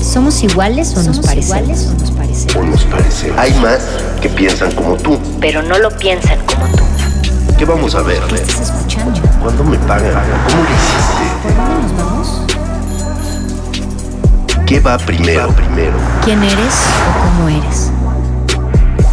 ¿Somos 0.00 0.42
iguales 0.42 0.96
o 0.96 1.02
nos 1.02 1.18
parecemos? 1.20 1.86
o 1.86 1.94
nos 2.62 2.84
parecemos? 2.84 3.38
Hay 3.38 3.52
más 3.60 3.80
que 4.20 4.28
piensan 4.28 4.72
como 4.72 4.96
tú. 4.96 5.18
Pero 5.40 5.62
no 5.62 5.78
lo 5.78 5.90
piensan 5.96 6.38
como 6.46 6.66
tú. 6.68 6.84
¿Qué 7.58 7.64
vamos 7.64 7.94
a 7.94 8.02
ver? 8.02 8.20
¿Qué 8.28 8.36
estás 8.36 8.60
escuchando? 8.70 9.20
¿Cuándo 9.42 9.64
me 9.64 9.78
pagan? 9.78 10.12
¿Cómo 10.12 10.62
lo 10.62 10.70
hiciste? 10.70 11.24
¿Por 11.42 11.56
dónde 11.56 11.82
nos 11.82 11.96
vamos? 11.96 12.42
¿Qué 14.66 14.80
va 14.80 14.98
primero? 14.98 15.48
primero? 15.52 15.96
¿Quién 16.24 16.42
eres 16.42 16.74
o 17.08 17.24
cómo 17.24 17.48
eres? 17.48 17.90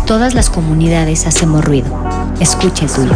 Todas 0.06 0.34
las 0.36 0.50
comunidades 0.50 1.26
hacemos 1.26 1.64
ruido. 1.66 1.88
Escucha 2.40 2.86
el 2.86 2.92
tuyo. 2.92 3.16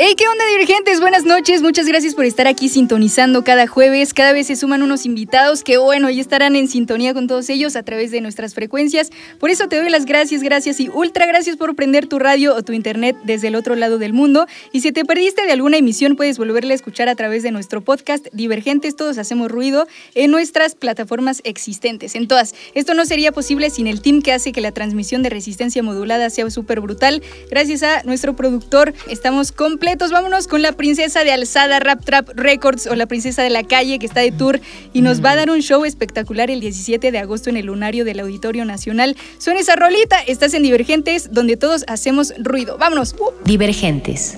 Hey, 0.00 0.14
¿qué 0.16 0.28
onda, 0.28 0.46
divergentes? 0.46 1.00
Buenas 1.00 1.24
noches. 1.24 1.60
Muchas 1.60 1.88
gracias 1.88 2.14
por 2.14 2.24
estar 2.24 2.46
aquí 2.46 2.68
sintonizando 2.68 3.42
cada 3.42 3.66
jueves. 3.66 4.14
Cada 4.14 4.32
vez 4.32 4.46
se 4.46 4.54
suman 4.54 4.84
unos 4.84 5.04
invitados 5.06 5.64
que, 5.64 5.76
bueno, 5.76 6.08
ya 6.08 6.20
estarán 6.20 6.54
en 6.54 6.68
sintonía 6.68 7.14
con 7.14 7.26
todos 7.26 7.48
ellos 7.48 7.74
a 7.74 7.82
través 7.82 8.12
de 8.12 8.20
nuestras 8.20 8.54
frecuencias. 8.54 9.10
Por 9.40 9.50
eso 9.50 9.66
te 9.66 9.74
doy 9.74 9.90
las 9.90 10.04
gracias, 10.04 10.44
gracias 10.44 10.78
y 10.78 10.88
ultra 10.88 11.26
gracias 11.26 11.56
por 11.56 11.74
prender 11.74 12.06
tu 12.06 12.20
radio 12.20 12.54
o 12.54 12.62
tu 12.62 12.74
internet 12.74 13.16
desde 13.24 13.48
el 13.48 13.56
otro 13.56 13.74
lado 13.74 13.98
del 13.98 14.12
mundo. 14.12 14.46
Y 14.70 14.82
si 14.82 14.92
te 14.92 15.04
perdiste 15.04 15.44
de 15.44 15.50
alguna 15.50 15.78
emisión, 15.78 16.14
puedes 16.14 16.38
volverla 16.38 16.74
a 16.74 16.76
escuchar 16.76 17.08
a 17.08 17.16
través 17.16 17.42
de 17.42 17.50
nuestro 17.50 17.80
podcast 17.80 18.28
Divergentes. 18.32 18.94
Todos 18.94 19.18
hacemos 19.18 19.50
ruido 19.50 19.88
en 20.14 20.30
nuestras 20.30 20.76
plataformas 20.76 21.40
existentes, 21.42 22.14
en 22.14 22.28
todas. 22.28 22.54
Esto 22.74 22.94
no 22.94 23.04
sería 23.04 23.32
posible 23.32 23.68
sin 23.70 23.88
el 23.88 24.00
team 24.00 24.22
que 24.22 24.32
hace 24.32 24.52
que 24.52 24.60
la 24.60 24.70
transmisión 24.70 25.24
de 25.24 25.30
resistencia 25.30 25.82
modulada 25.82 26.30
sea 26.30 26.48
súper 26.50 26.80
brutal. 26.80 27.20
Gracias 27.50 27.82
a 27.82 28.04
nuestro 28.04 28.36
productor, 28.36 28.94
estamos 29.08 29.50
completamente 29.50 29.87
Vámonos 29.96 30.48
con 30.48 30.60
la 30.60 30.72
princesa 30.72 31.24
de 31.24 31.32
Alzada 31.32 31.80
Rap 31.80 32.04
Trap 32.04 32.28
Records 32.34 32.86
o 32.86 32.94
la 32.94 33.06
princesa 33.06 33.42
de 33.42 33.48
la 33.48 33.62
calle 33.62 33.98
que 33.98 34.04
está 34.04 34.20
de 34.20 34.30
tour 34.30 34.60
y 34.92 35.00
nos 35.00 35.24
va 35.24 35.30
a 35.30 35.36
dar 35.36 35.50
un 35.50 35.60
show 35.60 35.86
espectacular 35.86 36.50
el 36.50 36.60
17 36.60 37.10
de 37.10 37.18
agosto 37.18 37.48
en 37.48 37.56
el 37.56 37.66
lunario 37.66 38.04
del 38.04 38.20
Auditorio 38.20 38.66
Nacional. 38.66 39.16
Suena 39.38 39.60
esa 39.60 39.76
rolita, 39.76 40.20
estás 40.20 40.52
en 40.52 40.62
Divergentes, 40.62 41.32
donde 41.32 41.56
todos 41.56 41.84
hacemos 41.88 42.34
ruido. 42.38 42.76
Vámonos. 42.76 43.16
Divergentes. 43.44 44.36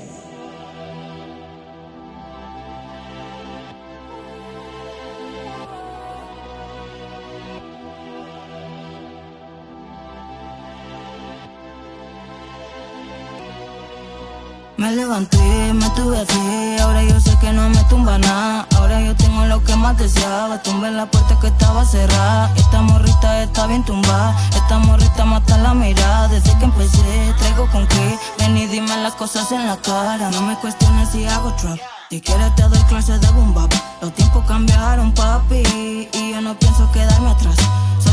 Me 14.80 14.92
levanté, 14.92 15.74
me 15.74 15.90
tuve 15.90 16.20
así, 16.20 16.76
ahora 16.80 17.04
yo 17.04 17.20
sé 17.20 17.36
que 17.38 17.52
no 17.52 17.68
me 17.68 17.84
tumba 17.90 18.16
nada. 18.16 18.66
Ahora 18.78 18.98
yo 19.02 19.14
tengo 19.14 19.44
lo 19.44 19.62
que 19.62 19.76
más 19.76 19.98
deseaba, 19.98 20.62
tumbé 20.62 20.90
la 20.90 21.04
puerta 21.04 21.38
que 21.38 21.48
estaba 21.48 21.84
cerrada. 21.84 22.50
Esta 22.56 22.80
morrita 22.80 23.42
está 23.42 23.66
bien 23.66 23.84
tumbada, 23.84 24.34
esta 24.56 24.78
morrita 24.78 25.26
mata 25.26 25.58
la 25.58 25.74
mirada. 25.74 26.28
Desde 26.28 26.56
que 26.56 26.64
empecé, 26.64 27.34
traigo 27.38 27.66
con 27.70 27.86
qué, 27.88 28.18
ven 28.38 28.56
y 28.56 28.66
dime 28.68 28.96
las 29.02 29.12
cosas 29.16 29.52
en 29.52 29.66
la 29.66 29.76
cara. 29.76 30.30
No 30.30 30.40
me 30.40 30.56
cuestiones 30.56 31.10
si 31.10 31.26
hago 31.26 31.52
trap. 31.56 31.78
Si 32.08 32.22
quieres 32.22 32.54
te 32.54 32.62
doy 32.62 32.82
clases 32.84 33.20
de 33.20 33.28
boom 33.32 33.54
Los 34.00 34.14
tiempos 34.14 34.44
cambiaron 34.46 35.12
papi 35.12 35.62
Y 36.12 36.32
yo 36.32 36.40
no 36.40 36.58
pienso 36.58 36.90
quedarme 36.90 37.30
atrás 37.30 37.56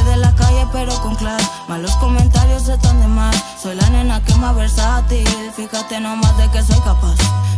de 0.07 0.17
la 0.17 0.33
calle 0.35 0.65
pero 0.71 0.93
con 1.01 1.15
clase 1.15 1.47
Malos 1.67 1.95
comentarios 1.97 2.67
están 2.67 2.99
de 3.01 3.07
más. 3.07 3.35
Soy 3.61 3.75
la 3.75 3.89
nena 3.89 4.23
que 4.23 4.33
más 4.35 4.55
versátil. 4.55 5.27
Fíjate 5.55 5.99
nomás 5.99 6.37
de 6.37 6.49
que 6.49 6.63
soy 6.63 6.79
capaz 6.79 7.15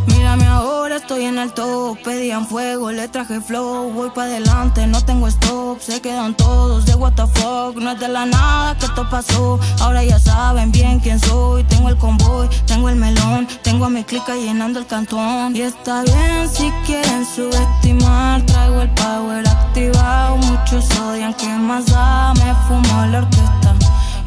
Mírame 0.09 0.45
ahora, 0.47 0.97
estoy 0.97 1.25
en 1.25 1.37
el 1.37 1.51
top 1.53 1.97
Pedían 2.03 2.47
fuego, 2.47 2.91
le 2.91 3.07
traje 3.07 3.41
flow 3.41 3.91
Voy 3.91 4.09
pa' 4.11 4.23
adelante, 4.23 4.85
no 4.87 5.03
tengo 5.03 5.27
stop 5.27 5.79
Se 5.79 6.01
quedan 6.01 6.35
todos 6.35 6.85
de 6.85 6.95
what 6.95 7.13
the 7.13 7.27
fuck 7.39 7.75
No 7.75 7.91
es 7.91 7.99
de 7.99 8.07
la 8.07 8.25
nada 8.25 8.77
que 8.77 8.85
esto 8.85 9.07
pasó 9.09 9.59
Ahora 9.79 10.03
ya 10.03 10.19
saben 10.19 10.71
bien 10.71 10.99
quién 10.99 11.19
soy 11.19 11.63
Tengo 11.63 11.89
el 11.89 11.97
convoy, 11.97 12.47
tengo 12.65 12.89
el 12.89 12.95
melón 12.95 13.47
Tengo 13.63 13.85
a 13.85 13.89
mi 13.89 14.03
clica 14.03 14.35
llenando 14.35 14.79
el 14.79 14.85
cantón 14.85 15.55
Y 15.55 15.61
está 15.61 16.03
bien 16.03 16.49
si 16.49 16.71
quieren 16.85 17.25
subestimar, 17.25 18.41
traigo 18.45 18.81
el 18.81 18.89
power 18.91 19.47
activado. 19.47 20.37
Muchos 20.37 20.85
odian, 20.99 21.33
que 21.33 21.47
más 21.47 21.85
da? 21.87 22.33
Me 22.33 22.53
fumo 22.67 23.05
la 23.05 23.19
orquesta. 23.19 23.75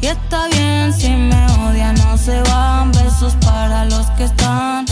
Y 0.01 0.07
está 0.07 0.47
bien 0.47 0.93
si 0.93 1.09
me 1.09 1.45
odian, 1.67 1.95
no 1.95 2.17
se 2.17 2.41
van. 2.43 2.91
Besos 2.91 3.35
para 3.41 3.85
los 3.85 4.07
que 4.11 4.25
están 4.25 4.85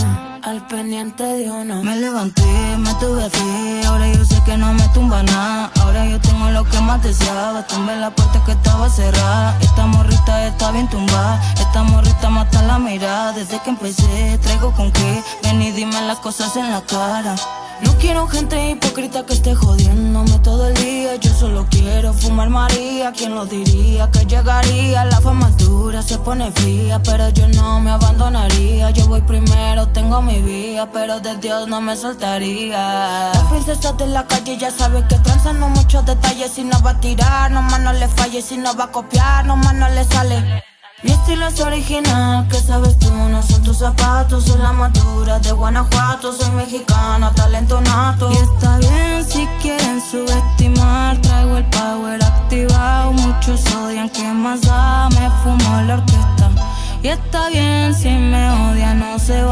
al 0.44 0.66
pendiente 0.68 1.24
de 1.24 1.50
uno. 1.50 1.84
Me 1.84 1.96
levanté, 1.96 2.78
me 2.78 2.94
tuve 2.96 3.30
fe, 3.30 3.82
ahora 3.86 4.12
yo 4.12 4.26
sé 4.26 4.42
que 4.46 4.58
no 4.58 4.74
me 4.74 4.88
tumba 4.90 5.24
nada. 5.24 5.72
Ahora 5.82 6.06
yo 6.06 6.20
tengo 6.20 6.50
lo 6.50 6.64
que 6.66 6.80
más 6.82 7.02
deseaba, 7.04 7.66
tumbé 7.68 7.96
la 7.98 8.12
puerta 8.12 8.44
que 8.46 8.54
estaba 8.54 8.90
cerrada. 8.90 9.58
Esta 9.62 9.86
morrita 9.86 10.48
está 10.48 10.72
bien 10.72 10.90
tumbada, 10.90 11.42
esta 11.60 11.84
morrita 11.84 12.30
mata 12.30 12.62
la 12.64 12.80
mirada. 12.80 13.34
Desde 13.34 13.60
que 13.60 13.70
empecé, 13.70 14.40
traigo 14.42 14.72
con 14.74 14.92
qué, 14.92 15.24
ven 15.44 15.62
y 15.62 15.72
dime 15.72 16.02
las 16.02 16.20
cosas 16.20 16.56
en 16.56 16.72
la 16.72 16.82
cara. 16.82 17.36
No 17.84 17.98
quiero 17.98 18.28
gente 18.28 18.72
hipócrita 18.72 19.26
que 19.26 19.34
esté 19.34 19.56
jodiéndome 19.56 20.38
todo 20.40 20.68
el 20.68 20.74
día. 20.76 21.16
Yo 21.16 21.34
solo 21.34 21.66
quiero 21.70 22.14
fumar 22.14 22.50
María. 22.50 23.12
¿Quién 23.12 23.34
lo 23.34 23.46
diría 23.46 24.10
que 24.12 24.26
llegaría? 24.26 25.04
La 25.06 25.20
fama 25.20 25.50
dura, 25.58 26.04
se 26.04 26.20
pone 26.20 26.52
fría, 26.52 27.02
pero 27.04 27.30
yo 27.30 27.48
no 27.48 27.80
me 27.80 27.90
abandonaría. 27.90 28.92
Yo 28.92 29.08
voy 29.08 29.22
primero, 29.22 29.88
tengo 29.88 30.22
mi 30.22 30.31
vida, 30.40 30.90
pero 30.94 31.20
de 31.20 31.36
Dios 31.38 31.68
no 31.68 31.82
me 31.82 31.96
soltaría. 31.96 33.32
La 33.34 33.48
princesa 33.50 33.92
de 33.94 34.08
la 34.08 34.26
calle 34.28 34.58
ya 34.58 34.72
sabe 34.72 35.06
que 35.08 35.18
tranza 35.20 35.52
no 35.54 35.70
muchos 35.70 36.06
detalles. 36.06 36.52
Si 36.52 36.64
no 36.64 36.82
va 36.82 36.92
a 36.92 37.00
tirar, 37.00 37.52
nomás 37.52 37.82
no 37.82 37.92
le 37.92 38.08
falle. 38.08 38.42
Si 38.42 38.58
no 38.58 38.76
va 38.76 38.86
a 38.86 38.92
copiar, 38.92 39.46
nomás 39.46 39.74
no 39.74 39.90
le 39.90 40.04
sale. 40.06 40.64
Mi 41.04 41.12
estilo 41.12 41.48
es 41.48 41.60
original, 41.60 42.48
que 42.48 42.58
sabes 42.58 42.98
tú, 43.00 43.12
no 43.12 43.42
son 43.42 43.64
tus 43.64 43.80
zapatos, 43.80 44.46
soy 44.46 44.62
la 44.62 44.72
madura 44.72 45.40
de 45.40 45.52
Guanajuato, 45.52 46.32
soy 46.32 46.52
mexicana, 46.52 47.32
talento 47.34 47.82
nato. 47.82 48.32
Y 48.32 48.38
está 48.38 48.78
bien 48.78 49.26
si 49.28 49.48
quieren 49.64 50.00
subestimar, 50.00 51.20
traigo 51.22 51.58
el 51.58 51.66
power 51.66 52.24
activado, 52.24 53.14
muchos 53.14 53.66
odian, 53.74 54.10
que 54.10 54.32
más 54.32 54.62
da? 54.62 55.10
Me 55.10 55.28
fumo 55.44 55.82
la 55.88 55.96
orquesta. 55.96 56.52
Y 57.02 57.08
está 57.08 57.50
bien 57.50 57.96
si 57.96 58.10
me 58.10 58.52
odian, 58.52 59.00
no 59.00 59.18
se 59.18 59.42
van, 59.42 59.51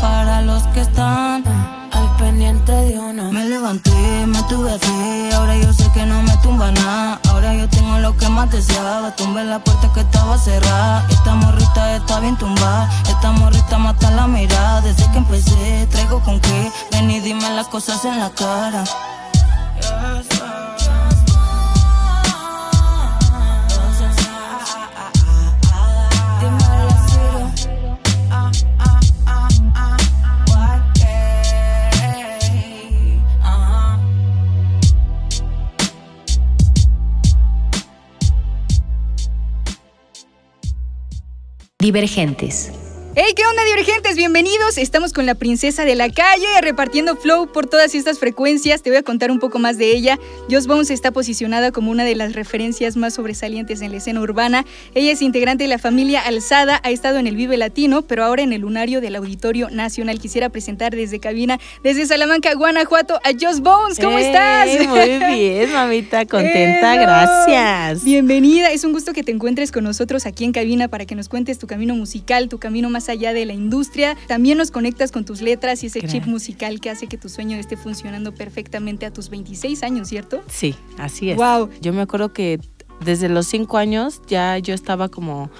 para 0.00 0.40
los 0.40 0.62
que 0.68 0.80
están 0.80 1.44
al 1.92 2.16
pendiente 2.16 2.72
de 2.72 2.98
uno. 2.98 3.30
Me 3.30 3.44
levanté, 3.44 4.26
me 4.26 4.42
tuve 4.44 4.78
fe, 4.78 5.34
ahora 5.34 5.54
yo 5.58 5.70
sé 5.70 5.90
que 5.92 6.06
no 6.06 6.22
me 6.22 6.34
tumba 6.38 6.70
nada. 6.72 7.20
Ahora 7.28 7.54
yo 7.54 7.68
tengo 7.68 7.98
lo 7.98 8.16
que 8.16 8.26
más 8.30 8.50
deseaba, 8.50 9.14
tumbé 9.16 9.44
la 9.44 9.58
puerta 9.58 9.92
que 9.92 10.00
estaba 10.00 10.38
cerrada. 10.38 11.06
Esta 11.10 11.34
morrita 11.34 11.94
está 11.94 12.20
bien 12.20 12.38
tumbada, 12.38 12.88
esta 13.06 13.32
morrita 13.32 13.76
mata 13.76 14.10
la 14.12 14.26
mirada. 14.26 14.80
Desde 14.80 15.10
que 15.10 15.18
empecé, 15.18 15.86
traigo 15.90 16.20
con 16.20 16.40
qué, 16.40 16.72
ven 16.92 17.10
y 17.10 17.20
dime 17.20 17.50
las 17.50 17.68
cosas 17.68 18.02
en 18.06 18.18
la 18.18 18.30
cara. 18.30 18.84
Divergentes. 41.78 42.85
Hey, 43.18 43.32
¿qué 43.34 43.46
onda, 43.46 43.64
divergentes? 43.64 44.14
Bienvenidos. 44.14 44.76
Estamos 44.76 45.14
con 45.14 45.24
la 45.24 45.34
princesa 45.34 45.86
de 45.86 45.94
la 45.94 46.10
calle 46.10 46.60
repartiendo 46.60 47.16
flow 47.16 47.50
por 47.50 47.66
todas 47.66 47.94
estas 47.94 48.18
frecuencias. 48.18 48.82
Te 48.82 48.90
voy 48.90 48.98
a 48.98 49.02
contar 49.02 49.30
un 49.30 49.38
poco 49.38 49.58
más 49.58 49.78
de 49.78 49.90
ella. 49.96 50.18
Joss 50.50 50.66
Bones 50.66 50.90
está 50.90 51.12
posicionada 51.12 51.72
como 51.72 51.90
una 51.90 52.04
de 52.04 52.14
las 52.14 52.34
referencias 52.34 52.94
más 52.94 53.14
sobresalientes 53.14 53.80
en 53.80 53.92
la 53.92 53.96
escena 53.96 54.20
urbana. 54.20 54.66
Ella 54.94 55.12
es 55.12 55.22
integrante 55.22 55.64
de 55.64 55.68
la 55.68 55.78
familia 55.78 56.20
Alzada, 56.20 56.78
ha 56.84 56.90
estado 56.90 57.16
en 57.16 57.26
el 57.26 57.36
Vive 57.36 57.56
Latino, 57.56 58.02
pero 58.02 58.22
ahora 58.22 58.42
en 58.42 58.52
el 58.52 58.60
lunario 58.60 59.00
del 59.00 59.16
Auditorio 59.16 59.70
Nacional. 59.70 60.20
Quisiera 60.20 60.50
presentar 60.50 60.94
desde 60.94 61.18
cabina, 61.18 61.58
desde 61.82 62.04
Salamanca, 62.04 62.52
Guanajuato, 62.52 63.14
a 63.24 63.30
Joss 63.32 63.60
Bones. 63.60 63.98
¿Cómo 63.98 64.18
estás? 64.18 64.68
Muy 64.88 65.36
bien, 65.38 65.72
mamita, 65.72 66.26
contenta, 66.26 66.94
gracias. 67.00 68.04
Bienvenida, 68.04 68.72
es 68.72 68.84
un 68.84 68.92
gusto 68.92 69.14
que 69.14 69.22
te 69.22 69.32
encuentres 69.32 69.72
con 69.72 69.84
nosotros 69.84 70.26
aquí 70.26 70.44
en 70.44 70.52
cabina 70.52 70.88
para 70.88 71.06
que 71.06 71.14
nos 71.14 71.30
cuentes 71.30 71.58
tu 71.58 71.66
camino 71.66 71.94
musical, 71.94 72.50
tu 72.50 72.58
camino 72.58 72.90
más 72.90 73.05
más 73.06 73.08
allá 73.08 73.32
de 73.32 73.46
la 73.46 73.52
industria. 73.52 74.16
También 74.26 74.58
nos 74.58 74.70
conectas 74.70 75.12
con 75.12 75.24
tus 75.24 75.40
letras 75.40 75.82
y 75.82 75.86
ese 75.86 76.00
chip 76.00 76.10
Gracias. 76.10 76.26
musical 76.28 76.80
que 76.80 76.90
hace 76.90 77.06
que 77.06 77.16
tu 77.16 77.28
sueño 77.28 77.56
esté 77.56 77.76
funcionando 77.76 78.34
perfectamente 78.34 79.06
a 79.06 79.12
tus 79.12 79.30
26 79.30 79.82
años, 79.82 80.08
¿cierto? 80.08 80.42
Sí, 80.48 80.74
así 80.98 81.30
es. 81.30 81.36
Wow. 81.36 81.70
Yo 81.80 81.92
me 81.92 82.02
acuerdo 82.02 82.32
que 82.32 82.58
desde 83.04 83.28
los 83.28 83.46
cinco 83.46 83.78
años 83.78 84.20
ya 84.26 84.58
yo 84.58 84.74
estaba 84.74 85.08
como 85.08 85.50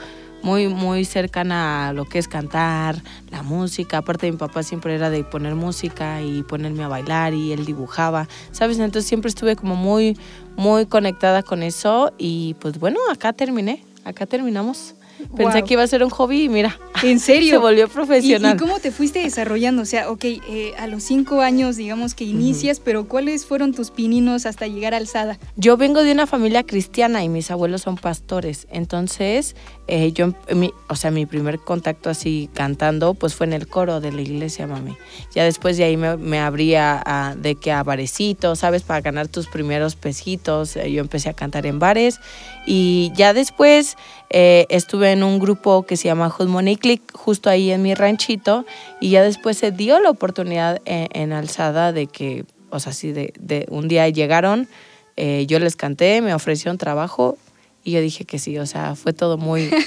muy, 0.42 0.68
muy 0.68 1.04
cercana 1.04 1.88
a 1.88 1.92
lo 1.92 2.04
que 2.04 2.18
es 2.18 2.28
cantar, 2.28 3.02
la 3.30 3.42
música. 3.42 3.98
Aparte, 3.98 4.30
mi 4.30 4.36
papá 4.36 4.62
siempre 4.62 4.94
era 4.94 5.10
de 5.10 5.22
poner 5.24 5.54
música 5.54 6.22
y 6.22 6.42
ponerme 6.42 6.84
a 6.84 6.88
bailar 6.88 7.34
y 7.34 7.52
él 7.52 7.64
dibujaba, 7.64 8.28
¿sabes? 8.52 8.78
Entonces 8.78 9.08
siempre 9.08 9.28
estuve 9.28 9.56
como 9.56 9.76
muy, 9.76 10.16
muy 10.56 10.86
conectada 10.86 11.42
con 11.42 11.62
eso 11.62 12.12
y 12.18 12.54
pues 12.60 12.78
bueno, 12.78 12.98
acá 13.10 13.32
terminé, 13.32 13.84
acá 14.04 14.26
terminamos. 14.26 14.94
Pensé 15.36 15.58
Wow. 15.58 15.64
que 15.66 15.74
iba 15.74 15.82
a 15.82 15.86
ser 15.86 16.02
un 16.04 16.10
hobby 16.10 16.42
y 16.44 16.48
mira, 16.48 16.78
¿En 17.02 17.20
serio? 17.20 17.50
se 17.52 17.58
volvió 17.58 17.84
¿Y, 17.86 17.88
profesional. 17.88 18.56
y 18.56 18.58
cómo 18.58 18.78
te 18.80 18.90
fuiste 18.90 19.20
desarrollando? 19.20 19.82
O 19.82 19.84
sea, 19.86 20.10
ok, 20.10 20.24
eh, 20.24 20.74
a 20.78 20.86
los 20.86 21.02
cinco 21.02 21.40
años, 21.40 21.76
digamos 21.76 22.14
que 22.14 22.24
inicias, 22.24 22.80
pero 22.80 23.06
¿cuáles 23.08 23.46
fueron 23.46 23.72
tus 23.72 23.90
pininos 23.90 24.46
hasta 24.46 24.66
llegar 24.66 24.94
a 24.94 24.98
Alzada? 24.98 25.38
Yo 25.56 25.76
vengo 25.76 26.02
de 26.02 26.12
una 26.12 26.26
familia 26.26 26.64
cristiana 26.64 27.22
y 27.24 27.28
mis 27.28 27.50
abuelos 27.50 27.82
son 27.82 27.96
pastores. 27.96 28.66
Entonces, 28.70 29.56
eh, 29.88 30.12
yo, 30.12 30.34
mi- 30.54 30.72
o 30.88 30.96
sea, 30.96 31.10
mi 31.10 31.26
primer 31.26 31.58
contacto 31.60 32.10
así 32.10 32.48
cantando, 32.54 33.14
pues 33.14 33.34
fue 33.34 33.46
en 33.46 33.52
el 33.52 33.66
coro 33.68 34.00
de 34.00 34.12
la 34.12 34.20
iglesia, 34.22 34.66
mami. 34.66 34.96
Ya 35.34 35.44
después 35.44 35.76
de 35.76 35.84
ahí 35.84 35.96
me, 35.96 36.16
me 36.16 36.38
abría 36.40 37.02
a- 37.04 37.34
de 37.36 37.54
que 37.56 37.72
a 37.72 37.82
barecitos, 37.82 38.58
¿sabes? 38.60 38.82
Para 38.82 39.00
ganar 39.00 39.28
tus 39.28 39.46
primeros 39.46 39.96
pesitos. 39.96 40.76
Eh, 40.76 40.90
Yo 40.92 41.00
empecé 41.00 41.28
a 41.28 41.32
cantar 41.34 41.66
en 41.66 41.78
bares 41.78 42.20
y 42.66 43.12
ya 43.14 43.32
después 43.32 43.96
eh, 44.30 44.66
estuve 44.68 45.12
en 45.12 45.22
un 45.22 45.38
grupo 45.38 45.84
que 45.84 45.96
se 45.96 46.04
llama 46.08 46.30
Hood 46.30 46.48
Money 46.48 46.76
Click, 46.76 47.02
justo 47.14 47.48
ahí 47.50 47.70
en 47.70 47.82
mi 47.82 47.94
ranchito. 47.94 48.64
Y 49.00 49.10
ya 49.10 49.22
después 49.22 49.56
se 49.58 49.70
dio 49.72 50.00
la 50.00 50.10
oportunidad 50.10 50.80
en, 50.84 51.08
en 51.12 51.32
Alzada 51.32 51.92
de 51.92 52.06
que, 52.06 52.44
o 52.70 52.80
sea, 52.80 52.92
sí, 52.92 53.12
de, 53.12 53.32
de 53.38 53.66
un 53.70 53.88
día 53.88 54.08
llegaron, 54.08 54.68
eh, 55.16 55.46
yo 55.48 55.58
les 55.58 55.76
canté, 55.76 56.20
me 56.20 56.34
ofrecieron 56.34 56.76
trabajo 56.78 57.38
y 57.84 57.92
yo 57.92 58.00
dije 58.00 58.24
que 58.24 58.38
sí, 58.38 58.58
o 58.58 58.66
sea, 58.66 58.94
fue 58.96 59.12
todo 59.12 59.38
muy... 59.38 59.70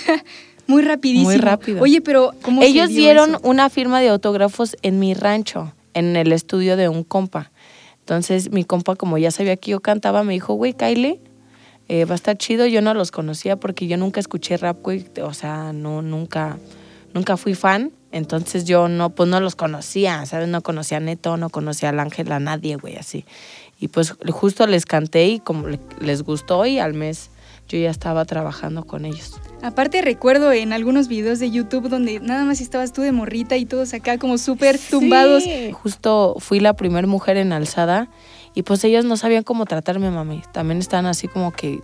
Muy 0.68 0.84
rapidísimo. 0.84 1.32
Muy 1.32 1.38
rápido. 1.38 1.82
Oye, 1.82 2.00
pero 2.00 2.32
¿cómo 2.44 2.62
se 2.62 2.68
Ellos 2.68 2.90
dio 2.90 3.00
dieron 3.00 3.30
eso? 3.32 3.40
una 3.42 3.72
firma 3.72 4.02
de 4.02 4.10
autógrafos 4.10 4.78
en 4.84 5.00
mi 5.00 5.16
rancho, 5.16 5.74
en 5.96 6.16
el 6.16 6.32
estudio 6.32 6.78
de 6.78 6.88
un 6.90 7.04
compa. 7.04 7.52
Entonces 8.02 8.52
mi 8.52 8.64
compa, 8.64 8.96
como 8.96 9.18
ya 9.18 9.32
sabía 9.32 9.58
que 9.58 9.72
yo 9.72 9.80
cantaba, 9.80 10.24
me 10.24 10.34
dijo, 10.34 10.54
güey, 10.54 10.74
Kylie, 10.74 11.20
eh, 11.90 12.06
va 12.06 12.14
a 12.14 12.16
estar 12.16 12.38
chido. 12.38 12.66
Yo 12.68 12.82
no 12.82 12.94
los 12.94 13.12
conocía 13.12 13.58
porque 13.58 13.88
yo 13.88 13.98
nunca 13.98 14.20
escuché 14.22 14.56
rap. 14.56 14.78
O 15.24 15.34
sea, 15.34 15.74
no, 15.74 16.02
nunca, 16.02 16.58
nunca 17.14 17.36
fui 17.36 17.54
fan. 17.56 17.92
Entonces 18.12 18.66
yo 18.66 18.88
no, 18.88 19.12
pues 19.12 19.30
no 19.30 19.40
los 19.40 19.56
conocía, 19.56 20.26
¿sabes? 20.26 20.48
No 20.48 20.62
conocía 20.62 20.98
a 20.98 21.00
Neto, 21.02 21.38
no 21.38 21.50
conocía 21.50 21.90
al 21.90 22.00
Ángel, 22.00 22.32
a 22.32 22.40
nadie, 22.40 22.76
güey, 22.78 22.96
así. 22.96 23.24
Y 23.80 23.88
pues 23.90 24.16
justo 24.32 24.66
les 24.66 24.86
canté 24.86 25.28
y 25.28 25.40
como 25.40 25.68
le- 25.68 25.80
les 26.02 26.24
gustó 26.24 26.66
y 26.66 26.80
al 26.80 26.94
mes 26.96 27.30
yo 27.68 27.78
ya 27.78 27.92
estaba 27.92 28.26
trabajando 28.26 28.84
con 28.86 29.06
ellos. 29.06 29.40
Aparte 29.62 30.02
recuerdo 30.02 30.52
en 30.52 30.74
algunos 30.74 31.08
videos 31.08 31.38
de 31.38 31.52
YouTube 31.52 31.88
donde 31.88 32.20
nada 32.20 32.46
más 32.46 32.62
estabas 32.62 32.94
tú 32.94 33.04
de 33.04 33.12
morrita 33.12 33.58
y 33.58 33.66
todos 33.66 33.94
acá 33.94 34.18
como 34.18 34.40
súper 34.40 34.80
tumbados. 34.90 35.44
Sí. 35.44 35.72
Justo 35.72 36.36
fui 36.40 36.60
la 36.60 36.74
primera 36.74 37.06
mujer 37.08 37.38
en 37.38 37.54
alzada 37.54 38.08
y 38.60 38.62
pues 38.62 38.84
ellos 38.84 39.06
no 39.06 39.16
sabían 39.16 39.44
cómo 39.44 39.66
tratarme, 39.66 40.12
mami. 40.12 40.42
También 40.52 40.80
están 40.80 41.06
así 41.06 41.30
como 41.30 41.54
que, 41.54 41.82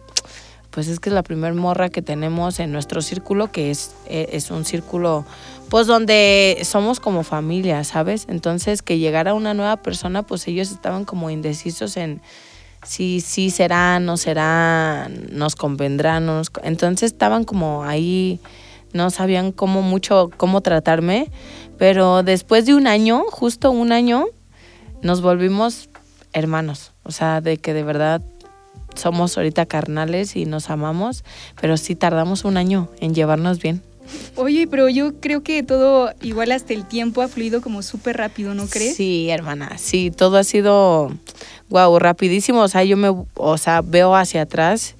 pues 0.71 0.89
es 0.89 0.99
que 0.99 1.07
es 1.07 1.13
la 1.15 1.23
primera 1.23 1.53
morra 1.53 1.87
que 1.87 2.01
tenemos 2.01 2.59
en 2.59 2.73
nuestro 2.73 3.01
círculo, 3.01 3.49
que 3.49 3.71
es, 3.71 3.95
eh, 4.07 4.27
es 4.33 4.51
un 4.51 4.65
círculo, 4.65 5.23
pues 5.69 5.87
donde 5.87 6.59
somos 6.65 6.99
como 6.99 7.23
familia, 7.23 7.81
¿sabes? 7.85 8.25
Entonces 8.27 8.81
que 8.81 8.97
llegara 8.99 9.33
una 9.33 9.53
nueva 9.53 9.77
persona, 9.77 10.23
pues 10.23 10.49
ellos 10.49 10.69
estaban 10.69 11.05
como 11.05 11.29
indecisos 11.29 11.95
en 11.95 12.19
si 12.83 13.21
sí 13.21 13.51
será, 13.51 14.01
no 14.01 14.17
será, 14.17 15.09
nos 15.31 15.55
convendrá, 15.55 16.19
no 16.19 16.35
nos... 16.39 16.51
Entonces 16.61 17.13
estaban 17.13 17.45
como 17.45 17.85
ahí, 17.85 18.41
no 18.91 19.11
sabían 19.11 19.53
cómo 19.53 19.81
mucho, 19.81 20.29
cómo 20.35 20.59
tratarme, 20.59 21.31
pero 21.77 22.21
después 22.21 22.65
de 22.65 22.75
un 22.75 22.87
año, 22.87 23.23
justo 23.29 23.71
un 23.71 23.93
año, 23.93 24.25
nos 25.01 25.21
volvimos 25.21 25.87
hermanos, 26.35 26.91
o 27.03 27.11
sea, 27.11 27.41
de 27.41 27.57
que 27.57 27.73
de 27.73 27.81
verdad 27.83 28.21
somos 28.93 29.35
ahorita 29.37 29.65
carnales 29.65 30.35
y 30.35 30.45
nos 30.45 30.69
amamos, 30.69 31.23
pero 31.59 31.77
sí 31.77 31.95
tardamos 31.95 32.45
un 32.45 32.57
año 32.57 32.89
en 32.99 33.15
llevarnos 33.15 33.59
bien. 33.59 33.81
Oye, 34.35 34.67
pero 34.67 34.87
yo 34.87 35.19
creo 35.19 35.41
que 35.41 35.63
todo, 35.63 36.11
igual 36.21 36.51
hasta 36.51 36.73
el 36.73 36.85
tiempo, 36.85 37.21
ha 37.23 37.27
fluido 37.27 37.61
como 37.61 37.81
súper 37.81 38.17
rápido, 38.17 38.53
¿no 38.53 38.67
crees? 38.67 38.95
Sí, 38.95 39.29
hermana, 39.31 39.77
sí, 39.79 40.11
todo 40.11 40.37
ha 40.37 40.43
sido, 40.43 41.09
wow, 41.69 41.97
rapidísimo, 41.97 42.61
o 42.61 42.67
sea, 42.67 42.83
yo 42.83 42.97
me, 42.97 43.09
o 43.33 43.57
sea, 43.57 43.81
veo 43.81 44.15
hacia 44.15 44.43
atrás 44.43 44.95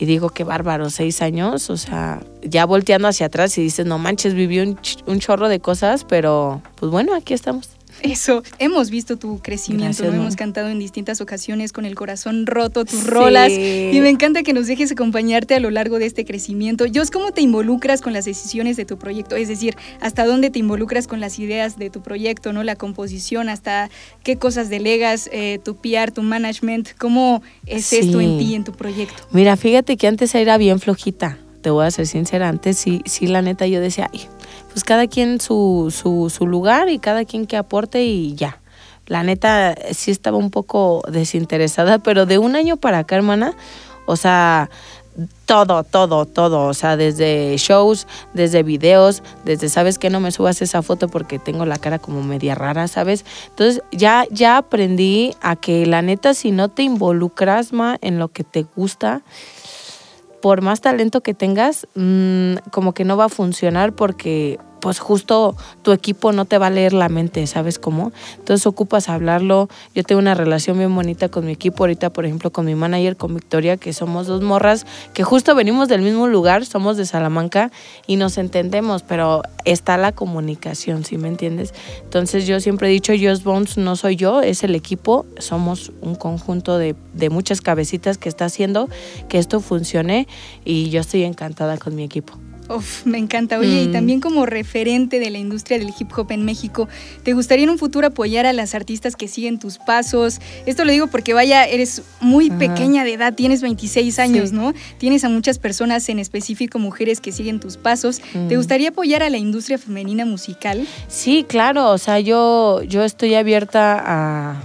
y 0.00 0.06
digo, 0.06 0.30
qué 0.30 0.42
bárbaro, 0.44 0.90
seis 0.90 1.22
años, 1.22 1.70
o 1.70 1.76
sea, 1.76 2.20
ya 2.42 2.64
volteando 2.66 3.06
hacia 3.06 3.26
atrás 3.26 3.56
y 3.58 3.62
dices, 3.62 3.86
no 3.86 3.98
manches, 3.98 4.34
viví 4.34 4.58
un, 4.58 4.76
ch- 4.78 5.02
un 5.06 5.20
chorro 5.20 5.48
de 5.48 5.60
cosas, 5.60 6.04
pero 6.04 6.60
pues 6.76 6.90
bueno, 6.90 7.14
aquí 7.14 7.34
estamos. 7.34 7.68
Eso, 8.10 8.42
hemos 8.58 8.90
visto 8.90 9.16
tu 9.16 9.38
crecimiento, 9.40 9.84
Gracias, 9.86 10.06
¿no? 10.06 10.12
mamá. 10.12 10.22
Hemos 10.24 10.36
cantado 10.36 10.68
en 10.68 10.78
distintas 10.78 11.20
ocasiones 11.20 11.72
con 11.72 11.84
el 11.84 11.94
corazón 11.94 12.46
roto, 12.46 12.84
tus 12.84 13.00
Sí. 13.00 13.06
rolas. 13.06 13.50
Y 13.52 13.98
me 14.00 14.08
encanta 14.08 14.42
que 14.42 14.52
nos 14.52 14.66
dejes 14.66 14.92
acompañarte 14.92 15.54
a 15.54 15.60
lo 15.60 15.70
largo 15.70 15.98
de 15.98 16.06
este 16.06 16.24
crecimiento. 16.24 16.84
Jos, 16.92 17.10
¿cómo 17.10 17.32
te 17.32 17.40
involucras 17.42 18.00
con 18.00 18.12
las 18.12 18.24
decisiones 18.24 18.76
de 18.76 18.84
tu 18.84 18.98
proyecto? 18.98 19.36
Es 19.36 19.48
decir, 19.48 19.76
¿hasta 20.00 20.24
dónde 20.26 20.50
te 20.50 20.58
involucras 20.58 21.06
con 21.06 21.20
las 21.20 21.38
ideas 21.38 21.78
de 21.78 21.90
tu 21.90 22.02
proyecto, 22.02 22.52
¿no? 22.52 22.62
La 22.62 22.76
composición, 22.76 23.48
hasta 23.48 23.90
qué 24.22 24.36
cosas 24.36 24.70
delegas, 24.70 25.28
eh, 25.32 25.58
tu 25.64 25.76
PR, 25.76 26.10
tu 26.12 26.22
management. 26.22 26.90
¿Cómo 26.98 27.42
es 27.66 27.92
esto 27.92 28.20
en 28.20 28.38
ti, 28.38 28.54
en 28.54 28.64
tu 28.64 28.72
proyecto? 28.72 29.22
Mira, 29.32 29.56
fíjate 29.56 29.96
que 29.96 30.06
antes 30.06 30.34
era 30.34 30.56
bien 30.58 30.80
flojita, 30.80 31.38
te 31.62 31.70
voy 31.70 31.84
a 31.86 31.90
ser 31.90 32.06
sincera, 32.06 32.48
antes 32.48 32.78
sí, 32.78 33.02
sí, 33.04 33.26
la 33.26 33.42
neta 33.42 33.66
yo 33.66 33.80
decía, 33.80 34.08
ay, 34.12 34.20
pues 34.72 34.84
cada 34.84 35.06
quien 35.06 35.40
su, 35.40 35.92
su, 35.92 36.46
lugar 36.46 36.88
y 36.88 36.98
cada 36.98 37.24
quien 37.24 37.46
que 37.46 37.56
aporte 37.56 38.04
y 38.04 38.34
ya. 38.34 38.60
La 39.06 39.22
neta 39.22 39.74
sí 39.92 40.10
estaba 40.10 40.36
un 40.36 40.50
poco 40.50 41.02
desinteresada, 41.10 41.98
pero 42.02 42.26
de 42.26 42.38
un 42.38 42.56
año 42.56 42.76
para 42.76 42.98
acá, 42.98 43.16
hermana, 43.16 43.54
o 44.06 44.16
sea, 44.16 44.70
todo, 45.44 45.82
todo, 45.82 46.24
todo, 46.24 46.66
o 46.66 46.74
sea, 46.74 46.96
desde 46.96 47.56
shows, 47.58 48.06
desde 48.32 48.62
videos, 48.62 49.22
desde, 49.44 49.68
¿sabes 49.68 49.98
qué? 49.98 50.08
No 50.08 50.20
me 50.20 50.30
subas 50.30 50.62
esa 50.62 50.82
foto 50.82 51.08
porque 51.08 51.38
tengo 51.38 51.66
la 51.66 51.78
cara 51.78 51.98
como 51.98 52.22
media 52.22 52.54
rara, 52.54 52.88
¿sabes? 52.88 53.24
Entonces 53.48 53.82
ya, 53.90 54.24
ya 54.30 54.56
aprendí 54.56 55.34
a 55.42 55.56
que 55.56 55.86
la 55.86 56.02
neta 56.02 56.34
si 56.34 56.52
no 56.52 56.68
te 56.68 56.82
involucras, 56.82 57.72
ma, 57.72 57.98
en 58.00 58.18
lo 58.18 58.28
que 58.28 58.44
te 58.44 58.62
gusta, 58.62 59.22
por 60.40 60.62
más 60.62 60.80
talento 60.80 61.20
que 61.20 61.34
tengas, 61.34 61.86
mm, 61.94 62.54
como 62.70 62.94
que 62.94 63.04
no 63.04 63.16
va 63.16 63.26
a 63.26 63.28
funcionar 63.28 63.92
porque 63.92 64.58
pues 64.80 64.98
justo 64.98 65.56
tu 65.82 65.92
equipo 65.92 66.32
no 66.32 66.44
te 66.44 66.58
va 66.58 66.66
a 66.66 66.70
leer 66.70 66.92
la 66.92 67.08
mente, 67.08 67.46
¿sabes 67.46 67.78
cómo? 67.78 68.12
Entonces 68.38 68.66
ocupas 68.66 69.08
hablarlo. 69.08 69.68
Yo 69.94 70.02
tengo 70.04 70.20
una 70.20 70.34
relación 70.34 70.78
bien 70.78 70.94
bonita 70.94 71.28
con 71.28 71.46
mi 71.46 71.52
equipo 71.52 71.84
ahorita, 71.84 72.10
por 72.10 72.24
ejemplo, 72.26 72.50
con 72.50 72.66
mi 72.66 72.74
manager, 72.74 73.16
con 73.16 73.34
Victoria, 73.34 73.76
que 73.76 73.92
somos 73.92 74.26
dos 74.26 74.42
morras 74.42 74.86
que 75.14 75.22
justo 75.22 75.54
venimos 75.54 75.88
del 75.88 76.02
mismo 76.02 76.26
lugar, 76.26 76.64
somos 76.64 76.96
de 76.96 77.06
Salamanca 77.06 77.70
y 78.06 78.16
nos 78.16 78.38
entendemos, 78.38 79.02
pero 79.02 79.42
está 79.64 79.96
la 79.96 80.12
comunicación, 80.12 81.04
¿sí 81.04 81.18
me 81.18 81.28
entiendes? 81.28 81.74
Entonces 82.02 82.46
yo 82.46 82.60
siempre 82.60 82.88
he 82.88 82.90
dicho, 82.90 83.12
Just 83.20 83.44
Bones 83.44 83.76
no 83.76 83.96
soy 83.96 84.16
yo, 84.16 84.40
es 84.40 84.64
el 84.64 84.74
equipo, 84.74 85.26
somos 85.38 85.92
un 86.00 86.14
conjunto 86.14 86.78
de, 86.78 86.94
de 87.14 87.30
muchas 87.30 87.60
cabecitas 87.60 88.18
que 88.18 88.28
está 88.28 88.46
haciendo 88.46 88.88
que 89.28 89.38
esto 89.38 89.60
funcione 89.60 90.26
y 90.64 90.90
yo 90.90 91.00
estoy 91.00 91.24
encantada 91.24 91.78
con 91.78 91.94
mi 91.94 92.04
equipo. 92.04 92.49
Uf, 92.74 93.04
me 93.04 93.18
encanta. 93.18 93.58
Oye, 93.58 93.82
y 93.82 93.88
Mm. 93.88 93.92
también 93.92 94.20
como 94.20 94.46
referente 94.46 95.18
de 95.18 95.28
la 95.30 95.38
industria 95.38 95.78
del 95.78 95.92
hip 95.98 96.10
hop 96.16 96.30
en 96.30 96.44
México, 96.44 96.88
¿te 97.24 97.32
gustaría 97.32 97.64
en 97.64 97.70
un 97.70 97.78
futuro 97.78 98.06
apoyar 98.06 98.46
a 98.46 98.52
las 98.52 98.74
artistas 98.76 99.16
que 99.16 99.26
siguen 99.28 99.58
tus 99.58 99.78
pasos? 99.78 100.40
Esto 100.66 100.84
lo 100.84 100.92
digo 100.92 101.08
porque 101.08 101.34
vaya, 101.34 101.64
eres 101.64 102.02
muy 102.20 102.48
Ajá. 102.48 102.58
pequeña 102.58 103.02
de 103.04 103.14
edad, 103.14 103.34
tienes 103.34 103.60
26 103.60 104.18
años, 104.20 104.50
Sí. 104.50 104.54
¿no? 104.54 104.72
Tienes 104.98 105.24
a 105.24 105.28
muchas 105.28 105.58
personas, 105.58 106.08
en 106.08 106.18
específico 106.20 106.78
mujeres 106.78 107.20
que 107.20 107.32
siguen 107.32 107.58
tus 107.58 107.76
pasos. 107.76 108.20
¿Te 108.32 108.54
Mm. 108.54 108.56
gustaría 108.56 108.88
apoyar 108.90 109.22
a 109.24 109.30
la 109.30 109.38
industria 109.38 109.76
femenina 109.78 110.24
musical? 110.24 110.86
Sí, 111.08 111.44
claro, 111.48 111.90
o 111.90 111.98
sea, 111.98 112.20
yo, 112.20 112.82
yo 112.84 113.02
estoy 113.04 113.34
abierta 113.34 113.98
a, 113.98 114.62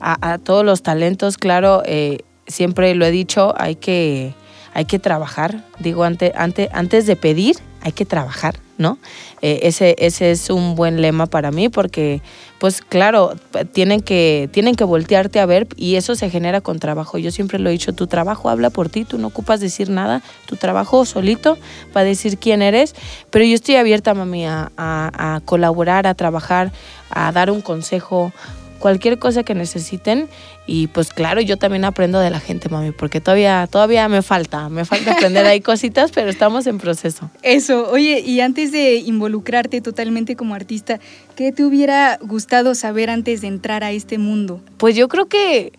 a- 0.00 0.32
a 0.32 0.38
todos 0.38 0.64
los 0.64 0.82
talentos, 0.82 1.38
claro, 1.38 1.82
eh, 1.86 2.18
siempre 2.46 2.94
lo 2.94 3.06
he 3.06 3.10
dicho, 3.10 3.54
hay 3.56 3.76
que, 3.76 4.34
hay 4.78 4.84
que 4.84 5.00
trabajar, 5.00 5.64
digo, 5.80 6.04
ante, 6.04 6.32
ante, 6.36 6.68
antes 6.72 7.04
de 7.04 7.16
pedir, 7.16 7.56
hay 7.80 7.90
que 7.90 8.04
trabajar, 8.04 8.60
¿no? 8.76 8.98
Eh, 9.42 9.58
ese, 9.64 9.96
ese 9.98 10.30
es 10.30 10.50
un 10.50 10.76
buen 10.76 11.02
lema 11.02 11.26
para 11.26 11.50
mí 11.50 11.68
porque, 11.68 12.22
pues 12.60 12.80
claro, 12.80 13.34
tienen 13.72 14.02
que, 14.02 14.48
tienen 14.52 14.76
que 14.76 14.84
voltearte 14.84 15.40
a 15.40 15.46
ver 15.46 15.66
y 15.74 15.96
eso 15.96 16.14
se 16.14 16.30
genera 16.30 16.60
con 16.60 16.78
trabajo. 16.78 17.18
Yo 17.18 17.32
siempre 17.32 17.58
lo 17.58 17.70
he 17.70 17.72
dicho, 17.72 17.92
tu 17.92 18.06
trabajo 18.06 18.50
habla 18.50 18.70
por 18.70 18.88
ti, 18.88 19.04
tú 19.04 19.18
no 19.18 19.26
ocupas 19.26 19.58
decir 19.58 19.90
nada, 19.90 20.22
tu 20.46 20.54
trabajo 20.54 21.04
solito 21.04 21.58
va 21.96 22.02
a 22.02 22.04
decir 22.04 22.38
quién 22.38 22.62
eres, 22.62 22.94
pero 23.30 23.44
yo 23.44 23.56
estoy 23.56 23.74
abierta, 23.74 24.14
mami, 24.14 24.46
a, 24.46 25.42
colaborar, 25.44 26.06
a 26.06 26.14
trabajar, 26.14 26.70
a 27.10 27.32
dar 27.32 27.50
un 27.50 27.62
consejo, 27.62 28.32
cualquier 28.78 29.18
cosa 29.18 29.42
que 29.42 29.54
necesiten 29.54 30.28
y 30.66 30.86
pues 30.88 31.12
claro, 31.12 31.40
yo 31.40 31.56
también 31.56 31.84
aprendo 31.84 32.18
de 32.18 32.30
la 32.30 32.40
gente, 32.40 32.68
mami, 32.68 32.92
porque 32.92 33.20
todavía 33.20 33.66
todavía 33.70 34.08
me 34.08 34.22
falta, 34.22 34.68
me 34.68 34.84
falta 34.84 35.12
aprender 35.12 35.46
ahí 35.46 35.60
cositas, 35.62 36.10
pero 36.12 36.30
estamos 36.30 36.66
en 36.66 36.78
proceso. 36.78 37.30
Eso, 37.42 37.90
oye, 37.90 38.20
y 38.20 38.40
antes 38.40 38.72
de 38.72 38.96
involucrarte 38.96 39.80
totalmente 39.80 40.36
como 40.36 40.54
artista, 40.54 41.00
¿qué 41.36 41.52
te 41.52 41.64
hubiera 41.64 42.18
gustado 42.22 42.74
saber 42.74 43.10
antes 43.10 43.40
de 43.40 43.48
entrar 43.48 43.84
a 43.84 43.92
este 43.92 44.18
mundo? 44.18 44.60
Pues 44.76 44.96
yo 44.96 45.08
creo 45.08 45.26
que 45.26 45.72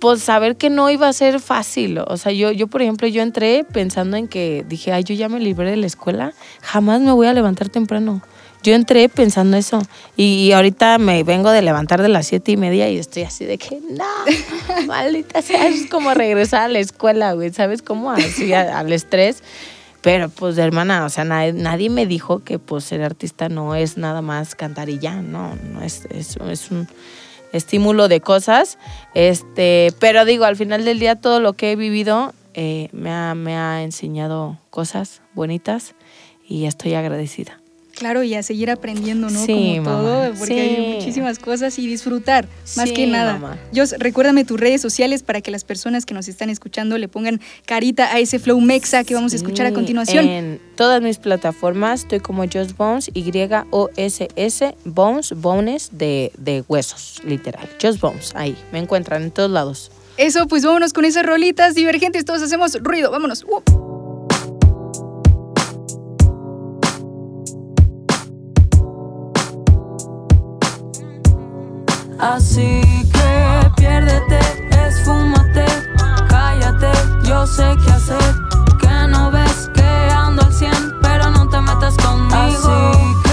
pues 0.00 0.20
saber 0.22 0.56
que 0.56 0.68
no 0.68 0.90
iba 0.90 1.08
a 1.08 1.12
ser 1.12 1.40
fácil, 1.40 1.98
o 1.98 2.16
sea, 2.16 2.32
yo 2.32 2.52
yo 2.52 2.66
por 2.66 2.82
ejemplo, 2.82 3.08
yo 3.08 3.22
entré 3.22 3.64
pensando 3.64 4.16
en 4.16 4.28
que 4.28 4.64
dije, 4.68 4.92
"Ay, 4.92 5.04
yo 5.04 5.14
ya 5.14 5.28
me 5.28 5.40
libré 5.40 5.70
de 5.70 5.76
la 5.78 5.86
escuela, 5.86 6.34
jamás 6.60 7.00
me 7.00 7.12
voy 7.12 7.26
a 7.26 7.32
levantar 7.32 7.68
temprano." 7.68 8.22
Yo 8.62 8.74
entré 8.74 9.08
pensando 9.08 9.56
eso 9.56 9.80
y, 10.16 10.52
ahorita 10.52 10.98
me 10.98 11.22
vengo 11.22 11.50
de 11.50 11.62
levantar 11.62 12.02
de 12.02 12.08
las 12.08 12.26
siete 12.26 12.52
y 12.52 12.56
media 12.56 12.88
y 12.90 12.98
estoy 12.98 13.22
así 13.22 13.44
de 13.44 13.58
que 13.58 13.80
no, 13.90 14.86
maldita 14.86 15.42
sea, 15.42 15.68
es 15.68 15.88
como 15.88 16.12
regresar 16.14 16.62
a 16.62 16.68
la 16.68 16.80
escuela, 16.80 17.32
güey, 17.32 17.52
¿sabes 17.52 17.82
cómo? 17.82 18.10
Así 18.10 18.52
al 18.52 18.92
estrés. 18.92 19.42
Pero 20.00 20.28
pues 20.28 20.56
hermana, 20.58 21.04
o 21.04 21.08
sea, 21.08 21.24
nadie, 21.24 21.52
nadie, 21.52 21.90
me 21.90 22.06
dijo 22.06 22.44
que 22.44 22.58
pues 22.58 22.84
ser 22.84 23.02
artista 23.02 23.48
no 23.48 23.74
es 23.74 23.98
nada 23.98 24.22
más 24.22 24.54
cantar 24.54 24.88
y 24.88 24.98
ya, 24.98 25.22
no, 25.22 25.56
no 25.72 25.82
es, 25.82 26.06
es, 26.10 26.36
es 26.36 26.70
un 26.70 26.88
estímulo 27.52 28.08
de 28.08 28.20
cosas. 28.20 28.78
Este, 29.14 29.92
pero 29.98 30.24
digo, 30.24 30.44
al 30.44 30.56
final 30.56 30.84
del 30.84 31.00
día 31.00 31.16
todo 31.16 31.40
lo 31.40 31.54
que 31.54 31.72
he 31.72 31.76
vivido 31.76 32.32
eh, 32.54 32.88
me, 32.92 33.10
ha, 33.10 33.34
me 33.34 33.56
ha 33.56 33.82
enseñado 33.82 34.58
cosas 34.70 35.22
bonitas 35.34 35.94
y 36.48 36.66
estoy 36.66 36.94
agradecida. 36.94 37.60
Claro, 37.98 38.22
y 38.22 38.32
a 38.34 38.44
seguir 38.44 38.70
aprendiendo, 38.70 39.28
¿no? 39.28 39.44
Como 39.44 39.82
todo, 39.82 40.32
porque 40.38 40.60
hay 40.60 40.94
muchísimas 40.94 41.40
cosas 41.40 41.76
y 41.80 41.86
disfrutar, 41.88 42.46
más 42.76 42.92
que 42.92 43.08
nada. 43.08 43.58
Yo 43.72 43.82
recuérdame 43.98 44.44
tus 44.44 44.60
redes 44.60 44.80
sociales 44.80 45.24
para 45.24 45.40
que 45.40 45.50
las 45.50 45.64
personas 45.64 46.06
que 46.06 46.14
nos 46.14 46.28
están 46.28 46.48
escuchando 46.48 46.96
le 46.96 47.08
pongan 47.08 47.40
carita 47.66 48.14
a 48.14 48.20
ese 48.20 48.38
flow 48.38 48.60
mexa 48.60 49.02
que 49.02 49.14
vamos 49.14 49.32
a 49.32 49.36
escuchar 49.36 49.66
a 49.66 49.72
continuación. 49.72 50.28
En 50.28 50.60
todas 50.76 51.02
mis 51.02 51.18
plataformas 51.18 52.02
estoy 52.02 52.20
como 52.20 52.44
Just 52.44 52.76
Bones, 52.76 53.10
Y-O-S-S, 53.14 54.74
Bones, 54.84 55.32
Bones 55.32 55.88
de, 55.90 56.30
de 56.38 56.62
huesos, 56.68 57.20
literal. 57.24 57.68
Just 57.82 58.00
Bones, 58.00 58.30
ahí, 58.36 58.56
me 58.70 58.78
encuentran 58.78 59.24
en 59.24 59.32
todos 59.32 59.50
lados. 59.50 59.90
Eso, 60.18 60.46
pues 60.46 60.64
vámonos 60.64 60.92
con 60.92 61.04
esas 61.04 61.26
rolitas 61.26 61.74
divergentes, 61.74 62.24
todos 62.24 62.42
hacemos 62.42 62.80
ruido, 62.80 63.10
vámonos. 63.10 63.42
Uh. 63.42 63.87
Así 72.20 72.82
que 73.12 73.70
piérdete, 73.76 74.40
esfúmate, 74.88 75.64
cállate, 76.28 76.90
yo 77.22 77.46
sé 77.46 77.76
qué 77.84 77.92
hacer. 77.92 78.34
Que 78.80 79.08
no 79.08 79.30
ves 79.30 79.70
que 79.72 80.10
ando 80.12 80.42
al 80.42 80.52
cien, 80.52 80.94
pero 81.00 81.30
no 81.30 81.48
te 81.48 81.60
metas 81.60 81.96
conmigo. 81.96 83.27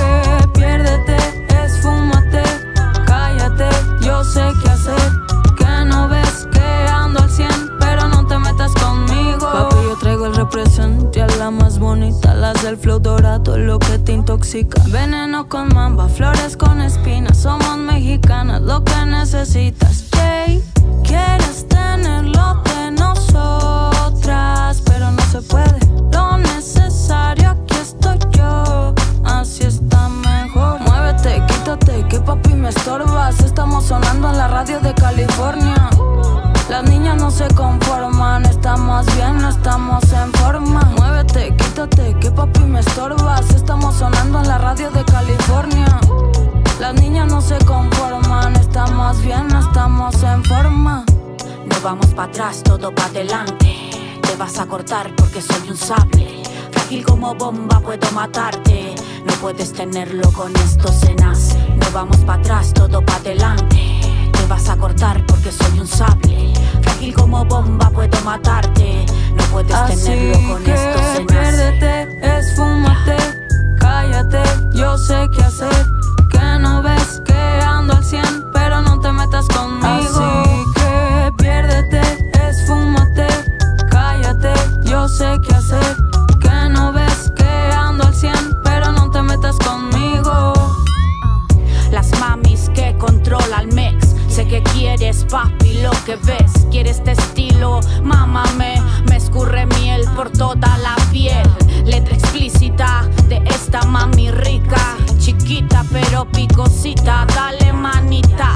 Represente 10.46 11.22
a 11.24 11.28
la 11.38 11.50
más 11.50 11.80
bonita, 11.80 12.36
las 12.36 12.62
del 12.62 12.78
flow 12.78 13.00
dorado, 13.00 13.58
lo 13.58 13.80
que 13.80 13.98
te 13.98 14.12
intoxica. 14.14 14.82
Veneno 14.90 15.50
con 15.50 15.74
mamba, 15.74 16.08
flores 16.08 16.56
con 16.56 16.82
espinas, 16.82 17.38
somos 17.38 17.78
mexicanas, 17.78 18.62
lo 18.62 18.84
que 18.84 19.06
necesitas. 19.08 20.06
Jay, 20.14 20.64
quieres 21.04 21.68
tenerlo 21.68 22.62
de 22.64 22.92
nosotras, 22.92 24.82
pero 24.86 25.12
no 25.12 25.24
se 25.32 25.42
puede. 25.42 25.80
Lo 26.12 26.38
necesario, 26.38 27.50
aquí 27.50 27.75
estoy 27.82 28.20
yo, 28.38 28.94
así 29.24 29.64
está 29.64 30.10
mejor. 30.10 30.80
Muévete, 30.82 31.44
quítate, 31.48 32.06
que 32.08 32.20
papi 32.20 32.54
me 32.54 32.70
estorbas. 32.70 33.40
Estamos 33.40 33.86
sonando 33.86 34.30
en 34.30 34.38
la 34.38 34.48
radio 34.48 34.80
de 34.80 34.94
California. 34.94 35.90
Las 36.69 36.84
niñas 36.89 37.17
no 37.17 37.29
se 37.29 37.48
conforman, 37.53 38.43
estamos 38.45 39.05
bien, 39.15 39.38
no 39.38 39.50
estamos 39.50 40.03
en 40.12 40.34
forma. 40.34 40.81
Muévete, 40.98 41.55
quítate, 41.55 42.15
que 42.19 42.31
papi 42.31 42.62
me 42.62 42.79
estorbas. 42.79 43.48
Estamos 43.51 43.95
sonando 43.95 44.39
en 44.39 44.48
la 44.48 44.57
radio 44.57 44.89
de 44.89 45.05
California. 45.05 46.00
Las 46.79 46.95
niñas 46.95 47.27
no 47.27 47.39
se 47.39 47.60
conforman, 47.65 48.55
estamos 48.55 49.22
bien, 49.22 49.48
estamos 49.55 50.15
en 50.24 50.43
forma. 50.43 51.05
No 51.65 51.75
vamos 51.84 52.07
para 52.07 52.29
atrás, 52.29 52.63
todo 52.63 52.93
para 52.93 53.10
adelante. 53.10 53.91
Te 54.24 54.36
vas 54.36 54.57
a 54.57 54.65
cortar 54.65 55.15
porque 55.15 55.43
soy 55.43 55.69
un 55.69 55.77
sable. 55.77 56.41
Frágil 56.72 57.05
como 57.05 57.36
bomba, 57.36 57.79
puedo 57.79 58.12
matarte. 58.12 58.95
No 59.24 59.34
puedes 59.34 59.72
tenerlo 59.72 60.31
con 60.31 60.55
estos 60.55 60.95
cenas. 60.95 61.55
No 61.75 61.86
vamos 61.93 62.17
para 62.17 62.39
atrás, 62.39 62.74
todo 62.74 63.05
para 63.05 63.19
adelante 63.19 63.95
te 64.45 64.53
vas 64.53 64.69
a 64.69 64.77
cortar 64.77 65.25
porque 65.25 65.35
como 67.48 67.62
bomba, 67.62 67.90
puedo 67.90 68.22
matarte. 68.22 69.06
No 69.36 69.44
puedes 69.46 70.04
tenerlo 70.04 70.54
con 70.54 70.62
estos 70.66 71.02
cenas. 71.02 71.28
Piérdete, 71.28 72.38
esfúmate, 72.38 73.18
cállate, 73.80 74.44
yo 74.74 74.98
sé 74.98 75.30
qué 75.36 75.44
hacer. 75.44 75.86
Que 76.32 76.60
no 76.60 76.82
ves 76.82 77.22
que 77.25 77.34
ando 77.34 77.94
al 77.94 78.04
cien, 78.04 78.46
pero 78.54 78.82
no 78.82 79.00
te 79.00 79.12
metas 79.12 79.48
conmigo. 79.48 79.86
Así 79.86 80.64
que 80.75 81.34
piérdete, 81.38 82.02
esfúmate, 82.50 83.28
cállate, 83.90 84.54
yo 84.84 85.08
sé 85.08 85.40
qué 85.48 85.56
hacer. 85.56 85.96
Que 86.40 86.70
no 86.70 86.94
ves 86.94 87.32
que 87.36 87.72
ando 87.74 88.06
al 88.06 88.14
cien, 88.14 88.58
pero 88.64 88.92
no 88.92 89.10
te 89.12 89.22
metas 89.22 89.58
conmigo. 89.58 90.54
Las 91.92 92.12
mamis 92.20 92.70
que 92.74 92.98
controlan 92.98 93.70
me 93.74 93.96
Sé 94.36 94.46
que 94.46 94.62
quieres, 94.64 95.25
papi, 95.32 95.75
lo 95.82 95.92
que 96.06 96.18
ves. 96.18 96.54
Quieres 96.75 96.98
este 96.98 97.12
estilo, 97.13 97.79
mámame. 98.03 98.84
Me 99.08 99.15
escurre 99.15 99.65
miel 99.65 100.03
por 100.13 100.29
toda 100.29 100.77
la 100.79 100.94
piel. 101.10 101.50
Letra 101.86 102.17
explícita 102.17 103.08
de 103.29 103.41
esta 103.46 103.84
mami 103.84 104.29
rica. 104.29 104.98
Chiquita 105.17 105.86
pero 105.89 106.25
picosita, 106.25 107.25
dale 107.34 107.72
manita. 107.72 108.51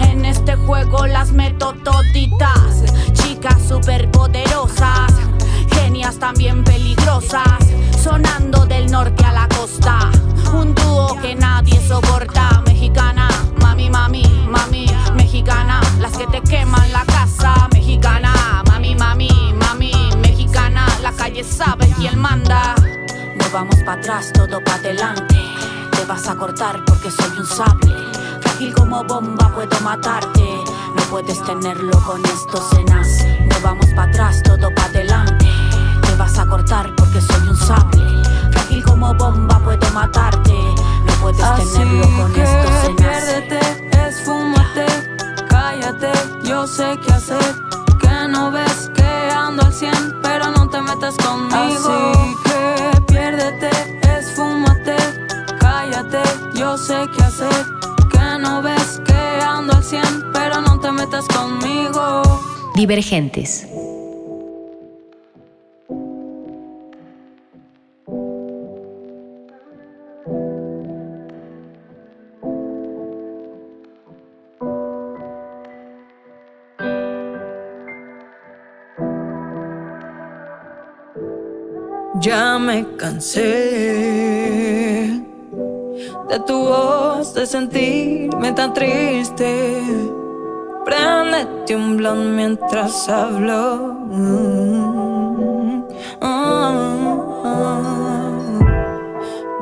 En 0.00 0.24
este 0.24 0.56
juego 0.56 1.06
las 1.06 1.32
meto 1.32 1.74
toditas. 1.84 2.82
Chicas 3.12 3.60
superpoderosas, 3.68 5.12
genias 5.74 6.18
también 6.18 6.64
peligrosas. 6.64 7.58
Sonando 8.02 8.64
del 8.64 8.90
norte 8.90 9.22
a 9.22 9.32
la 9.34 9.48
costa. 9.48 10.10
Un 10.54 10.74
dúo 10.74 11.14
que 11.20 11.34
nadie 11.34 11.78
soporta. 11.86 12.62
Mexicana, 12.64 13.28
mami, 13.60 13.90
mami, 13.90 14.22
mami 14.48 14.86
mexicana, 15.14 15.80
las 15.98 16.16
que 16.16 16.26
te 16.26 16.40
queman 16.40 16.79
No 23.70 23.76
vamos 23.76 23.84
para 23.84 24.00
atrás, 24.00 24.32
todo 24.32 24.64
para 24.64 24.78
adelante. 24.78 25.54
Te 25.92 26.04
vas 26.04 26.28
a 26.28 26.34
cortar 26.34 26.84
porque 26.86 27.10
soy 27.10 27.38
un 27.38 27.46
sable. 27.46 27.94
Frágil 28.40 28.74
como 28.74 29.04
bomba, 29.04 29.48
puedo 29.54 29.80
matarte. 29.80 30.64
No 30.96 31.02
puedes 31.10 31.42
tenerlo 31.44 31.92
con 32.04 32.24
estos 32.24 32.68
cenas. 32.70 33.24
No 33.46 33.60
vamos 33.62 33.86
para 33.94 34.10
atrás, 34.10 34.42
todo 34.42 34.74
para 34.74 34.88
adelante. 34.88 35.48
Te 36.02 36.16
vas 36.16 36.38
a 36.38 36.46
cortar 36.46 36.92
porque 36.96 37.20
soy 37.20 37.48
un 37.48 37.56
sable. 37.56 38.22
Frágil 38.50 38.82
como 38.84 39.14
bomba, 39.14 39.58
puedo 39.60 39.90
matarte. 39.92 40.52
No 40.52 41.12
puedes 41.20 41.72
tenerlo 41.72 42.08
con 42.16 42.40
estos 42.40 42.70
cenas 42.82 43.20
yo 46.44 46.66
sé 46.66 46.98
qué 47.04 47.12
hacer. 47.12 47.54
Que 48.00 48.28
no 48.28 48.50
ves 48.50 48.90
que 48.94 49.30
ando 49.34 49.62
al 49.62 49.72
cien, 49.72 50.18
pero 50.22 50.50
no 50.50 50.68
te 50.68 50.80
metas 50.80 51.16
conmigo. 51.16 52.12
Así 52.12 52.36
que 52.44 52.49
piérdete, 53.40 53.70
esfúmate, 54.18 54.96
cállate, 55.58 56.22
yo 56.58 56.76
sé 56.76 56.94
qué 57.16 57.24
hacer. 57.24 57.64
Que 58.12 58.38
no 58.40 58.62
ves 58.62 59.00
que 59.06 59.42
ando 59.42 59.74
al 59.74 59.84
cien, 59.84 60.24
pero 60.32 60.60
no 60.60 60.78
te 60.80 60.92
metas 60.92 61.26
conmigo. 61.28 62.22
Divergentes. 62.74 63.66
Ya 82.20 82.58
me 82.58 82.84
cansé 82.98 83.40
de 86.28 86.38
tu 86.46 86.52
voz, 86.52 87.32
de 87.32 87.46
sentirme 87.46 88.52
tan 88.52 88.74
triste. 88.74 89.80
Préndete 90.84 91.74
un 91.74 91.96
blond 91.96 92.36
mientras 92.36 93.08
hablo. 93.08 93.94
Mm, 94.10 95.82
ah, 96.20 97.16
ah. 97.44 98.58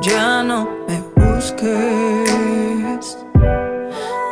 Ya 0.00 0.42
no 0.42 0.68
me 0.88 1.00
busques. 1.14 1.64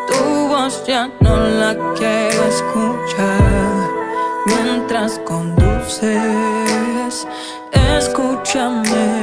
Tu 0.09 0.49
voz 0.49 0.85
ya 0.85 1.09
no 1.21 1.37
la 1.37 1.77
quiero 1.95 2.43
escuchar 2.45 3.89
mientras 4.47 5.21
conduces. 5.21 6.56
trembling 8.47 9.16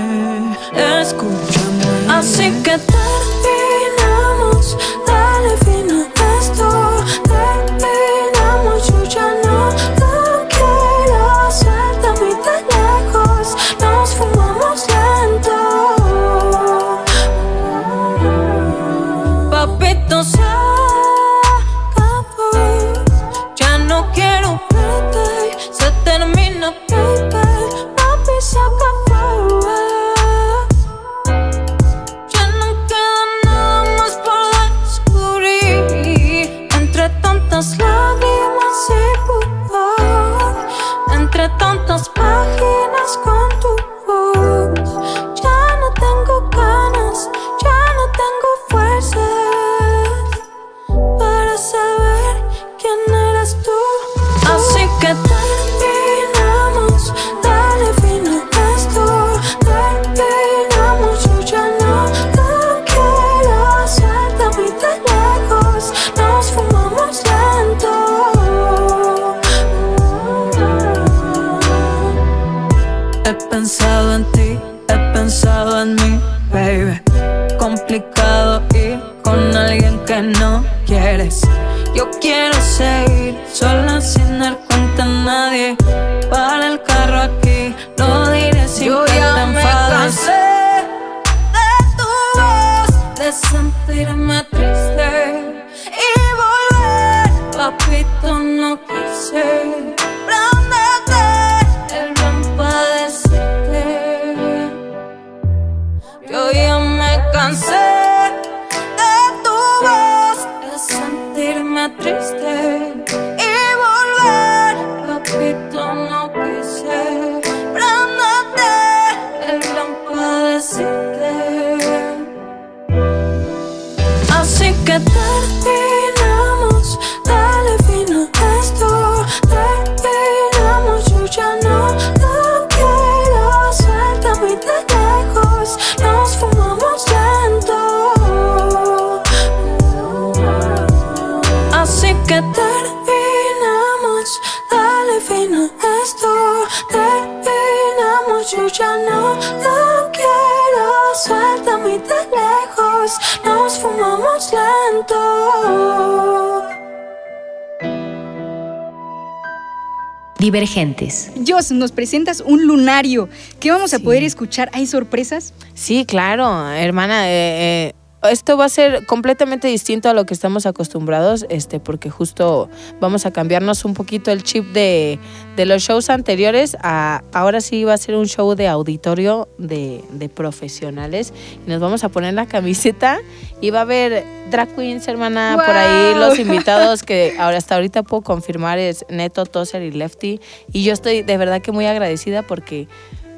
Jos, 161.47 161.71
nos 161.71 161.91
presentas 161.91 162.41
un 162.45 162.65
lunario. 162.67 163.29
¿Qué 163.59 163.71
vamos 163.71 163.93
a 163.93 163.99
poder 163.99 164.23
escuchar? 164.23 164.69
¿Hay 164.73 164.85
sorpresas? 164.87 165.53
Sí, 165.73 166.05
claro, 166.05 166.69
hermana. 166.71 167.29
eh, 167.29 167.89
eh, 167.89 167.93
esto 168.29 168.57
va 168.57 168.65
a 168.65 168.69
ser 168.69 169.05
completamente 169.05 169.67
distinto 169.67 170.09
a 170.09 170.13
lo 170.13 170.25
que 170.25 170.33
estamos 170.33 170.65
acostumbrados, 170.65 171.45
este, 171.49 171.79
porque 171.79 172.09
justo 172.09 172.69
vamos 172.99 173.25
a 173.25 173.31
cambiarnos 173.31 173.85
un 173.85 173.93
poquito 173.93 174.31
el 174.31 174.43
chip 174.43 174.65
de, 174.73 175.19
de 175.55 175.65
los 175.65 175.83
shows 175.83 176.09
anteriores. 176.09 176.77
A, 176.81 177.23
ahora 177.33 177.61
sí 177.61 177.83
va 177.83 177.93
a 177.93 177.97
ser 177.97 178.15
un 178.15 178.25
show 178.25 178.55
de 178.55 178.67
auditorio 178.67 179.47
de, 179.57 180.03
de 180.11 180.29
profesionales. 180.29 181.33
Y 181.65 181.69
nos 181.69 181.79
vamos 181.79 182.03
a 182.03 182.09
poner 182.09 182.33
la 182.33 182.45
camiseta 182.45 183.19
y 183.61 183.71
va 183.71 183.79
a 183.79 183.83
haber 183.83 184.23
drag 184.49 184.75
queens, 184.75 185.07
hermana, 185.07 185.53
por 185.55 185.75
ahí 185.75 186.15
los 186.15 186.39
invitados 186.39 187.03
que 187.03 187.35
ahora 187.39 187.57
hasta 187.57 187.75
ahorita 187.75 188.03
puedo 188.03 188.21
confirmar 188.23 188.79
es 188.79 189.05
Neto, 189.09 189.45
Toser 189.45 189.81
y 189.81 189.91
Lefty. 189.91 190.39
Y 190.71 190.83
yo 190.83 190.93
estoy 190.93 191.21
de 191.23 191.37
verdad 191.37 191.61
que 191.61 191.71
muy 191.71 191.85
agradecida 191.85 192.41
porque 192.41 192.87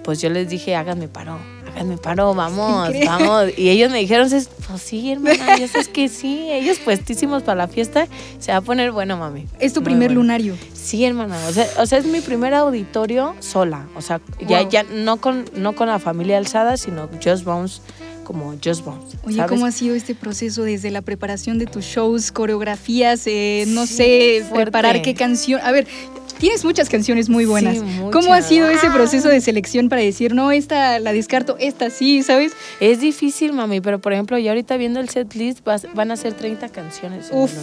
pues 0.04 0.21
yo 0.21 0.30
les 0.30 0.48
dije, 0.48 0.76
háganme 0.76 1.08
paro, 1.08 1.39
háganme 1.76 1.98
paro, 1.98 2.34
vamos, 2.34 2.90
¿Qué? 2.90 3.06
vamos. 3.06 3.46
Y 3.58 3.70
ellos 3.70 3.92
me 3.92 4.00
dijeron, 4.00 4.30
pues 4.30 4.82
sí, 4.82 5.12
hermana, 5.12 5.58
ya 5.60 5.68
sabes 5.68 5.90
que 5.90 6.08
sí, 6.10 6.48
ellos 6.52 6.80
puestísimos 6.80 7.44
para 7.44 7.56
la 7.56 7.68
fiesta, 7.68 8.08
se 8.40 8.52
va 8.52 8.60
a 8.60 8.62
poner 8.62 8.92
bueno, 8.92 9.18
mami. 9.18 9.46
Es 9.60 9.74
tu 9.74 9.82
Muy 9.82 9.86
primer 9.86 10.08
bueno. 10.10 10.22
lunario. 10.22 10.56
Sí, 10.74 11.04
hermana, 11.04 11.38
o 11.48 11.52
sea, 11.52 11.68
o 11.80 11.86
sea, 11.86 11.98
es 12.00 12.06
mi 12.06 12.22
primer 12.22 12.54
auditorio 12.54 13.36
sola, 13.40 13.88
o 13.96 14.02
sea, 14.02 14.22
ya, 14.48 14.62
Wow. 14.62 14.70
ya 14.70 14.84
no 14.84 15.18
con, 15.18 15.46
no 15.56 15.74
con 15.76 15.88
la 15.88 16.00
familia 16.00 16.38
alzada, 16.38 16.78
sino 16.78 17.10
Just 17.24 17.44
Bounce, 17.44 17.82
como 18.26 18.54
Just 18.62 18.84
Bounce. 18.84 19.18
Oye, 19.26 19.38
¿sabes? 19.38 19.50
¿cómo 19.52 19.66
ha 19.66 19.72
sido 19.72 19.96
este 19.96 20.14
proceso 20.16 20.64
desde 20.64 20.92
la 20.92 21.02
preparación 21.02 21.58
de 21.60 21.66
tus 21.68 21.86
shows, 21.86 22.34
coreografías, 22.34 23.22
eh, 23.28 23.64
no 23.70 23.86
Sí, 23.88 23.94
sé, 23.94 24.46
fuerte. 24.50 24.64
preparar 24.66 25.02
qué 25.02 25.14
canción? 25.14 25.62
A 25.64 25.72
ver, 25.72 25.88
tienes 26.40 26.66
muchas 26.66 26.90
canciones 26.90 27.30
muy 27.30 27.46
buenas. 27.46 27.76
Sí, 27.78 27.82
muchas. 27.84 28.12
¿Cómo 28.12 28.34
ha 28.34 28.42
sido 28.42 28.68
ese 28.68 28.90
proceso 28.90 29.30
de 29.30 29.40
selección 29.40 29.88
para 29.88 30.02
decir, 30.02 30.34
no, 30.36 30.52
esta 30.52 31.00
la 31.00 31.14
descarto, 31.14 31.56
esta 31.60 31.90
sí, 31.90 32.24
¿sabes? 32.24 32.52
Es 32.82 33.00
difícil, 33.00 33.54
mami, 33.54 33.80
pero 33.80 34.00
por 34.02 34.12
ejemplo, 34.12 34.38
ya 34.38 34.52
ahorita 34.52 34.76
viendo 34.76 35.00
el 35.00 35.08
set 35.08 35.34
list 35.36 35.64
vas- 35.64 35.88
van 35.94 36.12
a 36.12 36.18
ser 36.18 36.34
30 36.34 36.68
canciones 36.70 37.30
en 37.32 37.38
Uf. 37.38 37.54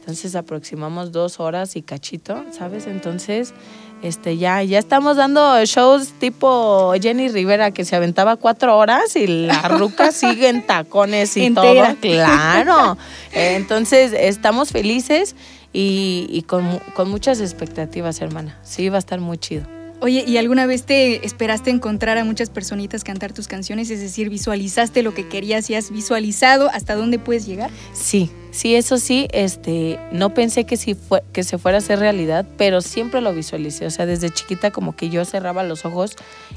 Entonces 0.00 0.34
aproximamos 0.36 1.12
dos 1.12 1.38
horas 1.38 1.76
y 1.76 1.82
cachito, 1.82 2.42
¿sabes? 2.56 2.86
Entonces, 2.86 3.52
este, 4.02 4.36
ya, 4.36 4.62
ya 4.62 4.78
estamos 4.78 5.16
dando 5.16 5.64
shows 5.64 6.12
tipo 6.18 6.92
Jenny 7.00 7.28
Rivera, 7.28 7.70
que 7.72 7.84
se 7.84 7.96
aventaba 7.96 8.36
cuatro 8.36 8.76
horas 8.78 9.16
y 9.16 9.26
la 9.26 9.68
ruca 9.68 10.12
sigue 10.12 10.48
en 10.48 10.66
tacones 10.66 11.36
y 11.36 11.46
Entera. 11.46 11.94
todo. 11.94 12.00
Claro. 12.00 12.96
Eh, 13.32 13.56
Entonces, 13.56 14.12
estamos 14.14 14.70
felices 14.70 15.36
y, 15.72 16.26
y 16.30 16.42
con, 16.42 16.78
con 16.94 17.10
muchas 17.10 17.40
expectativas, 17.40 18.20
hermana. 18.22 18.58
Sí, 18.62 18.88
va 18.88 18.96
a 18.96 18.98
estar 19.00 19.20
muy 19.20 19.36
chido. 19.36 19.64
Oye, 20.00 20.24
¿y 20.24 20.36
alguna 20.36 20.66
vez 20.66 20.84
te 20.84 21.26
esperaste 21.26 21.70
encontrar 21.70 22.18
a 22.18 22.24
muchas 22.24 22.50
personitas 22.50 23.02
cantar 23.02 23.32
tus 23.32 23.48
canciones? 23.48 23.90
Es 23.90 24.00
decir, 24.00 24.30
visualizaste 24.30 25.02
lo 25.02 25.12
que 25.12 25.28
querías 25.28 25.68
y 25.70 25.74
has 25.74 25.90
visualizado 25.90 26.70
hasta 26.72 26.94
dónde 26.94 27.18
puedes 27.18 27.46
llegar. 27.46 27.70
Sí, 27.94 28.30
sí, 28.52 28.76
eso 28.76 28.98
sí, 28.98 29.26
este, 29.32 29.98
no 30.12 30.32
pensé 30.34 30.64
que, 30.64 30.76
si 30.76 30.94
fue, 30.94 31.24
que 31.32 31.42
se 31.42 31.58
fuera 31.58 31.78
a 31.78 31.80
hacer 31.80 31.98
realidad, 31.98 32.46
pero 32.56 32.80
siempre 32.80 33.20
lo 33.20 33.34
visualicé. 33.34 33.86
O 33.86 33.90
sea, 33.90 34.06
desde 34.06 34.30
chiquita 34.30 34.70
como 34.70 34.94
que 34.94 35.10
yo 35.10 35.24
cerraba 35.24 35.64
los 35.64 35.84
ojos 35.84 36.14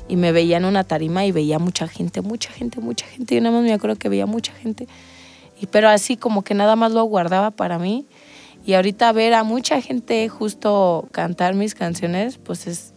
y 0.07 0.17
me 0.17 0.31
veía 0.31 0.57
en 0.57 0.65
una 0.65 0.83
tarima 0.83 1.25
y 1.25 1.31
veía 1.31 1.57
mucha 1.57 1.87
gente, 1.87 2.21
mucha 2.21 2.51
gente, 2.51 2.79
mucha 2.79 3.07
gente. 3.07 3.33
Yo 3.33 3.41
nada 3.41 3.55
más 3.55 3.63
me 3.63 3.73
acuerdo 3.73 3.95
que 3.95 4.07
veía 4.07 4.27
mucha 4.27 4.53
gente. 4.53 4.87
Pero 5.71 5.89
así 5.89 6.15
como 6.15 6.43
que 6.43 6.53
nada 6.53 6.75
más 6.75 6.91
lo 6.91 7.03
guardaba 7.05 7.49
para 7.49 7.79
mí. 7.79 8.05
Y 8.65 8.73
ahorita 8.73 9.11
ver 9.13 9.33
a 9.33 9.43
mucha 9.43 9.81
gente 9.81 10.29
justo 10.29 11.07
cantar 11.11 11.55
mis 11.55 11.73
canciones, 11.73 12.37
pues 12.37 12.67
es, 12.67 12.90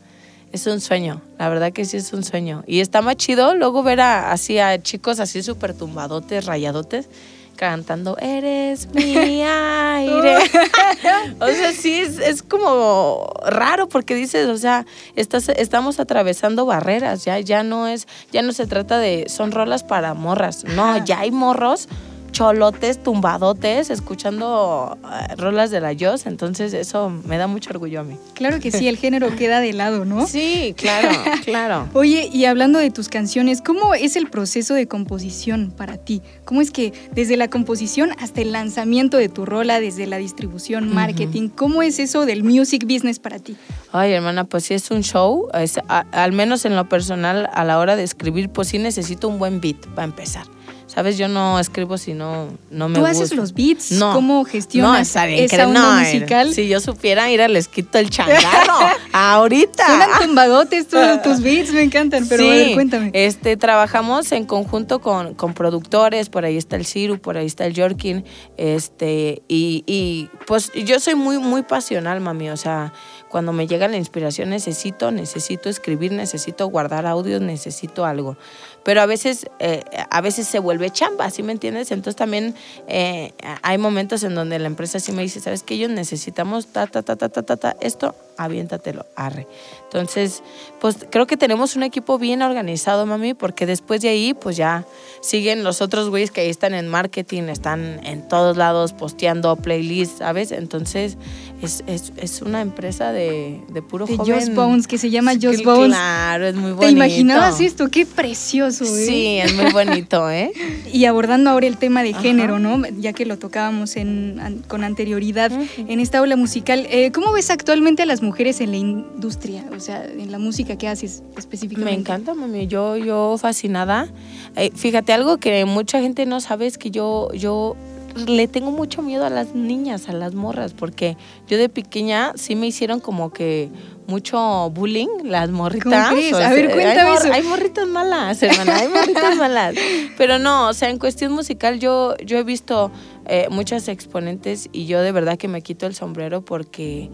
es 0.54 0.68
un 0.68 0.80
sueño, 0.80 1.20
la 1.36 1.48
verdad 1.48 1.72
que 1.72 1.84
sí 1.84 1.96
es 1.96 2.12
un 2.12 2.22
sueño. 2.22 2.62
Y 2.68 2.78
está 2.78 3.02
más 3.02 3.16
chido 3.16 3.56
luego 3.56 3.82
ver 3.82 4.00
a, 4.00 4.30
así 4.30 4.58
a 4.58 4.80
chicos 4.80 5.18
así 5.18 5.42
súper 5.42 5.74
tumbadotes, 5.74 6.46
rayadotes, 6.46 7.08
cantando, 7.56 8.16
eres 8.18 8.86
mi 8.94 9.42
aire. 9.42 10.36
o 11.40 11.46
sea, 11.48 11.72
sí, 11.72 11.94
es, 11.94 12.18
es, 12.20 12.44
como 12.44 13.32
raro 13.44 13.88
porque 13.88 14.14
dices, 14.14 14.48
o 14.48 14.56
sea, 14.56 14.86
estás, 15.16 15.48
estamos 15.48 15.98
atravesando 15.98 16.66
barreras, 16.66 17.24
ya, 17.24 17.40
ya 17.40 17.64
no 17.64 17.88
es, 17.88 18.06
ya 18.30 18.42
no 18.42 18.52
se 18.52 18.68
trata 18.68 18.98
de, 18.98 19.26
son 19.28 19.50
rolas 19.50 19.82
para 19.82 20.14
morras, 20.14 20.62
no, 20.64 21.04
ya 21.04 21.20
hay 21.20 21.32
morros 21.32 21.88
cholotes, 22.34 23.00
tumbadotes, 23.00 23.90
escuchando 23.90 24.98
eh, 25.04 25.36
rolas 25.36 25.70
de 25.70 25.80
la 25.80 25.92
Yos, 25.92 26.26
entonces 26.26 26.74
eso 26.74 27.08
me 27.08 27.38
da 27.38 27.46
mucho 27.46 27.70
orgullo 27.70 28.00
a 28.00 28.02
mí. 28.02 28.16
Claro 28.34 28.58
que 28.58 28.72
sí, 28.72 28.88
el 28.88 28.98
género 28.98 29.34
queda 29.38 29.60
de 29.60 29.72
lado, 29.72 30.04
¿no? 30.04 30.26
Sí, 30.26 30.74
claro, 30.76 31.08
claro. 31.44 31.88
Oye, 31.94 32.28
y 32.32 32.44
hablando 32.44 32.80
de 32.80 32.90
tus 32.90 33.08
canciones, 33.08 33.62
¿cómo 33.62 33.94
es 33.94 34.16
el 34.16 34.28
proceso 34.28 34.74
de 34.74 34.88
composición 34.88 35.72
para 35.74 35.96
ti? 35.96 36.22
¿Cómo 36.44 36.60
es 36.60 36.72
que 36.72 36.92
desde 37.12 37.36
la 37.36 37.48
composición 37.48 38.10
hasta 38.18 38.40
el 38.40 38.50
lanzamiento 38.50 39.16
de 39.16 39.28
tu 39.28 39.46
rola, 39.46 39.78
desde 39.78 40.06
la 40.08 40.18
distribución, 40.18 40.92
marketing, 40.92 41.48
cómo 41.48 41.82
es 41.82 42.00
eso 42.00 42.26
del 42.26 42.42
music 42.42 42.84
business 42.84 43.20
para 43.20 43.38
ti? 43.38 43.56
Ay, 43.92 44.12
hermana, 44.12 44.42
pues 44.42 44.64
sí 44.64 44.74
es 44.74 44.90
un 44.90 45.02
show, 45.04 45.48
al 45.88 46.32
menos 46.32 46.64
en 46.64 46.74
lo 46.74 46.88
personal, 46.88 47.48
a 47.54 47.64
la 47.64 47.78
hora 47.78 47.94
de 47.94 48.02
escribir, 48.02 48.50
pues 48.50 48.68
sí 48.68 48.78
necesito 48.78 49.28
un 49.28 49.38
buen 49.38 49.60
beat 49.60 49.86
para 49.94 50.04
empezar. 50.04 50.53
¿Sabes? 50.94 51.18
Yo 51.18 51.28
no 51.28 51.58
escribo 51.58 51.98
si 51.98 52.14
no, 52.14 52.48
no 52.70 52.88
me 52.88 52.98
¿Tú 52.98 53.06
haces 53.06 53.34
los 53.34 53.52
beats? 53.52 53.92
No. 53.92 54.12
¿Cómo 54.12 54.44
gestionas 54.44 55.14
no, 55.14 55.22
esa 55.24 55.66
onda 55.66 55.94
no, 55.94 56.00
musical? 56.00 56.54
Si 56.54 56.68
yo 56.68 56.80
supiera 56.80 57.30
ir 57.30 57.40
les 57.50 57.68
quito 57.68 57.98
el 57.98 58.10
changarro. 58.10 58.74
ahorita. 59.14 59.86
Suenan 59.86 60.10
tumbadotes 60.20 60.86
tus 61.22 61.40
beats, 61.40 61.72
me 61.72 61.82
encantan. 61.82 62.26
Pero 62.28 62.44
a 62.44 62.48
ver, 62.48 62.74
cuéntame. 62.74 63.10
Este, 63.12 63.56
trabajamos 63.56 64.30
en 64.32 64.44
conjunto 64.44 65.00
con, 65.00 65.34
con, 65.34 65.54
productores. 65.54 66.28
Por 66.28 66.44
ahí 66.44 66.56
está 66.56 66.76
el 66.76 66.84
Ciru, 66.84 67.18
por 67.18 67.36
ahí 67.36 67.46
está 67.46 67.64
el 67.66 67.78
Jorkin. 67.78 68.24
Este, 68.56 69.42
y, 69.48 69.84
y 69.86 70.28
pues 70.46 70.72
yo 70.72 70.98
soy 71.00 71.14
muy, 71.14 71.38
muy 71.38 71.62
pasional, 71.62 72.20
mami. 72.20 72.50
O 72.50 72.56
sea, 72.56 72.92
cuando 73.34 73.52
me 73.52 73.66
llega 73.66 73.88
la 73.88 73.96
inspiración 73.96 74.50
necesito, 74.50 75.10
necesito 75.10 75.68
escribir, 75.68 76.12
necesito 76.12 76.68
guardar 76.68 77.04
audios, 77.04 77.40
necesito 77.40 78.04
algo. 78.04 78.36
Pero 78.84 79.00
a 79.00 79.06
veces, 79.06 79.46
eh, 79.58 79.82
a 80.08 80.20
veces 80.20 80.46
se 80.46 80.60
vuelve 80.60 80.90
chamba, 80.90 81.28
¿sí 81.30 81.42
me 81.42 81.50
entiendes? 81.50 81.90
Entonces 81.90 82.14
también 82.14 82.54
eh, 82.86 83.32
hay 83.62 83.76
momentos 83.76 84.22
en 84.22 84.36
donde 84.36 84.60
la 84.60 84.68
empresa 84.68 85.00
sí 85.00 85.10
me 85.10 85.22
dice, 85.22 85.40
¿sabes 85.40 85.64
qué? 85.64 85.74
Ellos 85.74 85.90
necesitamos 85.90 86.68
ta, 86.68 86.86
ta, 86.86 87.02
ta, 87.02 87.16
ta, 87.16 87.28
ta, 87.28 87.42
ta, 87.42 87.56
ta, 87.56 87.76
esto, 87.80 88.14
aviéntatelo, 88.36 89.04
arre. 89.16 89.48
Entonces, 89.84 90.42
pues 90.80 90.98
creo 91.10 91.26
que 91.26 91.36
tenemos 91.36 91.76
un 91.76 91.82
equipo 91.82 92.18
bien 92.18 92.42
organizado, 92.42 93.06
mami, 93.06 93.34
porque 93.34 93.64
después 93.66 94.00
de 94.00 94.10
ahí, 94.10 94.34
pues 94.34 94.56
ya 94.56 94.84
siguen 95.22 95.64
los 95.64 95.80
otros 95.80 96.10
güeyes 96.10 96.30
que 96.30 96.42
ahí 96.42 96.50
están 96.50 96.74
en 96.74 96.88
marketing, 96.88 97.44
están 97.44 98.04
en 98.04 98.28
todos 98.28 98.56
lados 98.56 98.92
posteando 98.92 99.56
playlists, 99.56 100.18
¿sabes? 100.18 100.52
Entonces, 100.52 101.16
es, 101.64 101.84
es, 101.86 102.12
es 102.16 102.42
una 102.42 102.60
empresa 102.60 103.12
de, 103.12 103.60
de 103.68 103.82
puro 103.82 104.06
de 104.06 104.16
joven. 104.16 104.34
Just 104.34 104.54
Bones, 104.54 104.86
que 104.86 104.98
se 104.98 105.10
llama 105.10 105.32
Just 105.40 105.64
Bones. 105.64 105.88
Claro, 105.88 106.46
es 106.46 106.54
muy 106.54 106.72
bonito. 106.72 106.80
¿Te 106.80 106.90
imaginabas 106.90 107.60
esto? 107.60 107.88
Qué 107.88 108.06
precioso, 108.06 108.84
¿eh? 108.84 109.06
Sí, 109.06 109.38
es 109.38 109.54
muy 109.54 109.72
bonito, 109.72 110.30
¿eh? 110.30 110.52
y 110.92 111.04
abordando 111.04 111.50
ahora 111.50 111.66
el 111.66 111.76
tema 111.76 112.02
de 112.02 112.14
género, 112.14 112.58
¿no? 112.58 112.82
Ya 112.98 113.12
que 113.12 113.26
lo 113.26 113.38
tocábamos 113.38 113.96
en, 113.96 114.62
con 114.68 114.84
anterioridad 114.84 115.52
en 115.76 116.00
esta 116.00 116.18
aula 116.18 116.36
musical, 116.36 116.86
eh, 116.90 117.10
¿cómo 117.12 117.32
ves 117.32 117.50
actualmente 117.50 118.02
a 118.02 118.06
las 118.06 118.22
mujeres 118.22 118.60
en 118.60 118.70
la 118.70 118.76
industria? 118.76 119.64
O 119.76 119.80
sea, 119.80 120.04
en 120.04 120.30
la 120.30 120.38
música 120.38 120.76
que 120.76 120.88
haces 120.88 121.22
específicamente. 121.36 121.94
Me 121.94 122.00
encanta, 122.00 122.34
mami. 122.34 122.66
Yo, 122.66 122.96
yo 122.96 123.36
fascinada. 123.38 124.08
Eh, 124.56 124.70
fíjate, 124.74 125.12
algo 125.12 125.38
que 125.38 125.64
mucha 125.64 126.00
gente 126.00 126.26
no 126.26 126.40
sabe 126.40 126.66
es 126.66 126.78
que 126.78 126.90
yo, 126.90 127.32
yo 127.32 127.76
le 128.14 128.48
tengo 128.48 128.70
mucho 128.70 129.02
miedo 129.02 129.24
a 129.24 129.30
las 129.30 129.54
niñas, 129.54 130.08
a 130.08 130.12
las 130.12 130.34
morras, 130.34 130.72
porque 130.72 131.16
yo 131.48 131.58
de 131.58 131.68
pequeña 131.68 132.32
sí 132.36 132.56
me 132.56 132.66
hicieron 132.66 133.00
como 133.00 133.32
que 133.32 133.70
mucho 134.06 134.70
bullying, 134.70 135.08
las 135.24 135.50
morritas. 135.50 136.10
a 136.10 136.14
ver, 136.50 136.70
cuéntame 136.70 137.10
hay, 137.10 137.30
hay, 137.32 137.42
morritas 137.42 137.86
malas, 137.86 138.42
hermana, 138.42 138.76
hay 138.76 138.88
morritas 138.88 139.36
malas. 139.36 139.74
Pero 140.16 140.38
no, 140.38 140.68
o 140.68 140.72
sea, 140.74 140.90
en 140.90 140.98
cuestión 140.98 141.32
musical 141.32 141.80
yo, 141.80 142.16
yo 142.18 142.38
he 142.38 142.44
visto 142.44 142.90
eh, 143.26 143.48
muchas 143.50 143.88
exponentes 143.88 144.68
y 144.72 144.86
yo 144.86 145.00
de 145.00 145.12
verdad 145.12 145.36
que 145.36 145.48
me 145.48 145.62
quito 145.62 145.86
el 145.86 145.94
sombrero 145.94 146.44
porque 146.44 147.10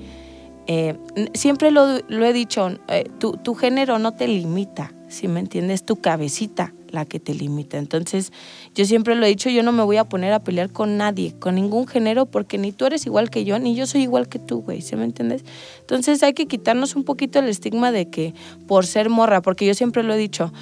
eh, 0.66 0.96
siempre 1.34 1.70
lo, 1.70 1.96
he 1.96 2.32
dicho, 2.32 2.70
eh, 2.88 3.04
tu, 3.18 3.32
tu 3.38 3.54
género 3.54 3.98
no 3.98 4.12
te 4.12 4.28
limita, 4.28 4.92
si 5.08 5.28
me 5.28 5.40
entiendes, 5.40 5.84
tu 5.84 5.96
cabecita 5.96 6.74
la 6.92 7.04
que 7.04 7.20
te 7.20 7.34
limita. 7.34 7.78
Entonces, 7.78 8.32
yo 8.74 8.84
siempre 8.84 9.14
lo 9.14 9.24
he 9.26 9.28
dicho, 9.28 9.50
yo 9.50 9.62
no 9.62 9.72
me 9.72 9.82
voy 9.82 9.96
a 9.96 10.04
poner 10.04 10.32
a 10.32 10.40
pelear 10.40 10.70
con 10.70 10.96
nadie, 10.96 11.34
con 11.38 11.54
ningún 11.54 11.86
género, 11.86 12.26
porque 12.26 12.58
ni 12.58 12.72
tú 12.72 12.86
eres 12.86 13.06
igual 13.06 13.30
que 13.30 13.44
yo, 13.44 13.58
ni 13.58 13.74
yo 13.74 13.86
soy 13.86 14.02
igual 14.02 14.28
que 14.28 14.38
tú, 14.38 14.62
güey, 14.62 14.82
¿sí 14.82 14.96
me 14.96 15.04
entiendes? 15.04 15.44
Entonces 15.80 16.22
hay 16.22 16.34
que 16.34 16.46
quitarnos 16.46 16.96
un 16.96 17.04
poquito 17.04 17.38
el 17.38 17.48
estigma 17.48 17.92
de 17.92 18.10
que 18.10 18.34
por 18.66 18.86
ser 18.86 19.08
morra, 19.10 19.42
porque 19.42 19.66
yo 19.66 19.74
siempre 19.74 20.02
lo 20.02 20.14
he 20.14 20.18
dicho, 20.18 20.52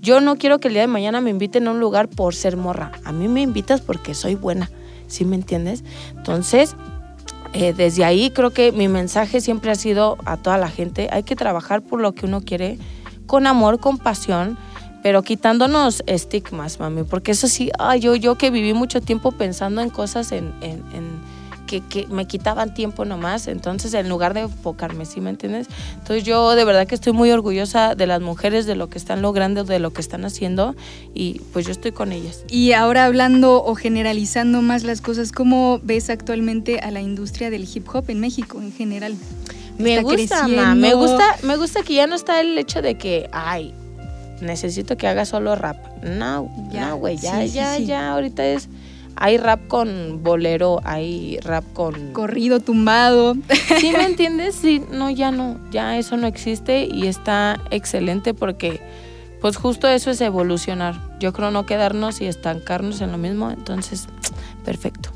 yo 0.00 0.20
no 0.20 0.36
quiero 0.36 0.58
que 0.58 0.68
el 0.68 0.74
día 0.74 0.82
de 0.82 0.88
mañana 0.88 1.20
me 1.20 1.30
inviten 1.30 1.66
a 1.66 1.70
un 1.70 1.80
lugar 1.80 2.08
por 2.08 2.34
ser 2.34 2.56
morra, 2.56 2.92
a 3.04 3.12
mí 3.12 3.28
me 3.28 3.40
invitas 3.40 3.80
porque 3.80 4.14
soy 4.14 4.34
buena, 4.34 4.70
¿sí 5.06 5.24
me 5.24 5.36
entiendes? 5.36 5.82
Entonces, 6.16 6.76
eh, 7.54 7.72
desde 7.72 8.04
ahí 8.04 8.30
creo 8.30 8.50
que 8.50 8.72
mi 8.72 8.88
mensaje 8.88 9.40
siempre 9.40 9.70
ha 9.70 9.76
sido 9.76 10.18
a 10.24 10.36
toda 10.36 10.58
la 10.58 10.68
gente, 10.68 11.08
hay 11.12 11.22
que 11.22 11.36
trabajar 11.36 11.82
por 11.82 12.00
lo 12.00 12.12
que 12.12 12.26
uno 12.26 12.40
quiere, 12.40 12.78
con 13.26 13.46
amor, 13.46 13.78
con 13.78 13.96
pasión, 13.96 14.58
pero 15.04 15.22
quitándonos 15.22 16.02
estigmas, 16.06 16.80
mami, 16.80 17.02
porque 17.02 17.32
eso 17.32 17.46
sí, 17.46 17.70
ay, 17.78 18.00
yo, 18.00 18.16
yo 18.16 18.38
que 18.38 18.50
viví 18.50 18.72
mucho 18.72 19.02
tiempo 19.02 19.32
pensando 19.32 19.82
en 19.82 19.90
cosas 19.90 20.32
en, 20.32 20.54
en, 20.62 20.82
que, 21.66 21.82
que, 21.82 22.06
me 22.06 22.26
quitaban 22.26 22.72
tiempo 22.72 23.04
nomás, 23.04 23.46
entonces 23.46 23.92
en 23.92 24.08
lugar 24.08 24.32
de 24.32 24.40
enfocarme, 24.40 25.04
¿sí 25.04 25.20
me 25.20 25.28
entiendes? 25.28 25.66
Entonces 25.98 26.24
yo 26.24 26.54
de 26.54 26.64
verdad 26.64 26.86
que 26.86 26.94
estoy 26.94 27.12
muy 27.12 27.30
orgullosa 27.30 27.94
de 27.94 28.06
las 28.06 28.22
mujeres, 28.22 28.64
de 28.64 28.76
lo 28.76 28.88
que 28.88 28.96
están 28.96 29.20
logrando, 29.20 29.64
de 29.64 29.78
lo 29.78 29.92
que 29.92 30.00
están 30.00 30.24
haciendo 30.24 30.74
y 31.12 31.42
pues 31.52 31.66
yo 31.66 31.72
estoy 31.72 31.92
con 31.92 32.10
ellas. 32.10 32.42
Y 32.48 32.72
ahora 32.72 33.04
hablando 33.04 33.62
o 33.62 33.74
generalizando 33.74 34.62
más 34.62 34.84
las 34.84 35.02
cosas, 35.02 35.32
¿cómo 35.32 35.80
ves 35.82 36.08
actualmente 36.08 36.80
a 36.80 36.90
la 36.90 37.02
industria 37.02 37.50
del 37.50 37.68
hip 37.70 37.86
hop 37.92 38.08
en 38.08 38.20
México 38.20 38.58
en 38.58 38.72
general? 38.72 39.14
Me 39.76 40.00
gusta, 40.00 40.48
me 40.48 40.94
gusta, 40.94 41.36
me 41.42 41.58
gusta 41.58 41.82
que 41.82 41.92
ya 41.92 42.06
no 42.06 42.14
está 42.14 42.40
el 42.40 42.56
hecho 42.56 42.80
de 42.80 42.94
que, 42.94 43.28
ay, 43.32 43.74
necesito 44.44 44.96
que 44.96 45.08
haga 45.08 45.24
solo 45.24 45.56
rap. 45.56 45.76
No, 46.02 46.50
ya, 46.70 46.88
no, 46.88 46.96
güey, 46.96 47.16
ya, 47.16 47.44
ya, 47.44 47.78
ya, 47.78 48.12
ahorita 48.12 48.44
es 48.46 48.68
hay 49.16 49.36
rap 49.38 49.68
con 49.68 50.22
bolero, 50.22 50.80
hay 50.84 51.38
rap 51.40 51.64
con 51.72 52.12
corrido 52.12 52.60
tumbado. 52.60 53.34
¿Sí 53.78 53.92
me 53.96 54.04
entiendes? 54.06 54.54
Sí, 54.54 54.82
no, 54.90 55.10
ya 55.10 55.30
no, 55.30 55.58
ya 55.70 55.98
eso 55.98 56.16
no 56.16 56.26
existe 56.26 56.88
y 56.90 57.06
está 57.06 57.60
excelente 57.70 58.34
porque 58.34 58.80
pues 59.40 59.56
justo 59.56 59.88
eso 59.88 60.10
es 60.10 60.20
evolucionar. 60.20 60.94
Yo 61.20 61.32
creo 61.32 61.50
no 61.50 61.66
quedarnos 61.66 62.20
y 62.20 62.26
estancarnos 62.26 63.00
en 63.00 63.12
lo 63.12 63.18
mismo, 63.18 63.50
entonces 63.50 64.08
perfecto. 64.64 65.10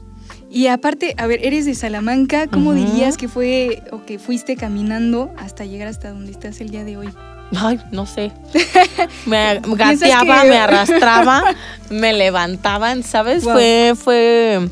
Y 0.51 0.69
aparte, 0.69 1.15
a 1.19 1.27
ver, 1.27 1.45
eres 1.45 1.67
de 1.67 1.75
Salamanca, 1.75 2.47
¿cómo 2.47 2.73
dirías 2.73 3.19
que 3.19 3.29
fue 3.29 3.83
o 3.93 4.05
que 4.07 4.19
fuiste 4.19 4.57
caminando 4.57 5.31
hasta 5.37 5.67
llegar 5.67 5.89
hasta 5.89 6.11
donde 6.11 6.31
estás 6.31 6.61
el 6.63 6.71
día 6.71 6.85
de 6.85 6.97
hoy? 6.97 7.09
Ay, 7.57 7.81
no 7.91 8.07
sé. 8.07 8.33
Me 9.27 9.61
gateaba, 9.65 10.45
me 10.45 10.59
arrastraba, 10.59 11.43
me 11.91 12.13
levantaban, 12.13 13.03
¿sabes? 13.03 13.45
Fue, 13.45 13.95
fue 13.97 14.69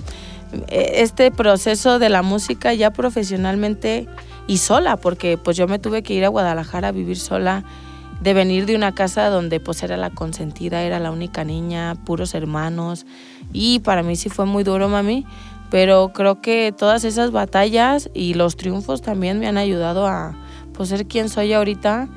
eh, 0.69 0.93
este 0.97 1.31
proceso 1.31 1.99
de 1.99 2.09
la 2.09 2.23
música 2.23 2.75
ya 2.75 2.91
profesionalmente 2.93 4.07
y 4.47 4.59
sola, 4.59 4.97
porque 4.97 5.39
pues 5.39 5.57
yo 5.57 5.67
me 5.67 5.79
tuve 5.79 6.03
que 6.03 6.15
ir 6.15 6.25
a 6.25 6.29
Guadalajara 6.29 6.89
a 6.89 6.93
vivir 6.93 7.19
sola, 7.19 7.65
de 8.21 8.35
venir 8.35 8.67
de 8.67 8.77
una 8.77 8.95
casa 8.95 9.29
donde 9.29 9.61
pues 9.61 9.83
era 9.83 9.97
la 9.97 10.11
consentida, 10.11 10.83
era 10.83 11.01
la 11.01 11.11
única 11.11 11.45
niña, 11.45 11.95
puros 12.05 12.35
hermanos, 12.35 13.07
y 13.53 13.81
para 13.81 14.03
mí 14.03 14.17
sí 14.17 14.29
fue 14.29 14.47
muy 14.47 14.65
duro, 14.65 14.89
mami, 14.89 15.27
pero 15.71 16.13
creo 16.13 16.41
que 16.41 16.73
todas 16.77 17.05
esas 17.05 17.33
batallas 17.33 18.11
y 18.15 18.35
los 18.35 18.57
triunfos 18.57 19.03
también 19.03 19.39
me 19.39 19.49
han 19.49 19.59
ayudado 19.59 20.07
a 20.07 20.35
pues 20.73 20.91
ser 20.91 21.07
quien 21.07 21.29
soy 21.29 21.53
ahorita 21.53 22.09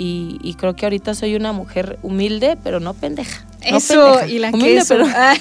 y, 0.00 0.38
y 0.42 0.54
creo 0.54 0.74
que 0.74 0.86
ahorita 0.86 1.12
soy 1.14 1.34
una 1.36 1.52
mujer 1.52 1.98
humilde, 2.02 2.56
pero 2.64 2.80
no 2.80 2.94
pendeja. 2.94 3.44
No 3.70 3.76
Eso 3.76 4.02
pendeja, 4.14 4.26
y 4.28 4.38
la 4.38 4.48
humilde, 4.48 4.76
queso. 4.76 4.94
pero- 4.94 5.06
Ah, 5.14 5.34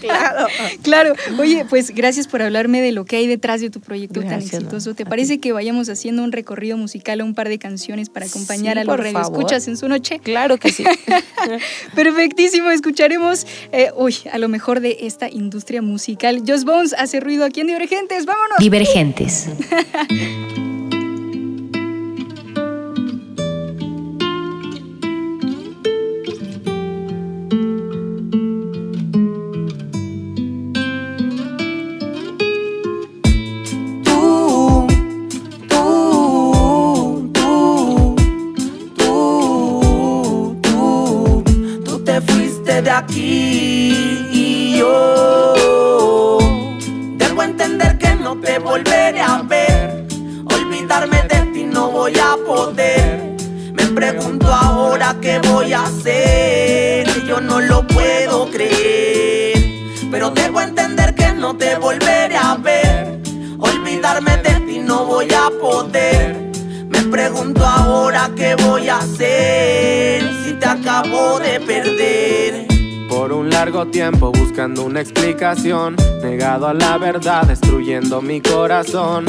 claro. 0.00 0.46
claro. 0.82 1.14
Oye, 1.40 1.64
pues 1.68 1.90
gracias 1.90 2.28
por 2.28 2.40
hablarme 2.40 2.80
de 2.80 2.92
lo 2.92 3.04
que 3.04 3.16
hay 3.16 3.26
detrás 3.26 3.60
de 3.60 3.70
tu 3.70 3.80
proyecto 3.80 4.20
tan 4.20 4.30
no, 4.30 4.36
exitoso. 4.36 4.94
¿Te 4.94 5.02
a 5.02 5.06
parece 5.06 5.34
ti. 5.34 5.38
que 5.40 5.52
vayamos 5.52 5.88
haciendo 5.88 6.22
un 6.22 6.30
recorrido 6.30 6.76
musical 6.76 7.20
a 7.20 7.24
un 7.24 7.34
par 7.34 7.48
de 7.48 7.58
canciones 7.58 8.08
para 8.08 8.26
acompañar 8.26 8.74
Sí, 8.76 8.80
a 8.80 8.84
los 8.84 8.96
radioescuchas 8.96 9.66
en 9.66 9.76
su 9.76 9.88
noche? 9.88 10.20
Claro 10.20 10.58
que 10.58 10.70
sí. 10.70 10.84
Perfectísimo, 11.96 12.70
escucharemos, 12.70 13.46
eh, 13.72 13.90
uy, 13.96 14.14
a 14.32 14.38
lo 14.38 14.48
mejor 14.48 14.78
de 14.78 14.98
esta 15.00 15.28
industria 15.28 15.82
musical. 15.82 16.42
Just 16.46 16.64
Bones 16.64 16.94
hace 16.96 17.18
ruido 17.18 17.44
aquí 17.44 17.60
en 17.62 17.66
Divergentes, 17.66 18.26
vámonos. 18.26 18.58
Divergentes. 18.60 19.48
Aquí 43.04 44.28
y 44.32 44.78
yo 44.78 46.38
debo 47.16 47.42
entender 47.42 47.98
que 47.98 48.14
no 48.14 48.36
te 48.40 48.58
volveré 48.58 49.20
a 49.20 49.42
ver. 49.42 50.06
Olvidarme 50.46 51.22
de 51.22 51.40
ti 51.52 51.64
no 51.64 51.90
voy 51.90 52.14
a 52.18 52.36
poder. 52.46 53.36
Me 53.72 53.86
pregunto 53.86 54.46
ahora 54.52 55.16
qué 55.20 55.38
voy 55.50 55.72
a 55.72 55.84
hacer. 55.84 57.06
Yo 57.26 57.40
no 57.40 57.60
lo 57.60 57.86
puedo 57.86 58.50
creer. 58.50 59.54
Pero 60.10 60.30
debo 60.30 60.60
entender 60.60 61.14
que 61.14 61.32
no 61.32 61.56
te 61.56 61.76
volveré 61.76 62.36
a 62.36 62.56
ver. 62.56 63.20
Olvidarme 63.58 64.36
de 64.38 64.54
ti 64.66 64.78
no 64.78 65.04
voy 65.04 65.28
a 65.32 65.50
poder. 65.60 66.50
Me 66.88 67.02
pregunto 67.02 67.64
ahora 67.64 68.30
qué 68.36 68.54
voy 68.54 68.88
a 68.88 68.98
hacer 68.98 70.22
si 70.44 70.52
te 70.54 70.66
acabo 70.66 71.38
de 71.40 71.60
perder. 71.60 72.73
Por 73.24 73.32
un 73.32 73.48
largo 73.48 73.86
tiempo 73.86 74.32
buscando 74.32 74.84
una 74.84 75.00
explicación, 75.00 75.96
negado 76.22 76.66
a 76.66 76.74
la 76.74 76.98
verdad, 76.98 77.46
destruyendo 77.46 78.20
mi 78.20 78.42
corazón. 78.42 79.24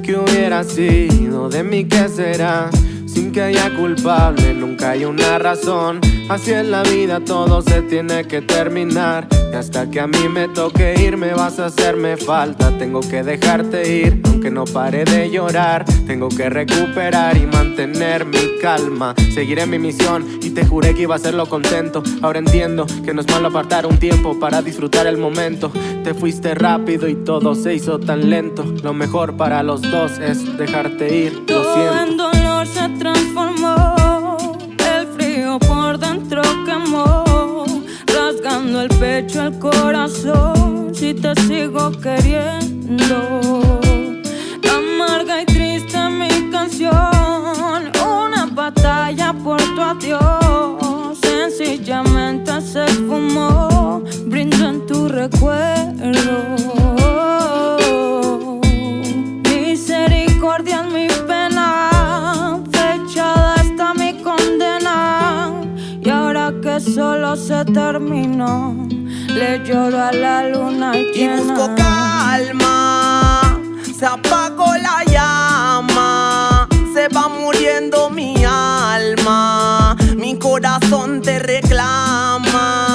¿Qué 0.00 0.16
hubiera 0.16 0.62
sido 0.62 1.48
de 1.48 1.64
mí? 1.64 1.84
¿Qué 1.84 2.08
será? 2.08 2.70
Sin 3.12 3.30
que 3.30 3.42
haya 3.42 3.74
culpable, 3.76 4.54
nunca 4.54 4.92
hay 4.92 5.04
una 5.04 5.38
razón. 5.38 6.00
Así 6.30 6.50
es 6.50 6.66
la 6.66 6.82
vida, 6.82 7.20
todo 7.20 7.60
se 7.60 7.82
tiene 7.82 8.24
que 8.26 8.40
terminar. 8.40 9.28
Y 9.52 9.54
hasta 9.54 9.90
que 9.90 10.00
a 10.00 10.06
mí 10.06 10.30
me 10.30 10.48
toque 10.48 10.94
ir, 10.98 11.18
me 11.18 11.34
vas 11.34 11.58
a 11.58 11.66
hacerme 11.66 12.16
falta. 12.16 12.78
Tengo 12.78 13.00
que 13.00 13.22
dejarte 13.22 13.86
ir, 13.86 14.22
aunque 14.24 14.50
no 14.50 14.64
pare 14.64 15.04
de 15.04 15.30
llorar. 15.30 15.84
Tengo 16.06 16.30
que 16.30 16.48
recuperar 16.48 17.36
y 17.36 17.44
mantener 17.44 18.24
mi 18.24 18.58
calma. 18.62 19.14
Seguiré 19.34 19.66
mi 19.66 19.78
misión 19.78 20.26
y 20.40 20.48
te 20.48 20.64
juré 20.64 20.94
que 20.94 21.02
iba 21.02 21.14
a 21.14 21.18
hacerlo 21.18 21.44
contento. 21.44 22.02
Ahora 22.22 22.38
entiendo 22.38 22.86
que 23.04 23.12
no 23.12 23.20
es 23.20 23.28
malo 23.28 23.48
apartar 23.48 23.84
un 23.84 23.98
tiempo 23.98 24.40
para 24.40 24.62
disfrutar 24.62 25.06
el 25.06 25.18
momento. 25.18 25.70
Te 26.02 26.14
fuiste 26.14 26.54
rápido 26.54 27.06
y 27.08 27.14
todo 27.16 27.54
se 27.54 27.74
hizo 27.74 27.98
tan 27.98 28.30
lento. 28.30 28.64
Lo 28.82 28.94
mejor 28.94 29.36
para 29.36 29.62
los 29.62 29.82
dos 29.82 30.18
es 30.18 30.56
dejarte 30.56 31.14
ir. 31.14 31.42
Lo 31.46 31.62
siento. 31.74 32.31
Transformó. 32.98 34.56
El 34.94 35.06
frío 35.08 35.58
por 35.58 35.98
dentro 35.98 36.42
quemó. 36.64 37.64
Rasgando 38.06 38.82
el 38.82 38.88
pecho, 38.88 39.46
el 39.46 39.58
corazón. 39.58 40.94
Si 40.94 41.14
te 41.14 41.34
sigo 41.42 41.90
queriendo. 41.92 43.18
Amarga 44.70 45.42
y 45.42 45.46
triste 45.46 45.98
mi 46.08 46.50
canción. 46.50 47.82
Una 48.04 48.46
batalla 48.52 49.32
por 49.32 49.60
tu 49.74 49.80
adiós. 49.80 51.18
Sencillamente 51.20 52.60
se 52.60 52.84
esfumó. 52.84 54.02
Brindo 54.26 54.68
en 54.68 54.86
tu 54.86 55.08
recuerdo. 55.08 57.01
Solo 66.82 67.36
se 67.36 67.64
terminó, 67.66 68.74
le 69.28 69.62
lloro 69.64 70.02
a 70.02 70.10
la 70.12 70.48
luna 70.48 70.98
y 70.98 71.12
llena. 71.12 71.36
busco 71.36 71.70
calma. 71.76 73.60
Se 73.98 74.06
apagó 74.06 74.66
la 74.78 75.04
llama, 75.04 76.68
se 76.92 77.06
va 77.08 77.28
muriendo 77.28 78.10
mi 78.10 78.34
alma, 78.44 79.96
mi 80.16 80.36
corazón 80.38 81.22
te 81.22 81.38
reclama. 81.38 82.88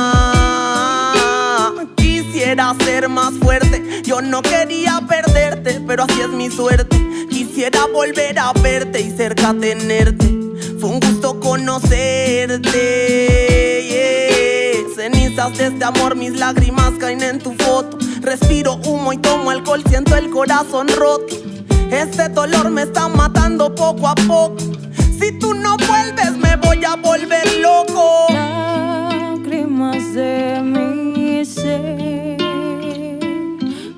Quisiera 1.95 2.75
ser 2.83 3.07
más 3.07 3.31
fuerte, 3.41 4.01
yo 4.03 4.21
no 4.21 4.41
quería 4.41 4.99
perderte, 5.07 5.81
pero 5.87 6.03
así 6.03 6.19
es 6.21 6.29
mi 6.29 6.49
suerte. 6.49 6.97
Quisiera 7.29 7.85
volver 7.85 8.37
a 8.37 8.51
verte 8.53 8.99
y 8.99 9.15
cerca 9.15 9.53
tenerte. 9.53 10.25
Fue 10.79 10.89
un 10.89 10.99
gusto 10.99 11.39
conocerte. 11.39 13.46
Cenizas 15.37 15.57
de 15.59 15.67
este 15.67 15.85
amor, 15.85 16.15
mis 16.15 16.39
lágrimas 16.39 16.93
caen 16.99 17.21
en 17.21 17.37
tu 17.37 17.51
foto. 17.51 17.99
Respiro 18.21 18.79
humo 18.87 19.13
y 19.13 19.17
tomo 19.17 19.51
alcohol, 19.51 19.83
siento 19.87 20.15
el 20.15 20.31
corazón 20.31 20.87
roto. 20.87 21.35
Este 21.91 22.27
dolor 22.29 22.71
me 22.71 22.81
está 22.81 23.07
matando 23.07 23.75
poco 23.75 24.07
a 24.07 24.15
poco. 24.15 24.57
Si 25.19 25.31
tú 25.37 25.53
no 25.53 25.77
vuelves, 25.77 26.35
me 26.37 26.55
voy 26.55 26.83
a 26.83 26.95
volver 26.95 27.45
loco. 27.61 28.25
lágrimas 28.33 30.15
de 30.15 30.59
mi 30.63 31.45
ser 31.45 32.37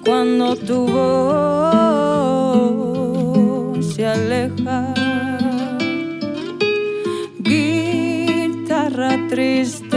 cuando 0.03 0.57
tu 0.57 0.87
voz 0.87 1.85
se 3.95 4.05
aleja. 4.05 4.93
Guitarra 7.39 9.17
triste 9.29 9.88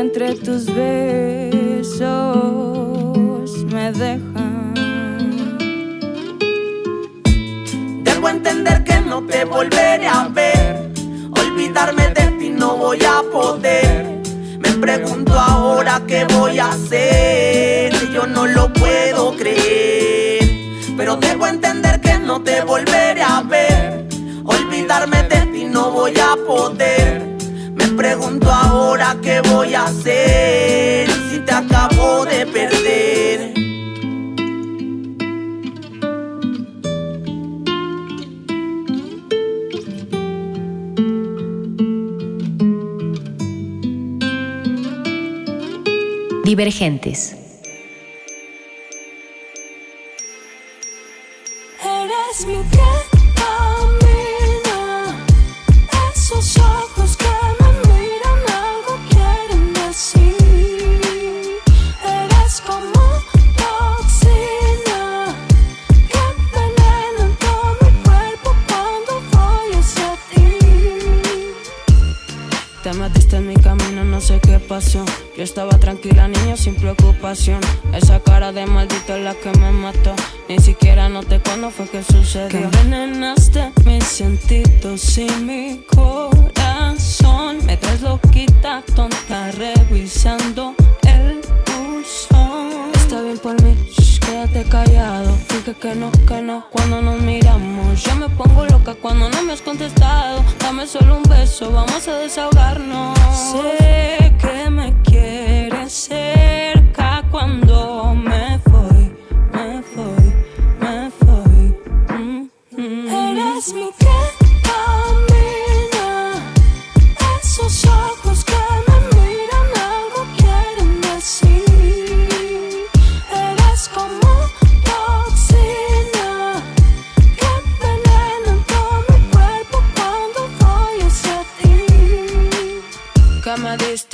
entre 0.00 0.34
tus 0.34 0.66
besos 0.66 1.94
me 3.66 3.92
dejan. 3.92 4.74
Debo 8.02 8.28
entender 8.28 8.82
que 8.84 9.00
no 9.00 9.22
te 9.26 9.44
volveré 9.44 10.06
a 10.06 10.28
ver. 10.28 10.90
Olvidarme 11.40 12.08
de 12.08 12.26
ti 12.38 12.50
no 12.50 12.76
voy 12.76 12.98
a 13.04 13.22
poder. 13.30 14.20
Me 14.58 14.70
pregunto 14.80 15.32
ahora 15.38 16.02
qué 16.06 16.24
voy 16.24 16.58
a 16.58 16.70
hacer. 16.70 17.92
Yo 18.12 18.26
no 18.26 18.46
lo 18.46 18.72
puedo 18.72 19.36
creer. 19.36 20.42
Pero 20.96 21.16
debo 21.16 21.46
entender 21.46 22.00
que 22.00 22.18
no 22.18 22.42
te 22.42 22.62
volveré 22.62 23.22
a 23.22 23.42
ver. 23.42 24.06
Olvidarme 24.44 25.22
de 25.24 25.46
ti 25.52 25.64
no 25.64 25.90
voy 25.90 26.14
a 26.18 26.36
poder. 26.46 27.33
Pregunto 28.06 28.50
ahora 28.50 29.16
qué 29.22 29.40
voy 29.40 29.72
a 29.72 29.84
hacer 29.84 31.08
si 31.30 31.38
te 31.40 31.52
acabo 31.52 32.26
de 32.26 32.44
perder. 32.44 33.54
Divergentes. 46.44 47.34
Eres 51.82 52.46
mi 52.46 52.62
piel 52.70 53.03
estaba 75.54 75.78
tranquila, 75.78 76.26
niño, 76.26 76.56
sin 76.56 76.74
preocupación. 76.74 77.60
Esa 77.92 78.18
cara 78.18 78.50
de 78.50 78.66
maldito 78.66 79.14
es 79.14 79.22
la 79.22 79.34
que 79.34 79.56
me 79.60 79.70
mató. 79.70 80.12
Ni 80.48 80.58
siquiera 80.58 81.08
noté 81.08 81.38
cuándo 81.38 81.70
fue 81.70 81.88
que 81.88 82.02
sucedió. 82.02 82.48
Que 82.48 82.64
envenenaste 82.64 83.70
mis 83.84 84.02
sentidos 84.02 85.16
y 85.16 85.30
mi 85.42 85.84
corazón. 85.86 87.64
Me 87.66 87.76
traes 87.76 88.02
loquita, 88.02 88.82
tonta, 88.96 89.52
revisando 89.52 90.74
el. 91.06 91.33
Está 92.94 93.20
bien 93.22 93.38
por 93.38 93.60
mí, 93.62 93.74
shh, 93.90 94.18
quédate 94.20 94.64
callado. 94.64 95.36
Dije 95.48 95.74
que 95.74 95.94
no, 95.94 96.10
que 96.26 96.40
no, 96.40 96.66
cuando 96.70 97.02
nos 97.02 97.20
miramos. 97.20 98.02
Yo 98.02 98.14
me 98.16 98.28
pongo 98.30 98.64
loca 98.66 98.94
cuando 98.94 99.28
no 99.28 99.42
me 99.42 99.52
has 99.52 99.62
contestado. 99.62 100.44
Dame 100.60 100.86
solo 100.86 101.16
un 101.16 101.22
beso, 101.24 101.70
vamos 101.72 102.06
a 102.08 102.16
desahogarnos. 102.18 103.18
Sé 103.52 104.32
que 104.40 104.70
me 104.70 104.94
quieres 105.02 105.92
cerca 105.92 107.22
cuando 107.30 107.83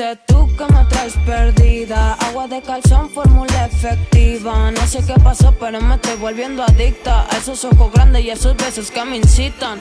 me 0.00 0.06
diste 0.06 0.16
tú 0.26 0.48
que 0.56 0.64
me 0.72 0.84
traes 0.86 1.14
perdida. 1.26 2.14
Agua 2.14 2.48
de 2.48 2.62
calzón, 2.62 3.10
fórmula 3.10 3.66
efectiva. 3.66 4.70
No 4.70 4.86
sé 4.86 5.04
qué 5.06 5.14
pasó 5.22 5.54
pero 5.58 5.80
me 5.80 5.94
estoy 5.94 6.16
volviendo 6.16 6.62
adicta. 6.62 7.26
A 7.30 7.36
esos 7.36 7.64
ojos 7.64 7.92
grandes 7.92 8.24
y 8.24 8.30
a 8.30 8.34
esos 8.34 8.56
besos 8.56 8.90
que 8.90 9.04
me 9.04 9.16
incitan. 9.16 9.80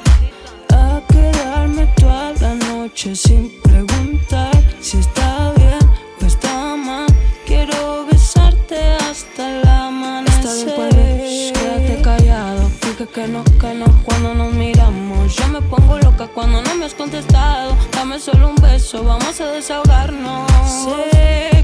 A 0.74 1.02
quedarme 1.08 1.88
toda 1.98 2.34
la 2.42 2.54
noche 2.54 3.16
sin 3.16 3.52
preguntar 3.64 4.52
Si 4.82 5.00
está 5.00 5.52
bien 5.56 5.80
o 6.22 6.26
está 6.26 6.76
mal. 6.76 7.08
Quiero 7.46 8.06
besarte 8.06 8.78
hasta 9.10 9.62
el 9.62 9.68
amanecer 9.68 10.70
Está 10.70 10.88
bien 10.96 11.22
shh, 11.28 11.54
quédate 11.54 12.02
callado. 12.02 12.70
Dije 12.82 13.08
que 13.08 13.28
no, 13.28 13.44
que 13.44 13.74
no 13.74 13.86
cuando 14.06 14.34
nos 14.36 14.54
miramos 14.54 15.09
Yo 15.30 15.48
me 15.48 15.62
pongo 15.62 15.98
loca 16.00 16.28
cuando 16.28 16.62
no 16.62 16.76
me 16.76 16.86
has 16.86 16.94
contestado. 16.94 17.76
Dame 17.92 18.20
solo 18.20 18.50
un 18.50 18.56
beso, 18.56 19.04
vamos 19.04 19.40
a 19.40 19.48
desahogarnos. 19.52 20.50
Sé 20.86 21.59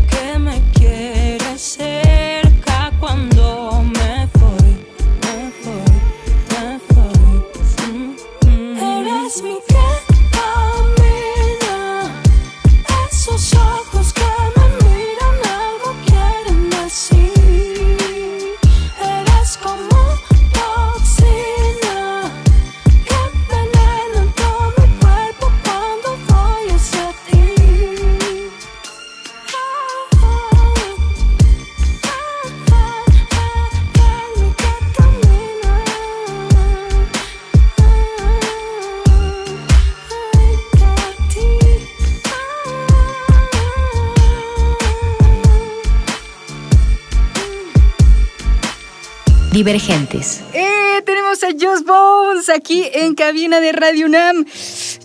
Divergentes. 49.66 50.42
¡Eh! 50.54 51.02
Tenemos 51.08 51.44
a 51.44 51.48
Joss 51.60 51.84
Bones 51.84 52.50
aquí 52.50 52.84
en 52.94 53.16
cabina 53.16 53.60
de 53.60 53.72
Radio 53.72 54.06
UNAM. 54.06 54.46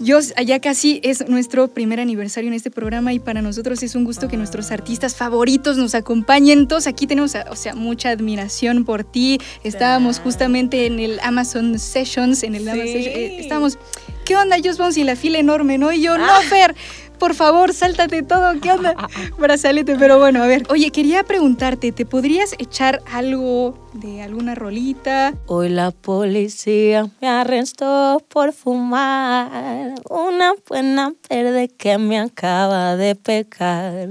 Joss, 0.06 0.34
allá 0.36 0.60
casi 0.60 1.00
es 1.02 1.26
nuestro 1.30 1.68
primer 1.68 1.98
aniversario 1.98 2.48
en 2.48 2.52
este 2.52 2.70
programa 2.70 3.14
y 3.14 3.20
para 3.20 3.40
nosotros 3.40 3.82
es 3.82 3.94
un 3.94 4.04
gusto 4.04 4.28
que 4.28 4.36
nuestros 4.36 4.70
artistas 4.70 5.16
favoritos 5.16 5.78
nos 5.78 5.94
acompañen. 5.94 6.68
Todos 6.68 6.86
aquí 6.86 7.06
tenemos, 7.06 7.34
o 7.48 7.56
sea, 7.56 7.74
mucha 7.74 8.10
admiración 8.10 8.84
por 8.84 9.02
ti. 9.02 9.40
Estábamos 9.64 10.20
justamente 10.20 10.84
en 10.84 11.00
el 11.00 11.20
Amazon 11.20 11.78
Sessions, 11.78 12.42
en 12.42 12.54
el 12.54 12.68
Amazon 12.68 12.86
Sessions, 12.86 13.16
eh, 13.16 13.40
estábamos, 13.40 13.78
¿qué 14.26 14.36
onda 14.36 14.58
Joss 14.62 14.76
Bones 14.76 14.98
y 14.98 15.04
la 15.04 15.16
fila 15.16 15.38
enorme, 15.38 15.78
no? 15.78 15.90
Y 15.90 16.02
yo, 16.02 16.18
no, 16.18 16.38
Fer, 16.42 16.74
por 17.18 17.34
favor, 17.34 17.72
sáltate 17.72 18.22
todo, 18.22 18.60
¿qué 18.60 18.72
onda? 18.72 18.94
Brazalete, 19.38 19.96
pero 19.96 20.18
bueno, 20.18 20.42
a 20.42 20.46
ver. 20.46 20.64
Oye, 20.68 20.90
quería 20.90 21.24
preguntarte, 21.24 21.92
¿te 21.92 22.04
podrías 22.04 22.54
echar 22.58 23.00
algo 23.10 23.79
de 23.92 24.22
alguna 24.22 24.54
rolita? 24.54 25.34
Hoy 25.46 25.68
la 25.68 25.90
policía 25.90 27.10
me 27.20 27.28
arrestó 27.28 28.22
por 28.28 28.52
fumar 28.52 29.94
una 30.08 30.52
buena 30.68 31.12
verde 31.28 31.68
que 31.68 31.98
me 31.98 32.18
acaba 32.18 32.96
de 32.96 33.14
pecar. 33.14 34.08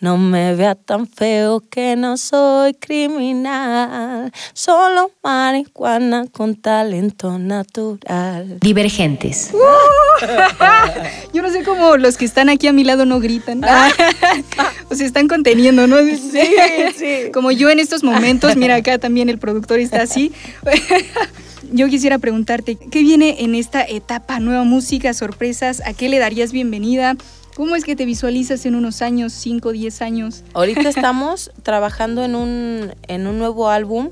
No 0.00 0.18
me 0.18 0.54
vea 0.56 0.74
tan 0.74 1.06
feo 1.06 1.60
que 1.60 1.94
no 1.94 2.16
soy 2.16 2.74
criminal, 2.74 4.32
solo 4.52 5.12
marihuana 5.22 6.26
con 6.32 6.56
talento 6.56 7.38
natural. 7.38 8.58
Divergentes. 8.60 9.52
Yo 11.32 11.42
no 11.42 11.50
sé 11.50 11.62
cómo 11.62 11.96
los 11.96 12.16
que 12.16 12.24
están 12.24 12.48
aquí 12.48 12.66
a 12.66 12.72
mi 12.72 12.82
lado 12.84 13.06
no 13.06 13.20
gritan. 13.20 13.62
o 14.90 14.94
se 14.94 15.04
están 15.04 15.28
conteniendo, 15.28 15.86
¿no? 15.86 15.98
Sí, 16.00 16.56
sí. 16.96 17.30
Como 17.32 17.50
yo 17.50 17.70
en 17.70 17.78
estos 17.78 18.02
momentos, 18.04 18.56
mira 18.56 18.76
acá 18.76 18.98
también 18.98 19.11
el 19.20 19.38
productor 19.38 19.78
está 19.78 20.02
así. 20.02 20.32
Yo 21.72 21.88
quisiera 21.88 22.18
preguntarte, 22.18 22.76
¿qué 22.76 23.02
viene 23.02 23.44
en 23.44 23.54
esta 23.54 23.82
etapa? 23.82 24.40
Nueva 24.40 24.64
música, 24.64 25.14
sorpresas, 25.14 25.82
¿a 25.86 25.94
qué 25.94 26.08
le 26.08 26.18
darías 26.18 26.52
bienvenida? 26.52 27.16
¿Cómo 27.54 27.76
es 27.76 27.84
que 27.84 27.96
te 27.96 28.06
visualizas 28.06 28.64
en 28.66 28.74
unos 28.74 29.02
años, 29.02 29.32
5, 29.32 29.72
10 29.72 30.02
años? 30.02 30.42
Ahorita 30.54 30.80
estamos 30.88 31.50
trabajando 31.62 32.24
en 32.24 32.34
un, 32.34 32.94
en 33.08 33.26
un 33.26 33.38
nuevo 33.38 33.68
álbum 33.68 34.10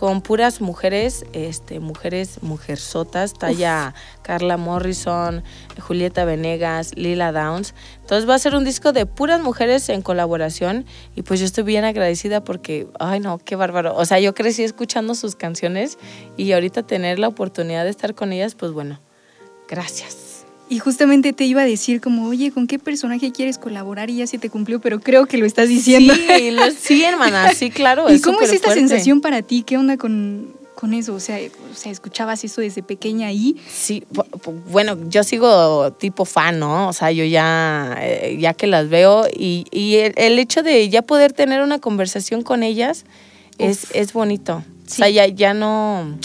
con 0.00 0.22
puras 0.22 0.62
mujeres, 0.62 1.26
este, 1.34 1.78
mujeres 1.78 2.42
mujerzotas, 2.42 3.34
talla 3.34 3.94
Carla 4.22 4.56
Morrison, 4.56 5.44
Julieta 5.78 6.24
Venegas, 6.24 6.96
Lila 6.96 7.32
Downs. 7.32 7.74
Entonces 8.00 8.26
va 8.26 8.34
a 8.34 8.38
ser 8.38 8.54
un 8.54 8.64
disco 8.64 8.94
de 8.94 9.04
puras 9.04 9.42
mujeres 9.42 9.90
en 9.90 10.00
colaboración 10.00 10.86
y 11.14 11.20
pues 11.20 11.38
yo 11.38 11.44
estoy 11.44 11.64
bien 11.64 11.84
agradecida 11.84 12.42
porque, 12.42 12.88
ay 12.98 13.20
no, 13.20 13.36
qué 13.36 13.56
bárbaro. 13.56 13.94
O 13.94 14.06
sea, 14.06 14.18
yo 14.20 14.34
crecí 14.34 14.64
escuchando 14.64 15.14
sus 15.14 15.36
canciones 15.36 15.98
y 16.38 16.50
ahorita 16.52 16.82
tener 16.82 17.18
la 17.18 17.28
oportunidad 17.28 17.84
de 17.84 17.90
estar 17.90 18.14
con 18.14 18.32
ellas, 18.32 18.54
pues 18.54 18.72
bueno, 18.72 19.00
gracias. 19.68 20.29
Y 20.70 20.78
justamente 20.78 21.32
te 21.32 21.44
iba 21.44 21.62
a 21.62 21.64
decir 21.66 22.00
como, 22.00 22.28
oye, 22.28 22.52
¿con 22.52 22.66
qué 22.68 22.78
personaje 22.78 23.32
quieres 23.32 23.58
colaborar? 23.58 24.08
Y 24.08 24.16
ya 24.18 24.26
se 24.26 24.38
te 24.38 24.48
cumplió, 24.48 24.80
pero 24.80 25.00
creo 25.00 25.26
que 25.26 25.36
lo 25.36 25.44
estás 25.44 25.68
diciendo. 25.68 26.14
Sí, 26.14 26.50
lo- 26.52 26.62
sí, 26.80 27.02
hermana, 27.04 27.52
sí, 27.54 27.70
claro. 27.70 28.10
¿Y 28.12 28.20
cómo 28.20 28.40
es 28.40 28.52
esta 28.52 28.72
sensación 28.72 29.20
para 29.20 29.42
ti? 29.42 29.64
¿Qué 29.64 29.76
onda 29.76 29.96
con, 29.96 30.54
con 30.76 30.94
eso? 30.94 31.12
O 31.14 31.18
sea, 31.20 31.38
o 31.72 31.74
sea, 31.74 31.90
¿escuchabas 31.90 32.44
eso 32.44 32.60
desde 32.60 32.84
pequeña 32.84 33.26
ahí? 33.26 33.56
Sí, 33.68 34.04
bu- 34.14 34.24
bu- 34.30 34.62
bueno, 34.70 34.96
yo 35.08 35.24
sigo 35.24 35.92
tipo 35.94 36.24
fan, 36.24 36.60
¿no? 36.60 36.88
O 36.88 36.92
sea, 36.92 37.10
yo 37.10 37.24
ya, 37.24 37.96
eh, 38.00 38.38
ya 38.40 38.54
que 38.54 38.68
las 38.68 38.88
veo 38.88 39.26
y, 39.36 39.66
y 39.72 39.96
el, 39.96 40.12
el 40.16 40.38
hecho 40.38 40.62
de 40.62 40.88
ya 40.88 41.02
poder 41.02 41.32
tener 41.32 41.62
una 41.62 41.80
conversación 41.80 42.42
con 42.42 42.62
ellas 42.62 43.04
es, 43.58 43.88
es 43.92 44.12
bonito. 44.12 44.62
O 44.86 44.88
sea, 44.92 45.08
ya, 45.10 45.26
ya 45.26 45.52
no, 45.52 46.16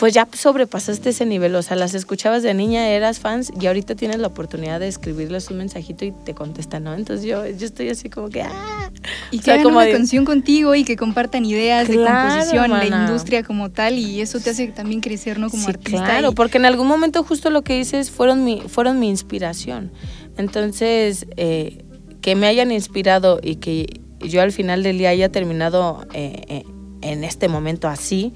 pues 0.00 0.14
ya 0.14 0.26
sobrepasaste 0.32 1.10
ese 1.10 1.26
nivel. 1.26 1.54
O 1.54 1.62
sea, 1.62 1.76
las 1.76 1.94
escuchabas 1.94 2.42
de 2.42 2.54
niña, 2.54 2.88
eras 2.88 3.20
fans 3.20 3.52
y 3.60 3.66
ahorita 3.66 3.94
tienes 3.94 4.18
la 4.18 4.26
oportunidad 4.28 4.80
de 4.80 4.88
escribirles 4.88 5.50
un 5.50 5.58
mensajito 5.58 6.04
y 6.06 6.12
te 6.24 6.34
contestan, 6.34 6.84
¿no? 6.84 6.94
Entonces 6.94 7.24
yo, 7.26 7.46
yo 7.46 7.66
estoy 7.66 7.90
así 7.90 8.08
como 8.08 8.30
que, 8.30 8.42
¡ah! 8.42 8.90
Y 9.30 9.38
que 9.40 9.52
hagan 9.52 9.62
como 9.64 9.76
una 9.76 9.86
de- 9.86 9.92
canción 9.92 10.24
contigo 10.24 10.74
y 10.74 10.84
que 10.84 10.96
compartan 10.96 11.44
ideas 11.44 11.86
de 11.86 11.96
composición, 11.96 12.70
la 12.70 12.82
hermana. 12.84 13.06
industria 13.06 13.42
como 13.44 13.70
tal, 13.70 13.98
y 13.98 14.20
eso 14.22 14.40
te 14.40 14.50
hace 14.50 14.66
también 14.68 15.00
crecer, 15.00 15.38
¿no? 15.38 15.50
Como 15.50 15.62
Sí, 15.64 15.68
artista. 15.70 16.04
Claro, 16.04 16.30
y- 16.30 16.34
porque 16.34 16.58
en 16.58 16.64
algún 16.64 16.88
momento 16.88 17.22
justo 17.22 17.50
lo 17.50 17.62
que 17.62 17.76
dices 17.76 18.10
fueron 18.10 18.42
mi, 18.42 18.62
fueron 18.68 18.98
mi 18.98 19.08
inspiración. 19.10 19.92
Entonces, 20.38 21.26
eh, 21.36 21.84
que 22.22 22.34
me 22.34 22.46
hayan 22.46 22.72
inspirado 22.72 23.38
y 23.42 23.56
que 23.56 24.00
yo 24.20 24.40
al 24.42 24.52
final 24.52 24.82
del 24.82 24.98
día 24.98 25.10
haya 25.10 25.30
terminado 25.30 26.06
eh, 26.14 26.42
eh, 26.48 26.64
en 27.02 27.24
este 27.24 27.48
momento 27.48 27.86
así 27.88 28.32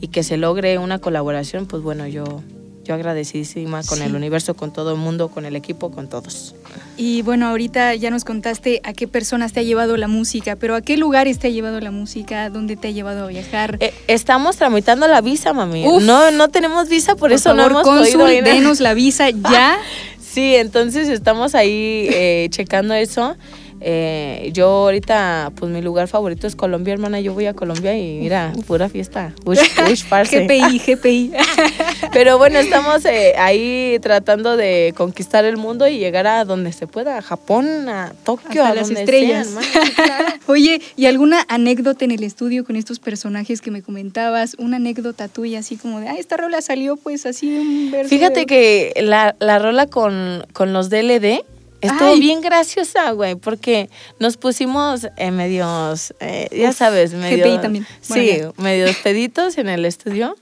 y 0.00 0.08
que 0.08 0.22
se 0.22 0.36
logre 0.36 0.78
una 0.78 0.98
colaboración, 0.98 1.66
pues 1.66 1.82
bueno, 1.82 2.06
yo, 2.06 2.42
yo 2.84 2.94
agradecidísima 2.94 3.82
con 3.82 3.98
Sí. 3.98 4.04
el 4.04 4.14
universo, 4.14 4.54
con 4.54 4.72
todo 4.72 4.92
el 4.92 4.98
mundo, 4.98 5.28
con 5.28 5.44
el 5.44 5.56
equipo, 5.56 5.90
con 5.90 6.08
todos. 6.08 6.54
Y 6.96 7.22
bueno, 7.22 7.46
ahorita 7.48 7.94
ya 7.94 8.10
nos 8.10 8.24
contaste 8.24 8.80
a 8.84 8.92
qué 8.92 9.06
personas 9.06 9.52
te 9.52 9.60
ha 9.60 9.62
llevado 9.62 9.96
la 9.96 10.08
música, 10.08 10.56
pero 10.56 10.74
¿a 10.74 10.80
qué 10.80 10.96
lugares 10.96 11.38
te 11.38 11.46
ha 11.48 11.50
llevado 11.50 11.80
la 11.80 11.90
música? 11.90 12.50
¿Dónde 12.50 12.76
te 12.76 12.88
ha 12.88 12.90
llevado 12.90 13.24
a 13.24 13.26
viajar? 13.28 13.76
Eh, 13.80 13.92
estamos 14.08 14.56
tramitando 14.56 15.06
la 15.06 15.20
visa, 15.20 15.52
mami. 15.52 15.86
Uf. 15.86 16.02
No, 16.02 16.30
no 16.32 16.48
tenemos 16.48 16.88
visa, 16.88 17.14
por, 17.14 17.32
eso 17.32 17.50
favor, 17.50 17.72
no 17.72 17.80
hemos 17.80 17.82
cónsul, 17.82 18.20
podido 18.20 18.38
ir. 18.38 18.44
denos 18.44 18.80
la 18.80 18.94
visa 18.94 19.30
ya. 19.30 19.76
Sí, 20.20 20.54
entonces 20.54 21.08
estamos 21.08 21.54
ahí 21.56 22.06
eh, 22.12 22.46
checando 22.50 22.94
eso. 22.94 23.34
Eh, 23.80 24.50
yo 24.52 24.66
ahorita, 24.68 25.52
pues 25.54 25.70
mi 25.70 25.82
lugar 25.82 26.08
favorito 26.08 26.46
es 26.46 26.56
Colombia, 26.56 26.92
hermana. 26.94 27.20
Yo 27.20 27.32
voy 27.34 27.46
a 27.46 27.54
Colombia 27.54 27.96
y 27.96 28.18
mira, 28.20 28.52
pura 28.66 28.88
fiesta. 28.88 29.32
Ush, 29.44 29.58
ush, 29.90 30.04
parce. 30.08 30.44
GPI, 30.46 30.78
GPI. 30.78 31.32
Pero 32.12 32.38
bueno, 32.38 32.58
estamos 32.58 33.04
eh, 33.04 33.34
ahí 33.38 33.98
tratando 34.00 34.56
de 34.56 34.94
conquistar 34.96 35.44
el 35.44 35.56
mundo 35.56 35.86
y 35.88 35.98
llegar 35.98 36.26
a 36.26 36.44
donde 36.44 36.72
se 36.72 36.86
pueda, 36.86 37.18
a 37.18 37.22
Japón, 37.22 37.88
a 37.88 38.12
Tokio, 38.24 38.62
Hasta 38.62 38.68
a 38.70 38.74
las 38.74 38.86
donde 38.88 39.00
estrellas. 39.02 39.48
hermana. 39.48 39.66
Claro. 39.94 40.24
Oye, 40.46 40.80
¿y 40.96 41.06
alguna 41.06 41.44
anécdota 41.48 42.04
en 42.04 42.10
el 42.12 42.22
estudio 42.24 42.64
con 42.64 42.76
estos 42.76 42.98
personajes 42.98 43.60
que 43.60 43.70
me 43.70 43.82
comentabas? 43.82 44.56
Una 44.58 44.76
anécdota 44.76 45.28
tuya, 45.28 45.60
así 45.60 45.76
como 45.76 46.00
de, 46.00 46.08
ah, 46.08 46.16
esta 46.18 46.36
rola 46.36 46.60
salió 46.62 46.96
pues 46.96 47.26
así 47.26 47.50
de 47.50 47.60
un 47.60 47.90
verso. 47.90 48.08
Fíjate 48.08 48.40
de- 48.40 48.46
que 48.46 48.92
la, 49.02 49.36
la 49.40 49.58
rola 49.58 49.86
con, 49.86 50.44
con 50.52 50.72
los 50.72 50.90
DLD 50.90 51.42
estuvo 51.80 52.08
Ay. 52.10 52.20
bien 52.20 52.40
graciosa, 52.40 53.10
güey, 53.12 53.34
porque 53.34 53.90
nos 54.18 54.36
pusimos 54.36 55.08
eh, 55.16 55.30
medios, 55.30 56.14
eh, 56.20 56.48
ya 56.52 56.70
Uf, 56.70 56.76
sabes, 56.76 57.12
medio, 57.14 57.44
GPI 57.44 57.58
también. 57.60 57.86
Sí, 58.00 58.40
medios 58.56 58.96
peditos 58.96 59.58
en 59.58 59.68
el 59.68 59.84
estudio. 59.84 60.36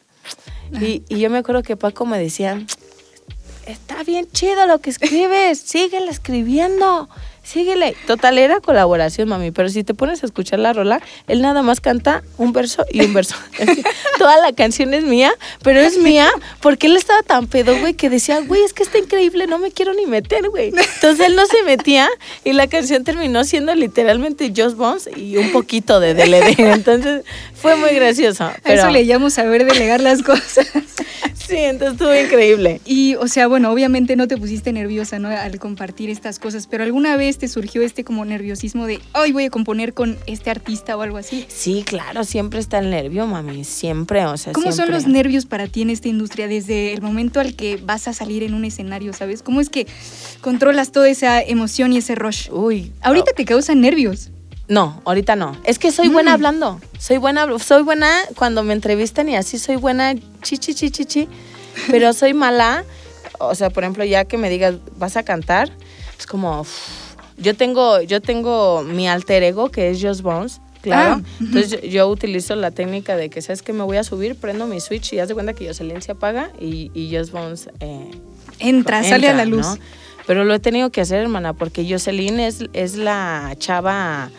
Y, 0.80 1.03
y 1.09 1.20
yo 1.20 1.30
me 1.30 1.39
acuerdo 1.39 1.62
que 1.62 1.76
Paco 1.76 2.07
me 2.07 2.18
decía, 2.18 2.61
está 3.66 4.03
bien 4.03 4.28
chido 4.32 4.66
lo 4.66 4.80
que 4.80 4.91
escribes, 4.91 5.59
síguele 5.64 6.11
escribiendo, 6.11 7.09
síguele. 7.47 7.97
Total, 8.07 8.37
era 8.39 8.61
colaboración, 8.61 9.29
mami, 9.29 9.53
pero 9.53 9.69
si 9.69 9.85
te 9.85 9.95
pones 9.95 10.23
a 10.23 10.27
escuchar 10.27 10.59
la 10.59 10.73
rola, 10.73 11.01
él 11.29 11.41
nada 11.41 11.63
más 11.63 11.81
canta 11.81 12.23
un 12.37 12.53
verso 12.53 12.85
y 12.91 13.05
un 13.05 13.15
verso. 13.15 13.37
Toda 14.19 14.39
la 14.41 14.53
canción 14.53 14.93
es 14.95 15.05
mía, 15.05 15.33
pero 15.63 15.81
es 15.81 15.99
mía 15.99 16.29
porque 16.61 16.89
él 16.89 16.97
estaba 16.97 17.23
tan 17.23 17.47
pedo, 17.47 17.79
güey, 17.79 17.95
que 17.95 18.11
decía, 18.11 18.41
güey, 18.41 18.63
es 18.63 18.73
que 18.73 18.83
está 18.83 18.99
increíble, 18.99 19.47
no 19.47 19.59
me 19.59 19.71
quiero 19.71 19.95
ni 19.95 20.07
meter, 20.07 20.49
güey. 20.49 20.69
Entonces 20.69 21.21
él 21.21 21.37
no 21.37 21.47
se 21.47 21.63
metía 21.63 22.09
y 22.45 22.53
la 22.53 22.67
canción 22.67 23.05
terminó 23.05 23.45
siendo 23.45 23.75
literalmente 23.75 24.53
Just 24.55 24.77
Bones 24.77 25.09
y 25.17 25.37
un 25.37 25.53
poquito 25.53 26.01
de 26.01 26.15
DLD. 26.15 26.59
Entonces 26.73 27.25
fue 27.55 27.77
muy 27.77 27.91
gracioso. 27.91 28.51
Pero, 28.65 28.83
eso 28.83 28.91
le 28.91 29.05
llamo 29.05 29.31
saber 29.31 29.65
delegar 29.65 30.01
las 30.01 30.23
cosas. 30.23 30.67
Sí, 31.47 31.55
entonces 31.59 31.93
estuvo 31.93 32.13
increíble. 32.13 32.81
Y, 32.85 33.15
o 33.15 33.29
sea, 33.29 33.47
bueno, 33.47 33.71
obviamente 33.71 34.17
no 34.17 34.27
te 34.27 34.37
pusiste 34.37 34.73
nerviosa, 34.73 35.21
¿no? 35.21 35.29
Al 35.29 35.61
compartir 35.61 36.11
estas 36.11 36.41
cosas, 36.41 36.67
pero 36.67 36.83
¿alguna 36.83 37.17
vez 37.17 37.36
te 37.39 37.49
surgió 37.49 37.82
este 37.82 38.05
como 38.05 38.24
nerviosismo 38.24 38.87
de, 38.87 39.01
hoy 39.14 39.32
voy 39.32 39.45
a 39.45 39.51
componer 39.51 39.95
con 39.95 40.18
este 40.26 40.51
artista 40.51 40.97
o 40.97 41.03
algo 41.03 41.16
así? 41.18 41.47
Sí, 41.49 41.82
claro, 41.87 42.24
siempre 42.24 42.61
está 42.61 42.78
el 42.78 42.91
nervio, 42.91 43.26
mami, 43.26 43.64
siempre, 43.64 44.24
o 44.26 44.37
sea, 44.37 44.53
¿Cómo 44.53 44.72
son 44.72 44.91
los 44.91 45.07
nervios 45.07 45.47
para 45.47 45.66
ti 45.66 45.82
en 45.82 45.91
esta 45.91 46.09
industria 46.09 46.49
desde 46.49 46.93
el 46.93 47.03
momento 47.03 47.41
al 47.41 47.55
que 47.55 47.76
vas 47.76 48.09
a 48.09 48.12
salir 48.12 48.43
en 48.43 48.55
un 48.55 48.64
escenario, 48.64 49.12
¿sabes? 49.12 49.43
¿Cómo 49.43 49.61
es 49.61 49.68
que 49.70 49.87
controlas 50.41 50.93
toda 50.93 51.09
esa 51.09 51.41
emoción 51.43 51.93
y 51.93 51.99
ese 51.99 52.14
rush? 52.14 52.49
Uy, 52.51 52.93
Ahorita 53.03 53.32
te 53.37 53.45
causan 53.45 53.80
nervios. 53.80 54.30
No, 54.68 55.01
ahorita 55.05 55.37
no. 55.37 55.57
Es 55.62 55.78
que 55.78 55.93
soy 55.93 56.09
buena 56.09 56.32
Mm. 56.32 56.34
hablando. 56.34 56.80
Soy 56.99 57.18
buena, 57.18 57.47
soy 57.59 57.82
buena 57.82 58.11
cuando 58.37 58.64
me 58.64 58.72
entrevistan 58.72 59.28
y 59.28 59.37
así 59.37 59.59
soy 59.59 59.76
buena 59.76 60.14
chichi 60.43 60.74
chi 60.74 60.91
chi 60.91 61.05
chi. 61.05 61.28
Pero 61.89 62.12
soy 62.12 62.34
mala. 62.34 62.84
O 63.39 63.55
sea, 63.55 63.70
por 63.70 63.84
ejemplo, 63.84 64.03
ya 64.05 64.24
que 64.24 64.39
me 64.39 64.51
digas, 64.51 64.74
"Vas 64.99 65.16
a 65.16 65.22
cantar", 65.22 65.70
es 66.18 66.26
como. 66.26 66.66
Yo 67.39 67.55
tengo 67.55 68.01
yo 68.03 68.20
tengo 68.20 68.82
mi 68.82 69.09
alter 69.09 69.43
ego 69.43 69.70
que 69.70 69.91
es 69.91 70.03
Just 70.03 70.22
Bones. 70.22 70.61
Claro. 70.82 71.22
Ah, 71.24 71.28
Entonces 71.41 71.82
yo, 71.82 71.89
yo 71.89 72.09
utilizo 72.09 72.55
la 72.55 72.70
técnica 72.70 73.16
de 73.16 73.28
que 73.28 73.43
sabes 73.43 73.62
que 73.62 73.72
me 73.72 73.82
voy 73.82 73.97
a 73.97 74.05
subir, 74.05 74.37
prendo 74.37 74.66
mi 74.66 74.80
switch 74.80 75.14
y 75.14 75.18
haz 75.18 75.26
de 75.28 75.34
cuenta 75.34 75.53
que 75.53 75.66
Jocelyn 75.66 76.01
se 76.01 76.12
apaga 76.12 76.51
y, 76.61 76.93
y 76.95 77.16
Just 77.16 77.32
Bones 77.32 77.68
eh, 77.80 78.11
Entra, 78.61 79.03
sale 79.03 79.28
a 79.28 79.34
la 79.34 79.43
entra, 79.43 79.57
luz. 79.57 79.66
¿no? 79.66 79.78
Pero 80.28 80.45
lo 80.45 80.55
he 80.55 80.61
tenido 80.61 80.91
que 80.91 81.01
hacer, 81.01 81.20
hermana, 81.20 81.55
porque 81.55 81.87
Jocelyn 81.89 82.39
es, 82.41 82.64
es 82.72 82.97
la 82.97 83.55
chava 83.59 84.30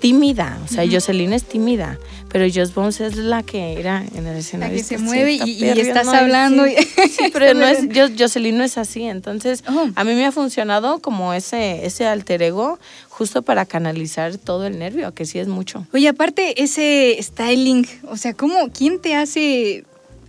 tímida. 0.00 0.58
O 0.64 0.68
sea, 0.68 0.84
Jocelyn 0.90 1.32
es 1.32 1.44
tímida. 1.44 1.98
Pero 2.28 2.44
Just 2.52 2.74
Bones 2.74 3.00
es 3.00 3.16
la 3.16 3.42
que 3.42 3.78
era 3.78 4.04
en 4.14 4.26
el 4.26 4.36
escenario. 4.36 4.76
que 4.76 4.82
se 4.84 4.98
mueve 4.98 5.32
y- 5.34 5.64
estás 5.64 6.08
hablando 6.08 6.64
Sí, 6.66 6.74
y- 6.76 7.08
sí, 7.08 7.24
pero 7.32 7.54
no 7.54 7.64
es, 7.66 7.86
Jocelyn 8.18 8.58
no 8.58 8.64
es 8.64 8.76
así. 8.78 9.04
Entonces, 9.04 9.62
Oh. 9.68 9.88
a 9.94 10.04
mí 10.04 10.14
me 10.14 10.26
ha 10.26 10.32
funcionado 10.32 10.98
como 10.98 11.32
ese, 11.32 11.86
ese 11.86 12.06
alter 12.06 12.42
ego 12.42 12.78
justo 13.08 13.42
para 13.42 13.64
canalizar 13.64 14.36
todo 14.36 14.66
el 14.66 14.78
nervio, 14.78 15.14
que 15.14 15.24
sí 15.24 15.38
es 15.38 15.48
mucho. 15.48 15.86
Oye, 15.94 16.08
aparte 16.08 16.62
ese 16.62 17.16
styling, 17.22 17.86
o 18.10 18.16
sea, 18.16 18.34
¿cómo, 18.34 18.68
quién 18.76 18.98
te 19.00 19.14
hace 19.14 19.84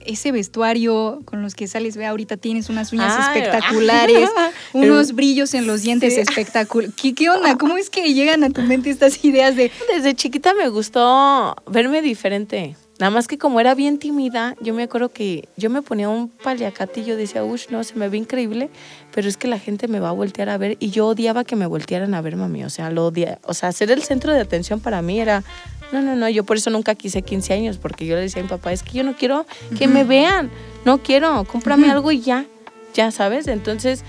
ese 0.08 0.32
vestuario 0.32 1.22
con 1.26 1.42
los 1.42 1.54
que 1.56 1.68
sales? 1.68 1.98
Ve, 1.98 2.06
ahorita 2.06 2.38
tienes 2.38 2.70
unas 2.70 2.92
uñas 2.94 3.14
Ay, 3.18 3.40
espectaculares, 3.42 4.30
unos 4.74 5.10
el- 5.10 5.16
brillos 5.16 5.54
en 5.54 5.68
los 5.68 5.82
dientes 5.82 6.16
Sí. 6.16 6.22
espectaculares. 6.22 6.96
¿Qué, 6.96 7.14
¿Qué 7.14 7.30
onda? 7.30 7.58
¿Cómo 7.58 7.78
es 7.78 7.90
que 7.90 8.14
llegan 8.14 8.44
a 8.44 8.50
tu 8.50 8.62
mente 8.62 8.90
estas 8.90 9.24
ideas 9.24 9.56
de... 9.56 9.72
Desde 9.94 10.16
chiquita 10.16 10.54
me 10.54 10.70
gustó 10.70 11.56
verme 11.68 12.02
diferente. 12.02 12.76
Nada 13.00 13.12
más 13.12 13.28
que 13.28 13.38
como 13.38 13.60
era 13.60 13.76
bien 13.76 14.00
tímida, 14.00 14.56
yo 14.60 14.74
me 14.74 14.82
acuerdo 14.82 15.10
que 15.10 15.48
yo 15.56 15.70
me 15.70 15.84
ponía 15.84 16.10
un 16.10 16.30
paliacate 16.30 17.02
y 17.02 17.06
yo 17.06 17.16
decía, 17.16 17.44
uff, 17.44 17.70
no, 17.70 17.84
se 17.84 17.94
me 17.94 18.10
ve 18.10 18.18
increíble, 18.18 18.72
pero 19.14 19.30
es 19.30 19.38
que 19.38 19.48
la 19.48 19.60
gente 19.60 19.88
me 19.88 20.00
va 20.00 20.10
a 20.10 20.14
voltear 20.14 20.50
a 20.50 20.58
ver 20.58 20.78
y 20.80 20.90
yo 20.90 21.06
odiaba 21.06 21.44
que 21.44 21.56
me 21.56 21.68
voltearan 21.68 22.16
a 22.16 22.22
ver, 22.22 22.38
mami. 22.38 22.64
O 22.64 22.72
sea, 22.72 22.90
lo 22.90 23.06
odiaba. 23.06 23.38
O 23.44 23.54
sea, 23.54 23.72
ser 23.72 23.92
el 23.92 24.02
centro 24.02 24.34
de 24.34 24.40
atención 24.42 24.80
para 24.80 25.04
mí 25.04 25.20
era, 25.22 25.44
no, 25.92 26.02
no, 26.02 26.16
no, 26.16 26.30
yo 26.30 26.44
por 26.44 26.58
eso 26.58 26.70
nunca 26.70 26.96
quise 26.96 27.22
15 27.22 27.54
años, 27.54 27.78
porque 27.78 28.06
yo 28.06 28.16
le 28.16 28.22
decía 28.22 28.42
a 28.42 28.44
mi 28.44 28.50
papá, 28.50 28.72
es 28.74 28.84
que 28.84 28.98
yo 28.98 29.04
no 29.04 29.16
quiero 29.16 29.46
que 29.78 29.88
me 29.88 30.04
vean, 30.04 30.50
no 30.86 31.00
quiero, 31.00 31.44
cómprame 31.46 31.90
algo 31.90 32.12
y 32.12 32.22
ya, 32.22 32.46
ya 32.94 33.12
sabes. 33.12 33.48
Entonces, 33.48 34.04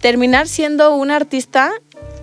terminar 0.00 0.48
siendo 0.48 0.94
un 0.94 1.10
artista 1.10 1.72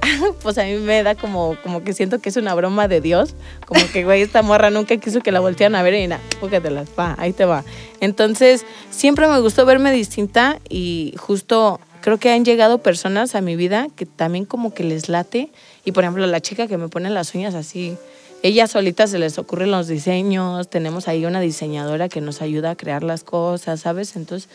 pues 0.41 0.57
a 0.57 0.63
mí 0.63 0.75
me 0.75 1.03
da 1.03 1.15
como, 1.15 1.55
como 1.63 1.83
que 1.83 1.93
siento 1.93 2.19
que 2.19 2.29
es 2.29 2.37
una 2.37 2.53
broma 2.53 2.87
de 2.87 3.01
Dios. 3.01 3.35
Como 3.65 3.81
que, 3.91 4.03
güey, 4.03 4.21
esta 4.21 4.41
morra 4.41 4.69
nunca 4.69 4.97
quiso 4.97 5.21
que 5.21 5.31
la 5.31 5.39
voltearan 5.39 5.75
a 5.75 5.83
ver 5.83 5.93
y 5.95 6.07
nada, 6.07 6.21
las 6.69 6.89
va, 6.97 7.15
ahí 7.17 7.33
te 7.33 7.45
va. 7.45 7.63
Entonces, 7.99 8.65
siempre 8.89 9.27
me 9.27 9.39
gustó 9.39 9.65
verme 9.65 9.91
distinta 9.91 10.59
y 10.69 11.13
justo 11.17 11.79
creo 12.01 12.17
que 12.17 12.31
han 12.31 12.43
llegado 12.43 12.79
personas 12.79 13.35
a 13.35 13.41
mi 13.41 13.55
vida 13.55 13.87
que 13.95 14.05
también 14.05 14.45
como 14.45 14.73
que 14.73 14.83
les 14.83 15.09
late. 15.09 15.49
Y 15.85 15.91
por 15.91 16.03
ejemplo, 16.03 16.25
la 16.27 16.41
chica 16.41 16.67
que 16.67 16.77
me 16.77 16.89
pone 16.89 17.09
las 17.09 17.33
uñas 17.33 17.55
así, 17.55 17.97
ella 18.43 18.67
solita 18.67 19.07
se 19.07 19.19
les 19.19 19.39
ocurren 19.39 19.71
los 19.71 19.87
diseños. 19.87 20.69
Tenemos 20.69 21.07
ahí 21.07 21.25
una 21.25 21.39
diseñadora 21.39 22.09
que 22.09 22.19
nos 22.19 22.41
ayuda 22.41 22.71
a 22.71 22.75
crear 22.75 23.01
las 23.01 23.23
cosas, 23.23 23.79
¿sabes? 23.79 24.17
Entonces, 24.17 24.49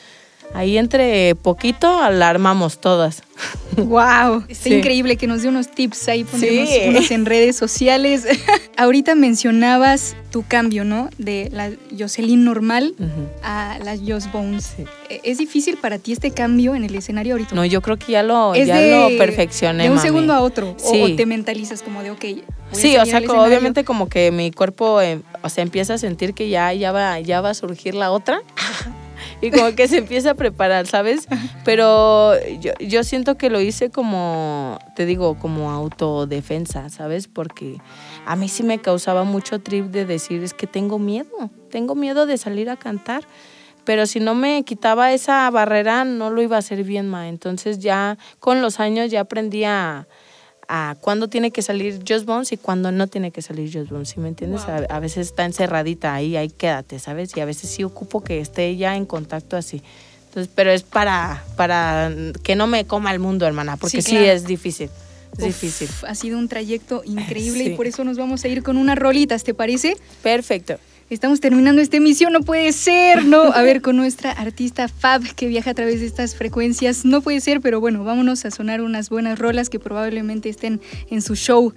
ahí 0.55 0.78
entre 0.78 1.34
poquito 1.34 2.11
la 2.11 2.28
armamos 2.28 2.78
todas. 2.80 3.22
¡Wow! 3.76 4.44
Está 4.49 4.64
Sí. 4.70 4.74
increíble 4.74 5.16
que 5.16 5.26
nos 5.26 5.42
dé 5.42 5.49
unos 5.49 5.70
tips 5.70 6.09
ahí, 6.09 6.24
ponernos 6.24 6.68
Sí. 6.68 6.80
unos 6.88 7.11
en 7.11 7.26
redes 7.26 7.57
sociales. 7.57 8.26
Ahorita 8.76 9.14
mencionabas 9.14 10.16
tu 10.30 10.42
cambio, 10.46 10.84
¿no? 10.84 11.09
De 11.18 11.49
la 11.53 11.70
Jocelyn 11.96 12.44
normal 12.44 12.94
a 13.42 13.78
la 13.84 13.96
Just 13.96 14.32
Bones. 14.32 14.74
Sí. 14.76 14.84
Eh, 15.11 15.20
¿Es 15.24 15.38
difícil 15.38 15.76
para 15.76 15.99
ti 15.99 16.12
este 16.12 16.32
cambio 16.32 16.74
en 16.74 16.84
el 16.84 16.94
escenario 16.94 17.34
ahorita? 17.34 17.55
No, 17.55 17.64
yo 17.64 17.80
creo 17.80 17.96
que 17.96 18.12
ya 18.12 18.22
lo, 18.22 18.55
es 18.55 18.66
ya 18.66 18.76
de, 18.76 18.90
lo 19.12 19.16
perfeccioné. 19.18 19.84
de 19.84 19.90
un 19.90 19.96
mami. 19.96 20.07
segundo 20.09 20.32
a 20.34 20.40
otro. 20.40 20.70
o- 20.70 20.76
Sí. 20.92 21.03
O, 21.03 21.16
te 21.16 21.24
mentalizas 21.26 21.82
como 21.82 22.03
de, 22.03 22.11
ok. 22.11 22.24
Sí, 22.72 22.96
o 22.99 23.07
sea, 23.07 23.20
obviamente 23.20 23.84
como 23.84 24.09
que 24.11 24.30
mi 24.30 24.51
cuerpo, 24.51 25.01
eh, 25.01 25.20
o 25.42 25.49
sea, 25.49 25.62
empieza 25.62 25.94
a 25.94 25.99
sentir 25.99 26.34
que 26.34 26.51
ya, 26.51 26.72
ya, 26.74 26.92
va, 26.92 27.18
ya 27.20 27.40
va 27.40 27.51
a 27.51 27.55
surgir 27.55 27.94
la 27.94 28.11
otra. 28.11 28.40
y 29.43 29.51
como 29.51 29.74
que 29.74 29.89
se 29.89 29.99
empieza 29.99 30.30
a 30.30 30.34
preparar, 30.34 30.86
¿sabes? 30.86 31.28
Pero 31.64 32.32
yo, 32.61 32.72
yo 32.80 33.05
siento 33.05 33.36
que 33.36 33.51
lo 33.51 33.61
hice 33.61 33.91
como, 33.91 34.78
te 34.97 35.07
digo, 35.07 35.39
como 35.39 35.70
autodefensa, 35.70 36.89
¿sabes? 36.89 37.28
Porque 37.28 37.78
a 38.26 38.36
mí 38.36 38.49
sí 38.49 38.62
me 38.62 38.78
causaba 38.78 39.24
mucho 39.24 39.61
trip 39.61 39.86
de 39.86 40.05
decir, 40.05 40.43
es 40.43 40.55
que 40.55 40.66
tengo 40.66 40.99
miedo, 40.99 41.51
tengo 41.70 41.95
miedo 41.95 42.26
de 42.26 42.39
salir 42.39 42.70
a 42.70 42.76
cantar. 42.76 43.24
Pero 43.84 44.07
si 44.07 44.20
no 44.20 44.34
me 44.34 44.64
quitaba 44.64 45.12
esa 45.14 45.49
barrera, 45.51 46.05
no 46.05 46.28
lo 46.28 46.43
iba 46.43 46.57
a 46.57 46.59
hacer 46.59 46.84
bien, 46.84 47.09
ma. 47.09 47.28
Entonces 47.28 47.78
ya 47.78 48.18
con 48.39 48.61
los 48.61 48.80
años 48.80 49.11
ya 49.11 49.20
aprendí 49.20 49.64
a, 49.64 50.07
a 50.68 50.96
cuándo 51.00 51.28
tiene 51.28 51.50
que 51.50 51.62
salir 51.62 52.00
Just 52.06 52.26
Bones 52.26 52.52
y 52.52 52.56
cuándo 52.58 52.92
no 52.92 53.06
tiene 53.06 53.30
que 53.30 53.42
salir 53.42 53.72
Just 53.72 53.90
Bones, 53.90 54.10
¿sí 54.10 54.20
me 54.20 54.28
entiendes? 54.28 54.62
A, 54.68 54.76
a 54.76 55.00
veces 55.00 55.28
está 55.28 55.44
encerradita 55.44 56.14
ahí, 56.14 56.36
ahí 56.36 56.50
quédate, 56.50 56.98
¿sabes? 56.98 57.34
Y 57.36 57.40
a 57.40 57.44
veces 57.46 57.70
sí 57.70 57.84
ocupo 57.84 58.22
que 58.22 58.40
esté 58.40 58.76
ya 58.76 58.94
en 58.94 59.06
contacto 59.06 59.56
así. 59.56 59.82
Entonces, 60.28 60.52
pero 60.54 60.70
es 60.70 60.82
para, 60.82 61.42
para 61.56 62.12
que 62.42 62.54
no 62.54 62.66
me 62.66 62.84
coma 62.86 63.12
el 63.12 63.18
mundo, 63.18 63.46
hermana, 63.46 63.76
porque 63.78 64.02
Sí, 64.02 64.16
es 64.16 64.44
difícil. 64.44 64.90
Es 65.32 65.38
Uf, 65.38 65.46
difícil. 65.46 65.88
Ha 66.06 66.14
sido 66.14 66.38
un 66.38 66.48
trayecto 66.48 67.02
increíble 67.04 67.64
y 67.64 67.70
por 67.76 67.86
eso 67.86 68.04
nos 68.04 68.18
vamos 68.18 68.44
a 68.44 68.48
ir 68.48 68.62
con 68.62 68.76
unas 68.76 68.98
rolitas, 68.98 69.44
¿te 69.44 69.54
parece? 69.54 69.96
Perfecto. 70.22 70.78
Estamos 71.11 71.40
terminando 71.40 71.80
esta 71.80 71.96
emisión, 71.96 72.34
no 72.34 72.40
puede 72.42 72.70
ser, 72.72 73.24
¿no? 73.24 73.44
A 73.44 73.62
ver, 73.62 73.80
con 73.80 73.96
nuestra 73.96 74.30
artista 74.30 74.88
Fab 74.88 75.22
que 75.34 75.46
viaja 75.46 75.70
a 75.70 75.74
través 75.74 76.00
de 76.00 76.06
estas 76.06 76.34
frecuencias, 76.34 77.06
no 77.06 77.22
puede 77.22 77.40
ser, 77.40 77.62
pero 77.62 77.80
bueno, 77.80 78.04
vámonos 78.04 78.44
a 78.44 78.50
sonar 78.50 78.82
unas 78.82 79.09
buenas 79.09 79.38
rolas 79.38 79.70
que 79.70 79.78
probablemente 79.78 80.50
estén 80.50 80.82
en 81.11 81.22
su 81.22 81.34
show. 81.34 81.72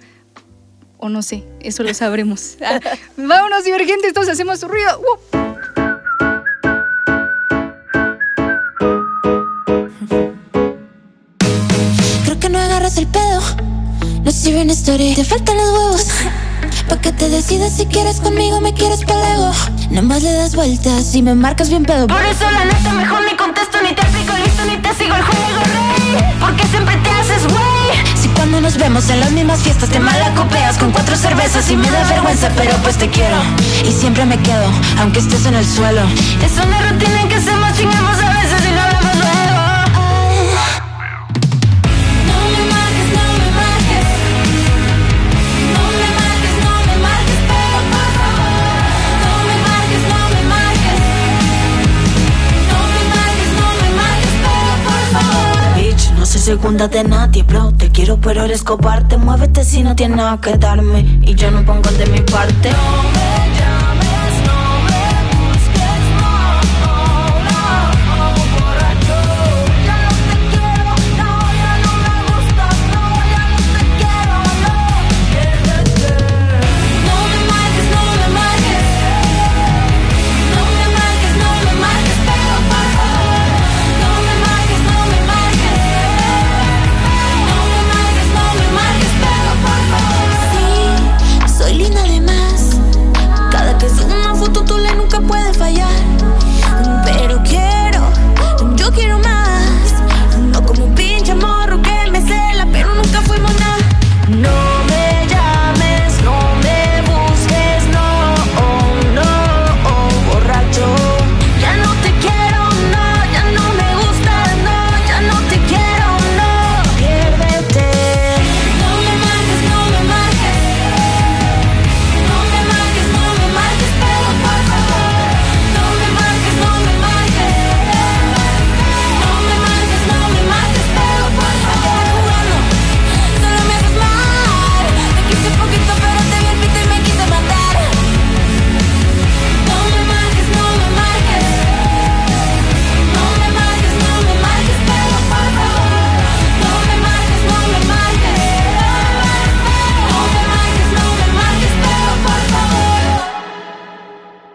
O 0.98 1.08
no 1.08 1.22
sé, 1.22 1.44
eso 1.60 1.82
lo 1.82 1.94
sabremos. 1.94 2.58
Ah, 2.64 2.78
vámonos, 3.16 3.64
divergentes, 3.64 4.12
todos 4.12 4.28
hacemos 4.28 4.60
su 4.60 4.68
ruido. 4.68 5.00
¡Uh! 5.00 5.36
Creo 12.24 12.38
que 12.38 12.48
no 12.50 12.58
agarras 12.58 12.98
el 12.98 13.06
pedo. 13.06 13.40
No 14.22 14.30
sirve 14.30 14.60
una 14.60 14.72
historia. 14.72 15.14
Te 15.14 15.24
faltan 15.24 15.56
los 15.56 15.68
huevos. 15.70 16.06
Pa' 16.92 17.00
que 17.00 17.10
te 17.10 17.30
decidas 17.30 17.72
si 17.72 17.86
quieres 17.86 18.20
conmigo, 18.20 18.60
me 18.60 18.74
quieres 18.74 19.02
palego. 19.06 19.50
Nada 19.88 20.02
más 20.02 20.22
le 20.22 20.30
das 20.30 20.54
vueltas 20.54 21.14
y 21.14 21.22
me 21.22 21.34
marcas 21.34 21.70
bien 21.70 21.86
pedo. 21.86 22.06
Por 22.06 22.22
eso 22.22 22.44
la 22.50 22.66
neta 22.66 22.92
mejor 22.92 23.24
ni 23.24 23.34
contesto 23.34 23.78
ni 23.80 23.94
te 23.94 24.02
aplico 24.02 24.34
listo 24.36 24.62
ni 24.66 24.76
te 24.76 24.92
sigo 24.96 25.14
el 25.14 25.22
juego 25.22 25.60
rey 25.72 26.36
Porque 26.38 26.66
siempre 26.66 26.94
te 26.96 27.08
haces 27.08 27.44
güey 27.44 28.20
Si 28.20 28.28
cuando 28.28 28.60
nos 28.60 28.76
vemos 28.76 29.08
en 29.08 29.20
las 29.20 29.32
mismas 29.32 29.60
fiestas 29.60 29.88
te 29.88 30.00
malacopeas 30.00 30.76
con 30.76 30.92
cuatro 30.92 31.16
cervezas 31.16 31.70
y 31.70 31.76
me 31.76 31.90
da 31.90 32.04
vergüenza, 32.04 32.50
pero 32.54 32.76
pues 32.82 32.98
te 32.98 33.08
quiero. 33.08 33.38
Y 33.88 33.90
siempre 33.90 34.26
me 34.26 34.36
quedo, 34.36 34.70
aunque 34.98 35.20
estés 35.20 35.46
en 35.46 35.54
el 35.54 35.64
suelo. 35.64 36.02
Es 36.44 36.52
una 36.62 36.78
rutina 36.90 37.22
en 37.22 37.28
que 37.30 37.36
hacemos 37.36 37.72
chingamos 37.72 38.18
a 38.18 38.42
veces 38.42 38.51
segunda 56.42 56.88
de 56.88 57.04
nadie, 57.04 57.44
bro. 57.44 57.72
Te 57.72 57.90
quiero, 57.90 58.18
pero 58.20 58.44
eres 58.44 58.64
cobarde. 58.64 59.16
Muévete 59.16 59.64
si 59.64 59.82
no 59.82 59.94
tienes 59.94 60.16
nada 60.16 60.40
que 60.40 60.58
darme. 60.58 61.00
Y 61.22 61.34
yo 61.36 61.50
no 61.52 61.64
pongo 61.64 61.88
de 61.90 62.06
mi 62.06 62.20
parte. 62.20 62.70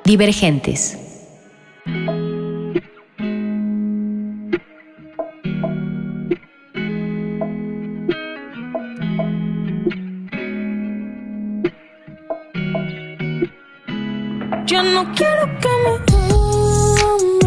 Divergentes. 0.07 0.97
Yo 14.65 14.81
no 14.81 15.13
quiero 15.13 15.43
que 15.59 15.67
me 15.83 15.89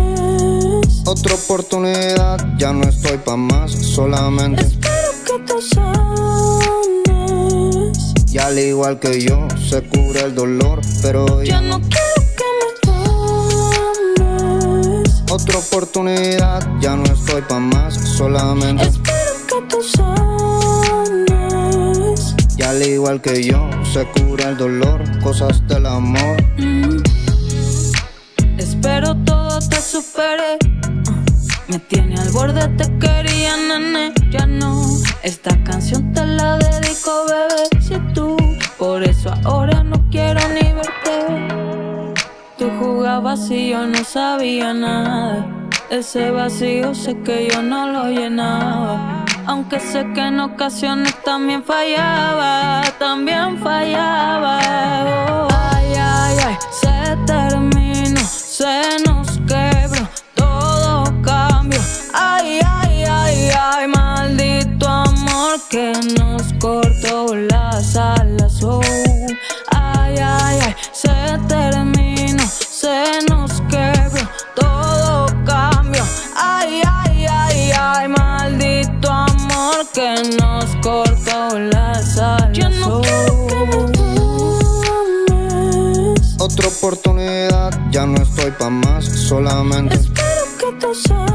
ames. 0.04 1.02
Otra 1.06 1.34
oportunidad, 1.36 2.36
ya 2.58 2.74
no 2.74 2.82
estoy 2.82 3.16
pa' 3.24 3.36
más, 3.38 3.72
solamente. 3.72 4.60
Espero 4.60 5.12
que 5.24 5.38
te 5.46 5.62
sanes. 5.62 5.94
Y 8.30 8.36
al 8.36 8.58
igual 8.58 9.00
que 9.00 9.22
yo, 9.22 9.48
se 9.66 9.82
cubre 9.82 10.20
el 10.20 10.34
dolor, 10.34 10.82
pero 11.00 11.26
Yo 11.26 11.42
ya 11.42 11.62
no 11.62 11.80
quiero 11.80 12.09
Otra 15.32 15.58
oportunidad, 15.58 16.60
ya 16.80 16.96
no 16.96 17.04
estoy 17.04 17.42
pa' 17.42 17.60
más, 17.60 17.94
solamente. 17.94 18.82
Espero 18.82 19.46
que 19.46 19.62
te 19.68 19.80
sanes. 19.96 21.24
Y 22.58 22.62
al 22.62 22.82
igual 22.82 23.20
que 23.22 23.44
yo, 23.44 23.70
se 23.92 24.06
cubre 24.06 24.42
el 24.44 24.56
dolor, 24.56 25.04
cosas 25.22 25.64
del 25.68 25.86
amor. 25.86 26.36
Espero 28.58 29.14
todo 29.24 29.60
te 29.60 29.80
supere. 29.80 30.58
Me 31.68 31.78
tiene 31.78 32.20
al 32.20 32.30
borde, 32.30 32.66
te 32.76 32.98
quería, 32.98 33.56
nene. 33.56 34.12
Ya 34.32 34.46
no. 34.46 34.82
Esta 35.22 35.62
canción 35.62 36.12
te 36.12 36.26
la 36.26 36.58
dedico, 36.58 37.26
bebé. 37.28 37.49
Yo 43.38 43.86
no 43.86 44.02
sabía 44.02 44.74
nada. 44.74 45.46
Ese 45.88 46.32
vacío 46.32 46.94
sé 46.96 47.16
que 47.22 47.48
yo 47.48 47.62
no 47.62 47.86
lo 47.86 48.10
llenaba. 48.10 49.24
Aunque 49.46 49.78
sé 49.78 50.04
que 50.14 50.20
en 50.20 50.40
ocasiones 50.40 51.14
también 51.22 51.62
fallaba, 51.62 52.82
también 52.98 53.56
fallaba. 53.58 54.58
Oh, 55.28 55.48
ay, 55.70 55.92
ay, 55.96 56.36
ay, 56.44 56.56
se 56.72 57.16
terminó, 57.24 58.20
se 58.20 58.98
nos 59.06 59.28
quebró, 59.46 60.08
todo 60.34 61.04
cambió. 61.22 61.80
Ay, 62.12 62.60
ay, 62.66 63.04
ay, 63.08 63.50
ay, 63.56 63.86
maldito 63.86 64.88
amor 64.88 65.60
que 65.68 65.92
nos 66.18 66.52
cortó 66.54 67.36
las 67.36 67.96
alas. 67.96 68.29
Que 79.92 80.14
nos 80.40 80.66
cortó 80.76 81.58
las 81.58 82.18
alas. 82.18 82.50
Yo 82.52 82.68
no 82.70 83.00
quiero 83.00 83.46
que 83.46 83.54
me 83.66 83.78
ames. 86.08 86.36
Otra 86.38 86.68
oportunidad, 86.68 87.70
ya 87.90 88.06
no 88.06 88.22
estoy 88.22 88.52
pa' 88.52 88.70
más, 88.70 89.04
solamente. 89.04 89.96
Espero 89.96 90.44
que 90.58 90.72
te 90.78 90.94
sanes. 90.94 91.28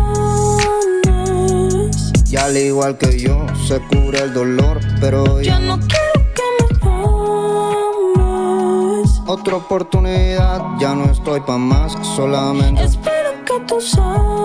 Y 2.31 2.37
al 2.37 2.57
igual 2.57 2.97
que 2.97 3.19
yo, 3.19 3.45
se 3.67 3.79
cubre 3.81 4.19
el 4.19 4.33
dolor, 4.33 4.79
pero 4.99 5.41
Yo 5.41 5.59
no 5.59 5.77
quiero 5.79 6.25
que 6.33 6.43
me 6.83 6.91
ames. 8.21 9.09
Otra 9.27 9.55
oportunidad, 9.57 10.61
ya 10.79 10.93
no 10.95 11.05
estoy 11.11 11.41
pa' 11.41 11.57
más, 11.57 11.93
solamente. 12.15 12.83
Espero 12.83 13.31
que 13.45 13.59
tú 13.67 13.81
sanes. 13.81 14.44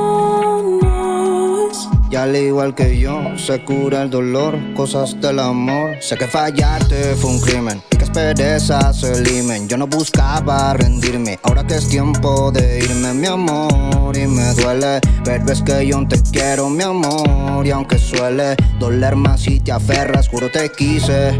Y 2.11 2.16
al 2.16 2.34
igual 2.34 2.74
que 2.74 2.98
yo, 2.98 3.38
se 3.38 3.64
cura 3.64 4.02
el 4.02 4.11
dolor, 4.11 4.58
cosas 4.74 5.20
del 5.20 5.38
amor. 5.38 5.96
Sé 6.00 6.16
que 6.16 6.26
fallarte 6.26 7.14
fue 7.14 7.30
un 7.30 7.40
crimen 7.40 7.80
y 7.92 7.96
que 7.96 8.02
es 8.02 8.11
pereza 8.11 8.92
se 8.92 9.22
limen. 9.22 9.68
Yo 9.68 9.76
no 9.76 9.86
buscaba 9.86 10.74
rendirme, 10.74 11.38
ahora 11.44 11.64
que 11.64 11.76
es 11.76 11.88
tiempo 11.88 12.50
de 12.50 12.80
irme, 12.80 13.14
mi 13.14 13.28
amor. 13.28 14.16
Y 14.16 14.26
me 14.26 14.52
duele, 14.54 15.00
pero 15.22 15.52
es 15.52 15.62
que 15.62 15.86
yo 15.86 16.04
te 16.08 16.20
quiero, 16.32 16.68
mi 16.68 16.82
amor. 16.82 17.64
Y 17.64 17.70
aunque 17.70 17.96
suele 17.96 18.56
doler 18.80 19.14
más 19.14 19.42
si 19.42 19.61
te 19.61 19.70
aferras, 19.70 20.28
juro 20.28 20.50
te 20.50 20.68
quise. 20.72 21.30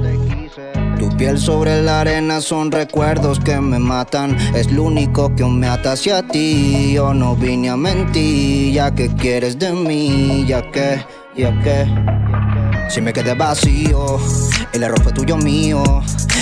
Tu 1.01 1.09
piel 1.17 1.39
sobre 1.39 1.81
la 1.81 2.03
arena 2.03 2.43
son 2.43 2.71
recuerdos 2.71 3.41
que 3.41 3.59
me 3.59 3.79
matan. 3.79 4.37
Es 4.55 4.71
lo 4.71 4.83
único 4.83 5.35
que 5.35 5.47
me 5.47 5.67
ata 5.67 5.93
hacia 5.93 6.21
ti. 6.29 6.93
Yo 6.93 7.15
no 7.15 7.35
vine 7.35 7.71
a 7.71 7.77
mentir, 7.79 8.75
ya 8.75 8.95
que 8.95 9.09
quieres 9.09 9.59
de 9.59 9.73
mí, 9.73 10.45
ya 10.47 10.61
que, 10.71 11.03
ya 11.35 11.59
que. 11.63 12.40
Si 12.91 13.01
me 13.01 13.13
quedé 13.13 13.35
vacío, 13.35 14.19
el 14.73 14.83
error 14.83 15.01
fue 15.01 15.13
tuyo 15.13 15.37
mío. 15.37 15.81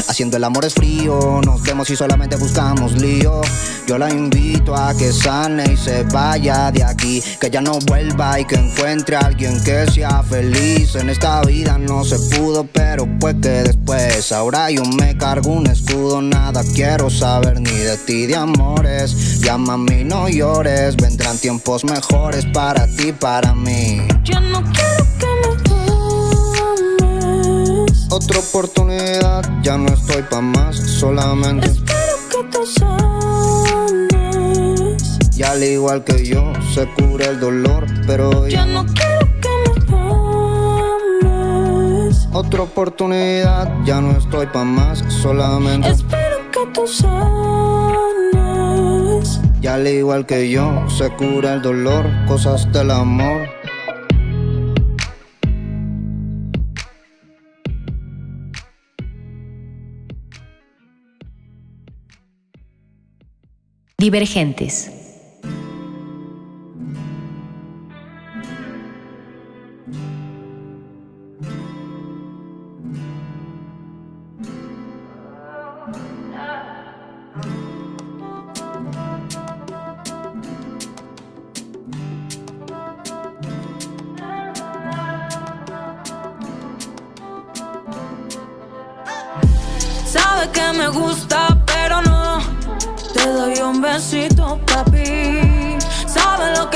Haciendo 0.08 0.38
el 0.38 0.44
amor 0.44 0.64
es 0.64 0.72
frío, 0.72 1.42
nos 1.44 1.62
vemos 1.62 1.90
y 1.90 1.96
solamente 1.96 2.36
buscamos 2.36 2.92
lío. 2.92 3.42
Yo 3.86 3.98
la 3.98 4.08
invito 4.08 4.74
a 4.74 4.94
que 4.94 5.12
sane 5.12 5.74
y 5.74 5.76
se 5.76 6.04
vaya 6.04 6.70
de 6.70 6.84
aquí, 6.84 7.22
que 7.38 7.50
ya 7.50 7.60
no 7.60 7.78
vuelva 7.86 8.40
y 8.40 8.46
que 8.46 8.54
encuentre 8.54 9.16
a 9.16 9.20
alguien 9.20 9.62
que 9.62 9.90
sea 9.90 10.22
feliz. 10.22 10.94
En 10.94 11.10
esta 11.10 11.42
vida 11.42 11.76
no 11.76 12.02
se 12.02 12.18
pudo, 12.18 12.64
pero 12.64 13.06
pues 13.20 13.34
que 13.42 13.48
después. 13.48 14.32
Ahora 14.32 14.70
yo 14.70 14.84
me 14.84 15.18
cargo 15.18 15.50
un 15.50 15.66
escudo, 15.66 16.22
nada 16.22 16.62
quiero 16.74 17.10
saber 17.10 17.60
ni 17.60 17.70
de 17.70 17.98
ti 17.98 18.26
de 18.26 18.36
amores. 18.36 19.40
Llama 19.40 19.74
a 19.74 19.78
mí, 19.78 20.02
no 20.02 20.30
llores, 20.30 20.96
vendrán 20.96 21.36
tiempos 21.36 21.84
mejores 21.84 22.46
para 22.46 22.86
ti, 22.86 23.12
para 23.12 23.54
mí. 23.54 24.00
Yo 24.24 24.40
no 24.40 24.62
quiero 24.72 24.97
Otra 28.20 28.40
oportunidad, 28.40 29.48
ya 29.62 29.78
no 29.78 29.86
estoy 29.92 30.22
pa' 30.22 30.40
más, 30.40 30.76
solamente. 30.76 31.68
Espero 31.68 32.16
que 32.28 32.42
te 32.50 32.66
sanes. 32.66 34.18
Y 35.36 35.44
al 35.44 35.62
igual 35.62 36.02
que 36.02 36.26
yo, 36.26 36.52
se 36.74 36.88
cura 36.94 37.26
el 37.26 37.38
dolor, 37.38 37.86
pero 38.08 38.48
Yo 38.48 38.66
no 38.66 38.84
quiero 38.86 39.28
que 39.40 39.48
me 39.88 40.00
ames. 41.28 42.26
Otra 42.32 42.62
oportunidad, 42.62 43.72
ya 43.84 44.00
no 44.00 44.10
estoy 44.18 44.46
pa' 44.46 44.64
más, 44.64 45.04
solamente. 45.22 45.88
Espero 45.88 46.38
que 46.50 46.66
te 46.74 46.88
sanes. 46.88 47.20
Y 49.62 49.68
al 49.68 49.86
igual 49.86 50.26
que 50.26 50.50
yo, 50.50 50.88
se 50.88 51.08
cura 51.10 51.54
el 51.54 51.62
dolor, 51.62 52.04
cosas 52.26 52.72
del 52.72 52.90
amor. 52.90 53.47
Divergentes. 64.00 64.92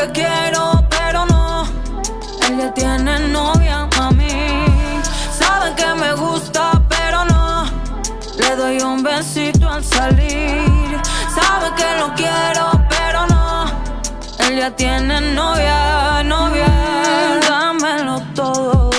Que 0.07 0.23
quiero, 0.23 0.85
pero 0.89 1.25
no. 1.27 1.65
Él 2.47 2.59
ya 2.59 2.75
tiene 2.75 3.19
novia, 3.29 3.89
mami. 3.97 4.65
Sabe 5.39 5.75
que 5.75 5.87
me 5.95 6.13
gusta, 6.15 6.83
pero 6.89 7.25
no. 7.25 7.65
Le 8.39 8.57
doy 8.57 8.81
un 8.81 9.03
besito 9.03 9.69
al 9.69 9.85
salir. 9.85 11.01
Sabe 11.39 11.75
que 11.77 11.89
lo 12.01 12.13
quiero, 12.15 12.65
pero 12.89 13.27
no. 13.27 13.67
Él 14.39 14.57
ya 14.59 14.71
tiene 14.75 15.21
novia, 15.35 16.23
novia. 16.25 16.71
Dámelo 17.49 18.21
todo. 18.35 18.91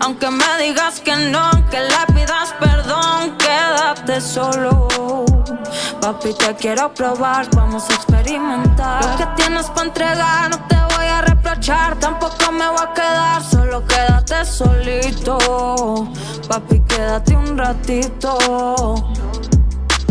Aunque 0.00 0.30
me 0.30 0.62
digas 0.62 1.00
que 1.00 1.14
no, 1.16 1.50
que 1.70 1.80
le 1.80 2.14
pidas 2.14 2.54
perdón, 2.58 3.36
quédate 3.36 4.20
solo. 4.20 4.69
Papi, 6.10 6.34
te 6.34 6.52
quiero 6.56 6.92
probar, 6.92 7.48
vamos 7.54 7.88
a 7.88 7.94
experimentar. 7.94 9.04
Lo 9.04 9.16
que 9.16 9.26
tienes 9.36 9.66
para 9.66 9.86
entregar, 9.86 10.50
no 10.50 10.58
te 10.66 10.74
voy 10.96 11.06
a 11.06 11.20
reprochar. 11.20 11.94
Tampoco 12.00 12.50
me 12.50 12.68
voy 12.68 12.80
a 12.80 12.92
quedar, 12.92 13.44
solo 13.44 13.86
quédate 13.86 14.44
solito. 14.44 15.38
Papi, 16.48 16.80
quédate 16.80 17.36
un 17.36 17.56
ratito. 17.56 18.96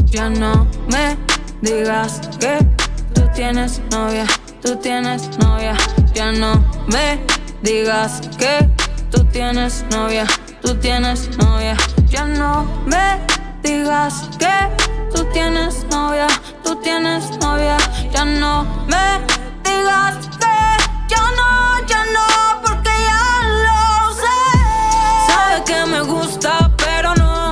Ya 0.06 0.30
no 0.30 0.66
me 0.88 1.18
digas 1.62 2.22
que 2.39 2.66
tú 3.14 3.24
tienes 3.36 3.82
novia, 3.91 4.26
tú 4.62 4.78
tienes 4.78 5.38
novia. 5.39 5.76
Ya 6.14 6.32
no 6.32 6.64
me 6.88 7.20
digas 7.62 8.22
que 8.38 8.70
tú 9.12 9.26
tienes 9.26 9.84
novia, 9.91 10.26
tú 10.62 10.76
tienes 10.76 11.38
novia. 11.38 11.76
Ya 12.08 12.24
no 12.24 12.64
me 12.86 13.20
digas 13.62 14.30
que 14.38 14.55
tú 15.14 15.24
tienes 15.34 15.86
novia, 15.91 16.28
tú 16.64 16.76
tienes 16.78 17.38
novia. 17.39 17.78
Ya 18.12 18.26
no 18.26 18.66
me 18.88 19.20
digas 19.64 20.16
que 20.39 20.55
ya 21.07 21.24
no, 21.38 21.88
ya 21.88 22.03
no, 22.16 22.62
porque 22.64 22.91
ya 23.10 23.26
lo 23.66 24.14
sé. 24.14 24.39
Sabe 25.28 25.64
que 25.64 25.86
me 25.86 26.01
gusta, 26.01 26.72
pero 26.78 27.14
no. 27.16 27.51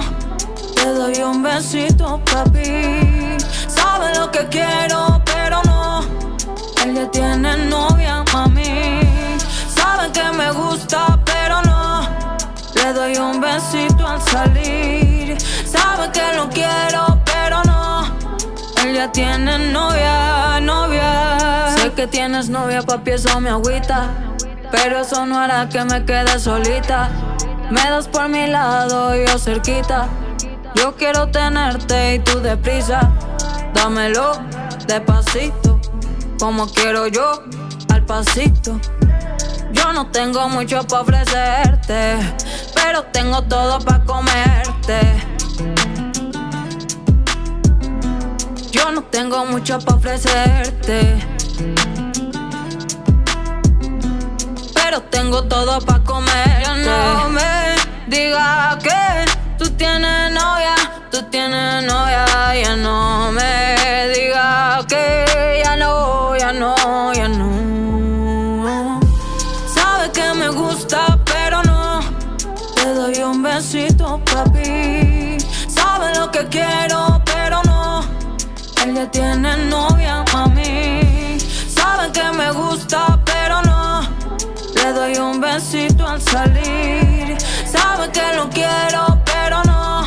Te 0.75 0.85
doy 0.93 1.21
un 1.21 1.43
besito, 1.43 2.21
papi. 2.31 3.37
Sabe 3.67 4.15
lo 4.15 4.31
que 4.31 4.47
quiero, 4.47 5.21
pero 5.25 5.61
no. 5.65 6.01
Él 6.83 6.95
ya 6.95 7.11
tiene 7.11 7.57
novia, 7.69 8.23
mami. 8.33 9.01
Sabe 9.75 10.11
que 10.11 10.23
me 10.37 10.51
gusta, 10.51 11.19
pero 11.25 11.61
no. 11.63 12.07
Le 12.75 12.93
doy 12.93 13.17
un 13.17 13.39
besito 13.41 14.07
al 14.07 14.21
salir. 14.21 14.96
Quiero, 16.53 17.21
pero 17.25 17.61
no. 17.63 18.05
Él 18.83 18.95
ya 18.95 19.11
tiene 19.11 19.71
novia, 19.71 20.59
novia. 20.61 21.69
Sé 21.75 21.91
que 21.93 22.07
tienes 22.07 22.49
novia, 22.49 22.81
papi, 22.81 23.11
eso 23.11 23.39
me 23.39 23.49
agüita. 23.49 24.09
Pero 24.71 24.99
eso 24.99 25.25
no 25.25 25.39
hará 25.39 25.69
que 25.69 25.83
me 25.83 26.03
quede 26.05 26.39
solita. 26.39 27.09
Me 27.69 27.81
das 27.89 28.07
por 28.07 28.29
mi 28.29 28.47
lado 28.47 29.15
y 29.15 29.27
yo 29.27 29.37
cerquita. 29.37 30.07
Yo 30.75 30.95
quiero 30.95 31.27
tenerte 31.27 32.15
y 32.15 32.19
tú 32.19 32.39
deprisa. 32.39 33.11
Dámelo 33.73 34.39
despacito, 34.87 35.79
como 36.39 36.67
quiero 36.67 37.07
yo, 37.07 37.43
al 37.93 38.03
pasito. 38.05 38.79
Yo 39.71 39.93
no 39.93 40.07
tengo 40.07 40.49
mucho 40.49 40.83
para 40.87 41.01
ofrecerte, 41.01 42.17
pero 42.73 43.03
tengo 43.03 43.41
todo 43.43 43.79
para 43.79 44.03
comerte. 44.05 45.27
No 48.93 49.03
tengo 49.03 49.45
mucho 49.45 49.77
para 49.79 49.97
ofrecerte, 49.97 51.19
pero 54.73 55.01
tengo 55.03 55.43
todo 55.43 55.79
para 55.81 56.03
comer. 56.03 56.63
No 56.85 57.29
me 57.29 57.75
diga 58.07 58.79
que 58.81 59.25
tú 59.57 59.69
tienes 59.71 60.31
novia, 60.31 60.75
tú 61.11 61.21
tienes 61.23 61.83
novia. 61.83 62.25
Ya 62.55 62.75
no 62.77 63.31
me 63.33 63.56
salir. 86.37 87.37
Sabe 87.65 88.11
que 88.11 88.35
lo 88.35 88.49
quiero, 88.49 89.21
pero 89.25 89.63
no. 89.63 90.05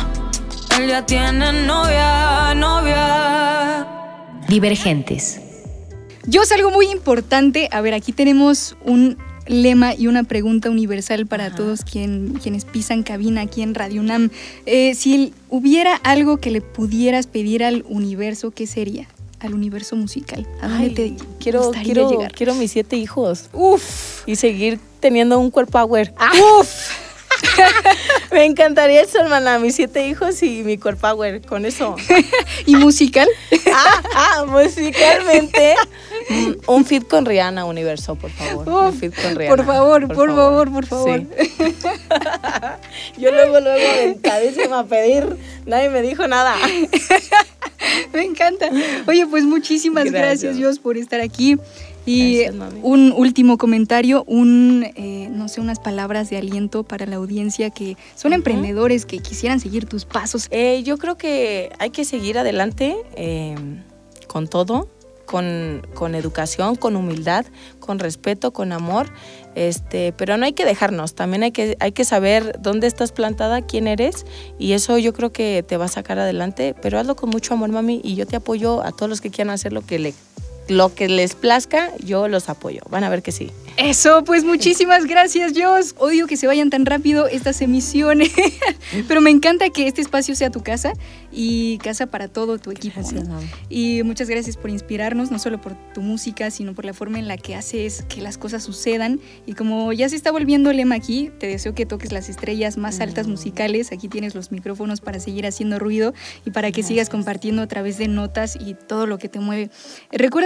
Él 0.77 0.87
ya 0.87 1.05
tiene 1.05 1.51
novia, 1.65 2.53
novia. 2.55 3.87
Divergentes. 4.47 5.41
Yo 6.25 6.45
salgo 6.45 6.71
muy 6.71 6.87
importante. 6.87 7.67
A 7.71 7.81
ver, 7.81 7.93
aquí 7.93 8.13
tenemos 8.13 8.77
un 8.85 9.17
lema 9.47 9.93
y 9.95 10.07
una 10.07 10.23
pregunta 10.23 10.69
universal 10.69 11.25
para 11.25 11.53
todos 11.53 11.83
quien, 11.83 12.35
quienes 12.41 12.63
pisan 12.63 13.03
cabina 13.03 13.41
aquí 13.41 13.61
en 13.61 13.75
Radio 13.75 14.01
UNAM. 14.01 14.29
Eh, 14.65 14.93
si 14.95 15.33
hubiera 15.49 15.95
algo 16.03 16.37
que 16.37 16.51
le 16.51 16.61
pudieras 16.61 17.27
pedir 17.27 17.63
al 17.63 17.83
universo, 17.89 18.51
¿qué 18.51 18.67
sería? 18.67 19.07
Al 19.41 19.53
universo 19.55 19.95
musical. 19.95 20.47
¿A 20.61 20.67
dónde 20.67 20.83
Ay, 20.85 20.89
te 20.93 21.15
quiero, 21.39 21.71
quiero, 21.83 22.09
llegar? 22.11 22.31
quiero 22.33 22.53
mis 22.55 22.71
siete 22.71 22.95
hijos. 22.95 23.49
Uf, 23.53 24.27
Y 24.27 24.35
seguir 24.35 24.79
teniendo 24.99 25.39
un 25.39 25.49
cuerpo 25.51 25.71
power. 25.79 26.13
uf. 26.59 26.67
Me 28.31 28.45
encantaría 28.45 29.01
eso, 29.01 29.19
hermana. 29.19 29.57
Mis 29.57 29.75
siete 29.75 30.05
hijos 30.07 30.43
y 30.43 30.61
mi 30.63 30.77
cuerpo 30.77 31.01
power. 31.09 31.41
Con 31.41 31.65
eso. 31.65 31.95
¿Y 32.67 32.75
musical? 32.75 33.27
ah, 33.73 34.01
ah, 34.15 34.45
musicalmente. 34.45 35.73
mm, 36.29 36.51
Un 36.67 36.85
fit 36.85 37.07
con 37.07 37.25
Rihanna, 37.25 37.65
universo, 37.65 38.15
por 38.15 38.29
favor. 38.31 38.69
un 38.69 38.93
fit 38.93 39.13
con 39.19 39.35
Rihanna. 39.35 39.55
por 39.55 39.65
favor, 39.65 40.07
por 40.13 40.35
favor, 40.35 40.71
por 40.71 40.85
favor. 40.85 41.19
Sí. 41.19 41.27
Yo 43.17 43.31
luego, 43.31 43.59
luego, 43.59 43.91
aventadísima 43.91 44.79
a 44.79 44.85
pedir. 44.85 45.35
Nadie 45.65 45.89
me 45.89 46.01
dijo 46.03 46.27
nada. 46.27 46.55
Me 48.13 48.23
encanta. 48.23 48.69
Oye, 49.07 49.25
pues 49.27 49.43
muchísimas 49.43 50.05
gracias, 50.05 50.21
Gracias. 50.21 50.57
Dios, 50.57 50.79
por 50.79 50.97
estar 50.97 51.21
aquí. 51.21 51.57
Y 52.05 52.39
Gracias, 52.39 52.73
un 52.81 53.13
último 53.15 53.57
comentario, 53.57 54.23
un, 54.25 54.85
eh, 54.95 55.29
no 55.31 55.47
sé, 55.47 55.61
unas 55.61 55.79
palabras 55.79 56.29
de 56.29 56.37
aliento 56.37 56.83
para 56.83 57.05
la 57.05 57.17
audiencia 57.17 57.69
que 57.69 57.95
son 58.15 58.33
emprendedores 58.33 59.05
que 59.05 59.19
quisieran 59.19 59.59
seguir 59.59 59.85
tus 59.85 60.05
pasos. 60.05 60.47
Eh, 60.49 60.81
yo 60.83 60.97
creo 60.97 61.15
que 61.15 61.71
hay 61.77 61.91
que 61.91 62.03
seguir 62.03 62.39
adelante 62.39 62.95
eh, 63.15 63.55
con 64.27 64.47
todo, 64.47 64.89
con, 65.31 66.15
educación, 66.15 66.75
con 66.75 66.97
humildad, 66.97 67.45
con 67.79 67.99
respeto, 67.99 68.51
con 68.51 68.73
amor, 68.73 69.07
este, 69.55 70.13
pero 70.17 70.35
no 70.35 70.45
hay 70.45 70.51
que 70.51 70.65
dejarnos, 70.65 71.15
también 71.15 71.43
hay 71.43 71.51
que, 71.51 71.77
hay 71.79 71.93
que 71.93 72.03
saber 72.03 72.57
dónde 72.59 72.87
estás 72.87 73.13
plantada, 73.13 73.61
quién 73.61 73.87
eres, 73.87 74.25
y 74.59 74.73
eso 74.73 74.97
yo 74.97 75.13
creo 75.13 75.31
que 75.31 75.63
te 75.65 75.77
va 75.77 75.85
a 75.85 75.87
sacar 75.87 76.19
adelante, 76.19 76.75
pero 76.81 76.99
hazlo 76.99 77.15
con 77.15 77.29
mucho 77.29 77.53
amor, 77.53 77.69
mami, 77.69 78.01
y 78.03 78.15
yo 78.15 78.27
te 78.27 78.35
apoyo 78.35 78.83
a 78.83 78.91
todos 78.91 79.09
los 79.09 79.21
que 79.21 79.29
quieran 79.29 79.53
hacer 79.53 79.71
lo 79.71 79.81
que, 79.81 79.99
le, 79.99 80.13
lo 80.67 80.93
que 80.93 81.07
les 81.07 81.35
plazca, 81.35 81.91
yo 82.03 82.27
los 82.27 82.49
apoyo, 82.49 82.81
van 82.89 83.03
a 83.03 83.09
ver 83.09 83.21
que 83.21 83.31
sí. 83.31 83.51
Eso, 83.77 84.23
pues 84.25 84.43
muchísimas 84.43 85.05
gracias, 85.05 85.53
Dios. 85.53 85.95
Odio 85.97 86.27
que 86.27 86.35
se 86.35 86.45
vayan 86.45 86.69
tan 86.69 86.85
rápido 86.85 87.27
estas 87.27 87.61
emisiones, 87.61 88.31
pero 89.07 89.21
me 89.21 89.29
encanta 89.29 89.69
que 89.69 89.87
este 89.87 90.01
espacio 90.01 90.35
sea 90.35 90.51
tu 90.51 90.61
casa 90.61 90.93
y 91.31 91.77
casa 91.77 92.07
para 92.07 92.27
todo 92.27 92.57
tu 92.57 92.71
equipo. 92.71 92.95
Gracias, 92.99 93.27
¿no? 93.27 93.35
mami. 93.35 93.47
Y 93.69 94.03
muchas 94.03 94.29
gracias 94.29 94.57
por 94.57 94.69
inspirarnos, 94.69 95.31
no 95.31 95.39
solo 95.39 95.61
por 95.61 95.75
tu 95.93 96.01
música, 96.01 96.51
sino 96.51 96.75
por 96.75 96.83
la 96.83 96.93
forma 96.93 97.17
en 97.17 97.27
la 97.27 97.37
que 97.37 97.55
haces 97.55 98.03
que 98.09 98.21
las 98.21 98.37
cosas 98.37 98.61
sucedan. 98.61 99.21
Y 99.45 99.53
como 99.53 99.93
ya 99.93 100.09
se 100.09 100.17
está 100.17 100.31
volviendo 100.31 100.73
lema 100.73 100.95
aquí, 100.95 101.31
te 101.39 101.47
deseo 101.47 101.73
que 101.73 101.85
toques 101.85 102.11
las 102.11 102.27
estrellas 102.27 102.77
más 102.77 102.99
altas 102.99 103.27
musicales. 103.27 103.91
Aquí 103.93 104.09
tienes 104.09 104.35
los 104.35 104.51
micrófonos 104.51 104.99
para 104.99 105.19
seguir 105.19 105.47
haciendo 105.47 105.79
ruido 105.79 106.13
y 106.45 106.51
para 106.51 106.71
que 106.71 106.83
sigas 106.83 107.09
compartiendo 107.09 107.61
a 107.61 107.67
través 107.67 107.97
de 107.97 108.09
notas 108.09 108.57
y 108.59 108.73
todo 108.73 109.07
lo 109.07 109.17
que 109.17 109.29
te 109.29 109.39
mueve. 109.39 109.71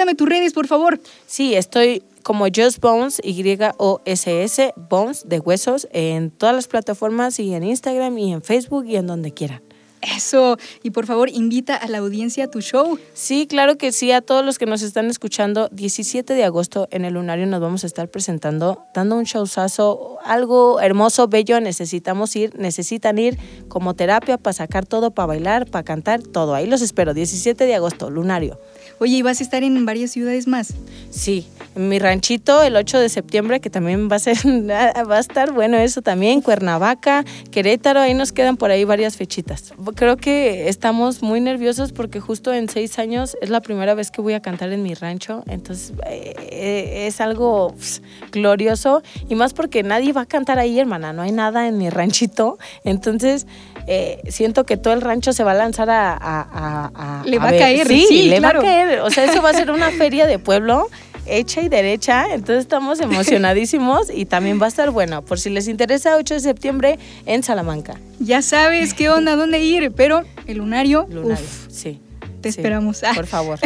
Recuérdame 0.05 0.17
tus 0.17 0.29
redes, 0.29 0.53
por 0.53 0.67
favor. 0.67 0.99
Sí, 1.25 1.55
estoy 1.55 2.03
como 2.21 2.45
Just 2.45 2.79
Bones, 2.79 3.19
Y-O-S-S, 3.23 4.73
Bones, 4.75 5.27
de 5.27 5.39
huesos, 5.39 5.87
en 5.91 6.29
todas 6.29 6.53
las 6.53 6.67
plataformas 6.67 7.39
y 7.39 7.55
en 7.55 7.63
Instagram 7.63 8.15
y 8.19 8.31
en 8.31 8.43
Facebook 8.43 8.85
y 8.85 8.97
en 8.97 9.07
donde 9.07 9.31
quieran. 9.31 9.63
Eso. 10.01 10.57
Y 10.83 10.91
por 10.91 11.07
favor, 11.07 11.31
invita 11.31 11.75
a 11.75 11.87
la 11.87 11.97
audiencia 11.97 12.43
a 12.43 12.47
tu 12.51 12.61
show. 12.61 12.99
Sí, 13.15 13.47
claro 13.47 13.79
que 13.79 13.91
sí, 13.91 14.11
a 14.11 14.21
todos 14.21 14.45
los 14.45 14.59
que 14.59 14.67
nos 14.67 14.83
están 14.83 15.09
escuchando, 15.09 15.69
17 15.71 16.35
de 16.35 16.43
agosto 16.43 16.87
en 16.91 17.03
el 17.03 17.15
Lunario 17.15 17.47
nos 17.47 17.59
vamos 17.59 17.83
a 17.83 17.87
estar 17.87 18.07
presentando, 18.07 18.85
dando 18.93 19.15
un 19.15 19.23
showzazo, 19.23 20.19
algo 20.23 20.79
hermoso, 20.81 21.27
bello, 21.27 21.59
necesitamos 21.61 22.35
ir, 22.35 22.53
necesitan 22.59 23.17
ir 23.17 23.39
como 23.69 23.95
terapia 23.95 24.37
para 24.37 24.53
sacar 24.53 24.85
todo, 24.85 25.09
para 25.09 25.25
bailar, 25.25 25.65
para 25.65 25.83
cantar, 25.83 26.21
todo. 26.21 26.53
Ahí 26.53 26.67
los 26.67 26.83
espero, 26.83 27.15
17 27.15 27.65
de 27.65 27.73
agosto, 27.73 28.11
Lunario. 28.11 28.59
Oye, 28.99 29.17
y 29.17 29.21
vas 29.21 29.39
a 29.41 29.43
estar 29.43 29.63
en 29.63 29.85
varias 29.85 30.11
ciudades 30.11 30.47
más. 30.47 30.73
Sí, 31.09 31.47
en 31.75 31.89
mi 31.89 31.99
ranchito 31.99 32.63
el 32.63 32.75
8 32.77 32.99
de 32.99 33.09
septiembre, 33.09 33.59
que 33.59 33.69
también 33.69 34.09
va 34.09 34.15
a 34.15 34.19
ser, 34.19 34.37
va 34.69 35.17
a 35.17 35.19
estar 35.19 35.51
bueno 35.51 35.77
eso 35.77 36.01
también, 36.01 36.41
Cuernavaca, 36.41 37.25
Querétaro, 37.51 37.99
ahí 37.99 38.13
nos 38.13 38.31
quedan 38.31 38.55
por 38.57 38.71
ahí 38.71 38.83
varias 38.85 39.17
fechitas. 39.17 39.73
Creo 39.95 40.15
que 40.17 40.69
estamos 40.69 41.21
muy 41.21 41.41
nerviosos 41.41 41.91
porque 41.91 42.19
justo 42.19 42.53
en 42.53 42.69
seis 42.69 42.97
años 42.99 43.37
es 43.41 43.49
la 43.49 43.61
primera 43.61 43.93
vez 43.95 44.11
que 44.11 44.21
voy 44.21 44.33
a 44.33 44.41
cantar 44.41 44.71
en 44.71 44.81
mi 44.83 44.93
rancho, 44.93 45.43
entonces 45.47 45.93
eh, 46.07 47.05
es 47.07 47.19
algo 47.21 47.73
pss, 47.77 48.01
glorioso 48.31 49.01
y 49.29 49.35
más 49.35 49.53
porque 49.53 49.83
nadie 49.83 50.13
va 50.13 50.21
a 50.21 50.25
cantar 50.25 50.57
ahí, 50.59 50.79
hermana, 50.79 51.11
no 51.13 51.21
hay 51.21 51.31
nada 51.31 51.67
en 51.67 51.77
mi 51.77 51.89
ranchito, 51.89 52.57
entonces 52.85 53.45
eh, 53.87 54.21
siento 54.29 54.65
que 54.65 54.77
todo 54.77 54.93
el 54.93 55.01
rancho 55.01 55.31
se 55.33 55.43
va 55.43 55.51
a 55.51 55.55
lanzar 55.55 55.89
a... 55.89 56.13
a- 56.13 56.91
a- 56.95 57.23
Le 57.25 57.37
va 57.37 57.49
a 57.49 57.51
ver. 57.51 57.59
caer, 57.59 57.87
sí, 57.87 58.05
sí, 58.07 58.23
le 58.29 58.37
claro. 58.37 58.61
va 58.61 58.67
a 58.67 58.71
caer, 58.71 58.84
o 59.03 59.09
sea, 59.09 59.25
eso 59.25 59.41
va 59.41 59.49
a 59.49 59.53
ser 59.53 59.71
una 59.71 59.91
feria 59.91 60.25
de 60.25 60.39
pueblo 60.39 60.87
hecha 61.27 61.61
y 61.61 61.69
derecha, 61.69 62.25
entonces 62.33 62.59
estamos 62.59 62.99
emocionadísimos 62.99 64.09
y 64.13 64.25
también 64.25 64.61
va 64.61 64.65
a 64.65 64.69
estar 64.69 64.91
bueno, 64.91 65.23
por 65.23 65.39
si 65.39 65.49
les 65.49 65.67
interesa, 65.67 66.17
8 66.17 66.35
de 66.35 66.39
septiembre 66.39 66.99
en 67.25 67.43
Salamanca. 67.43 67.99
Ya 68.19 68.41
sabes 68.41 68.93
qué 68.93 69.09
onda, 69.09 69.35
dónde 69.35 69.59
ir, 69.59 69.91
pero 69.91 70.23
el 70.47 70.57
lunario, 70.57 71.07
Lunario, 71.09 71.43
uf, 71.43 71.67
sí. 71.69 71.99
Te 72.45 72.51
sí. 72.51 72.59
esperamos. 72.59 73.03
Ah. 73.03 73.11
Por 73.15 73.25
favor. 73.25 73.59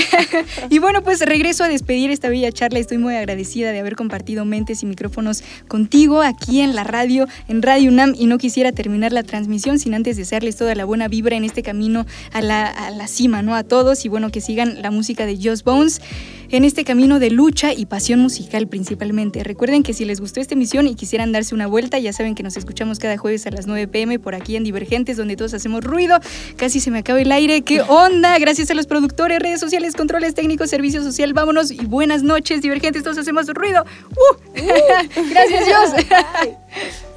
Y 0.70 0.80
bueno, 0.80 1.04
pues 1.04 1.20
regreso 1.20 1.66
a 1.66 1.68
despedir 1.68 2.12
esta 2.12 2.30
bella 2.30 2.50
charla. 2.52 2.80
Estoy 2.80 2.98
muy 2.98 3.16
agradecida 3.16 3.74
de 3.74 3.80
haber 3.80 3.98
compartido 3.98 4.46
mentes 4.46 4.84
y 4.84 4.86
micrófonos 4.86 5.44
contigo 5.68 6.22
aquí 6.22 6.62
en 6.62 6.76
la 6.76 6.86
radio, 6.86 7.28
en 7.50 7.62
Radio 7.62 7.92
UNAM. 7.92 8.14
Y 8.18 8.28
no 8.28 8.38
quisiera 8.38 8.72
terminar 8.72 9.12
la 9.12 9.24
transmisión 9.24 9.80
sin 9.80 9.94
antes 9.94 10.16
desearles 10.16 10.56
toda 10.56 10.76
la 10.76 10.86
buena 10.86 11.10
vibra 11.10 11.36
en 11.36 11.44
este 11.44 11.62
camino 11.62 12.06
a 12.32 12.42
la, 12.42 12.68
a 12.68 12.90
la 12.92 13.08
cima, 13.08 13.42
¿no? 13.42 13.54
A 13.54 13.64
todos. 13.64 14.06
Y 14.06 14.10
bueno, 14.10 14.32
que 14.32 14.40
sigan 14.40 14.82
la 14.82 14.92
música 14.92 15.26
de 15.26 15.38
Just 15.38 15.66
Bones 15.66 16.02
en 16.50 16.66
este 16.66 16.84
camino 16.84 17.20
de 17.20 17.30
lucha 17.30 17.74
y 17.74 17.86
pasión 17.86 18.20
musical 18.20 18.68
principalmente. 18.68 19.44
Recuerden 19.44 19.84
que 19.84 19.94
si 19.94 20.06
les 20.06 20.20
gustó 20.20 20.40
esta 20.40 20.56
emisión 20.56 20.88
y 20.88 20.96
quisieran 20.96 21.32
darse 21.32 21.54
una 21.54 21.68
vuelta, 21.68 22.00
ya 22.00 22.14
saben 22.14 22.36
que 22.36 22.44
nos 22.44 22.58
escuchamos 22.58 23.00
cada 23.00 23.18
jueves 23.18 23.46
a 23.48 23.52
las 23.52 23.68
9 23.68 23.88
pm 23.88 24.20
por 24.20 24.36
aquí 24.36 24.56
en 24.56 24.64
Divergentes, 24.64 25.18
donde 25.18 25.36
todos 25.36 25.54
hacemos 25.54 25.84
ruido. 25.84 26.20
Casi 26.58 26.80
se 26.80 26.92
me 26.92 27.00
acaba 27.00 27.22
el 27.22 27.32
aire. 27.32 27.62
¿Qué 27.62 27.82
onda? 27.82 28.38
Gracias 28.40 28.70
a 28.72 28.74
los 28.74 28.88
productores, 28.88 29.40
redes 29.40 29.60
sociales, 29.60 29.96
controles 29.96 30.34
técnicos, 30.34 30.70
servicio 30.70 31.04
social. 31.04 31.34
Vámonos 31.34 31.72
y 31.72 31.86
buenas 31.86 32.24
noches, 32.24 32.62
Divergentes. 32.62 33.04
Todos 33.04 33.18
hacemos 33.18 33.48
ruido. 33.48 33.86
¡Uh! 34.12 34.60
Gracias, 35.30 35.66
Dios. 35.66 36.06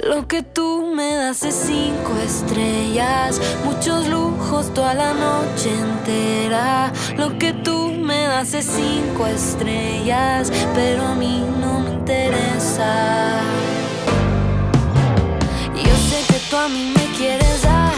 Lo 0.02 0.26
que 0.26 0.42
tú 0.42 0.92
me 0.94 1.14
das 1.14 1.42
es 1.42 1.54
cinco 1.54 2.16
estrellas, 2.24 3.40
muchos 3.64 4.08
lujos 4.52 4.74
toda 4.74 4.94
la 4.94 5.14
noche 5.14 5.70
entera. 5.70 6.92
Lo 7.16 7.38
que 7.38 7.52
tú 7.52 7.92
me 7.92 8.24
das 8.24 8.52
es 8.54 8.66
cinco 8.66 9.26
estrellas, 9.26 10.52
pero 10.74 11.06
a 11.06 11.14
mí 11.14 11.44
no 11.60 11.80
me 11.80 11.90
interesa. 11.92 13.40
Yo 15.74 15.94
sé 16.08 16.18
que 16.28 16.38
tú 16.50 16.56
a 16.56 16.68
mí 16.68 16.92
me 16.94 17.06
quieres 17.16 17.62
dar 17.62 17.94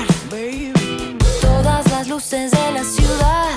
todas 1.40 1.90
las 1.90 2.08
luces 2.08 2.50
de 2.52 2.72
la 2.72 2.84
ciudad 2.84 3.50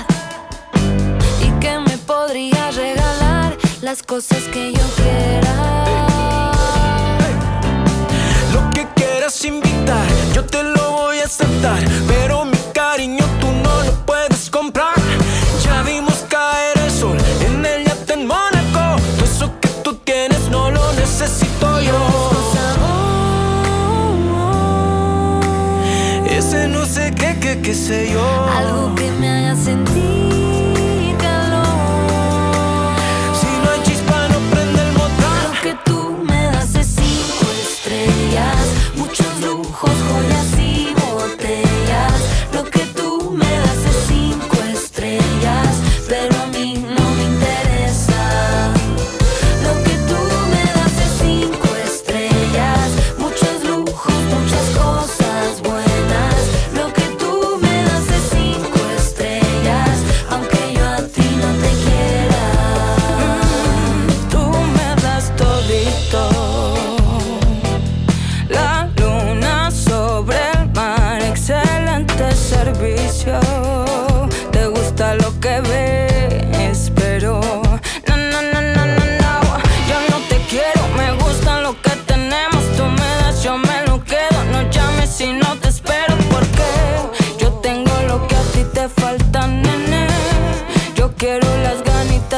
y 1.46 1.48
que 1.60 1.78
me 1.78 1.96
podrías 1.98 2.74
regalar 2.74 3.56
las 3.80 4.02
cosas 4.02 4.42
que 4.52 4.72
yo 4.72 4.86
quiera. 4.96 5.54
Lo 8.52 8.70
que 8.70 8.86
quieras 8.96 9.44
invitar, 9.44 10.06
yo 10.34 10.44
te 10.44 10.62
lo 10.62 10.90
voy 10.92 11.18
a 11.18 11.24
aceptar. 11.24 11.80
Pero 12.08 12.44
mi 12.44 12.57
cariño 12.98 13.24
tú 13.40 13.46
no 13.62 13.84
lo 13.84 13.92
puedes 14.04 14.50
comprar. 14.50 14.96
Ya 15.62 15.82
vimos 15.82 16.24
caer 16.28 16.76
el 16.84 16.90
sol 16.90 17.16
en 17.46 17.64
el 17.64 17.84
yate 17.84 18.14
en 18.14 18.26
Mónaco. 18.26 19.00
Todo 19.16 19.24
eso 19.24 19.52
que 19.60 19.68
tú 19.84 19.94
tienes 20.04 20.48
no 20.50 20.68
lo 20.68 20.92
necesito 20.94 21.80
yo. 21.80 21.96
Ese 26.28 26.66
no 26.66 26.84
sé 26.86 27.14
qué, 27.14 27.38
qué, 27.40 27.60
qué 27.62 27.72
sé 27.72 28.10
yo. 28.12 28.26
Algo 28.56 28.92
que 28.96 29.08
me 29.12 29.28
haga 29.28 29.54
sentir 29.54 30.47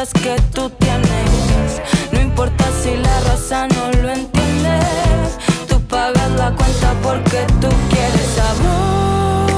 cosas 0.01 0.13
que 0.23 0.37
tú 0.55 0.71
tienes. 0.71 1.83
No 2.13 2.21
importa 2.21 2.65
si 2.83 2.97
la 2.97 3.21
raza 3.21 3.67
no 3.69 3.91
lo 4.03 4.09
entiende. 4.09 4.79
Tú 5.69 5.81
pagas 5.83 6.31
la 6.37 6.53
cuenta 6.53 6.95
porque 7.03 7.47
tú 7.61 7.69
quieres 7.91 8.39
amor. 8.53 9.51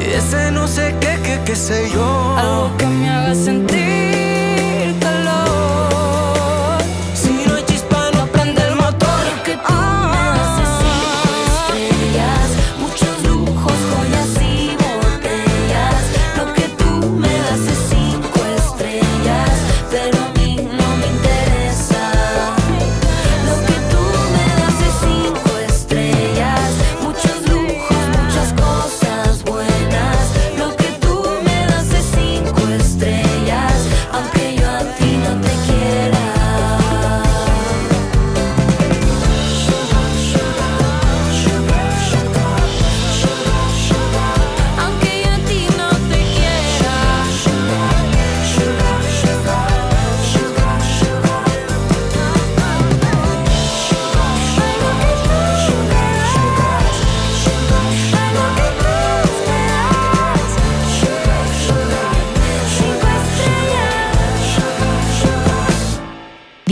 Y 0.00 0.10
ese 0.14 0.50
no 0.50 0.66
sé 0.66 0.94
qué, 1.00 1.18
qué, 1.22 1.40
qué 1.44 1.56
sé 1.56 1.90
yo. 1.92 2.36
Algo 2.36 2.76
que 2.76 2.86
me 2.86 3.08
haga 3.08 3.34
sentir 3.34 4.27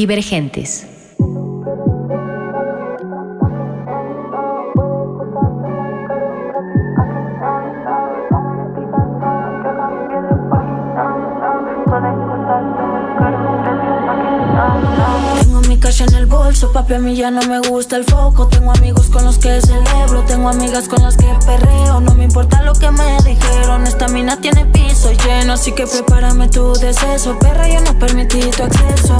Divergentes. 0.06 0.86
En 15.98 16.14
el 16.14 16.26
bolso, 16.26 16.72
papi, 16.72 16.94
a 16.94 16.98
mí 16.98 17.16
ya 17.16 17.30
no 17.30 17.40
me 17.48 17.58
gusta 17.70 17.96
el 17.96 18.04
foco. 18.04 18.48
Tengo 18.48 18.70
amigos 18.70 19.06
con 19.06 19.24
los 19.24 19.38
que 19.38 19.60
celebro, 19.62 20.22
tengo 20.24 20.50
amigas 20.50 20.88
con 20.88 21.02
las 21.02 21.16
que 21.16 21.26
perreo. 21.46 22.00
No 22.00 22.14
me 22.14 22.24
importa 22.24 22.60
lo 22.62 22.74
que 22.74 22.90
me 22.90 23.16
dijeron, 23.24 23.86
esta 23.86 24.06
mina 24.08 24.38
tiene 24.38 24.66
piso 24.66 25.10
lleno, 25.24 25.54
así 25.54 25.72
que 25.72 25.86
prepárame 25.86 26.48
tu 26.48 26.74
deceso. 26.74 27.38
Perra, 27.38 27.68
yo 27.68 27.80
no 27.80 27.98
permití 27.98 28.40
tu 28.50 28.64
acceso. 28.64 29.16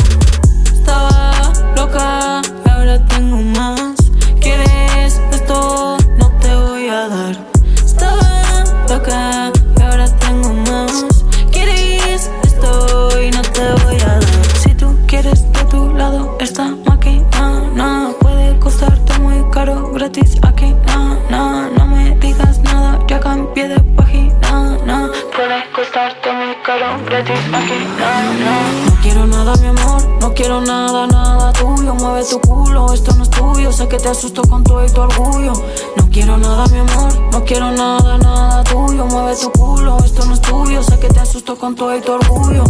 Asusto 34.17 34.43
con 34.49 34.65
todo 34.65 34.85
y 34.85 34.89
tu 34.89 35.01
orgullo. 35.01 35.53
No 35.97 36.09
quiero 36.11 36.39
nada, 36.39 36.67
mi 36.69 36.79
amor, 36.79 37.13
no 37.33 37.45
quiero 37.45 37.71
nada, 37.71 38.17
nada 38.17 38.65
tuyo, 38.65 39.05
mueve 39.05 39.37
tu 39.37 39.51
culo, 39.53 39.99
esto 40.03 40.25
no 40.25 40.35
es 40.35 40.41
tuyo, 40.41 40.83
sé 40.83 40.99
que 40.99 41.09
te 41.09 41.21
asusto 41.21 41.57
con 41.57 41.75
todo 41.75 41.95
y 41.95 42.01
tu 42.01 42.13
orgullo. 42.13 42.65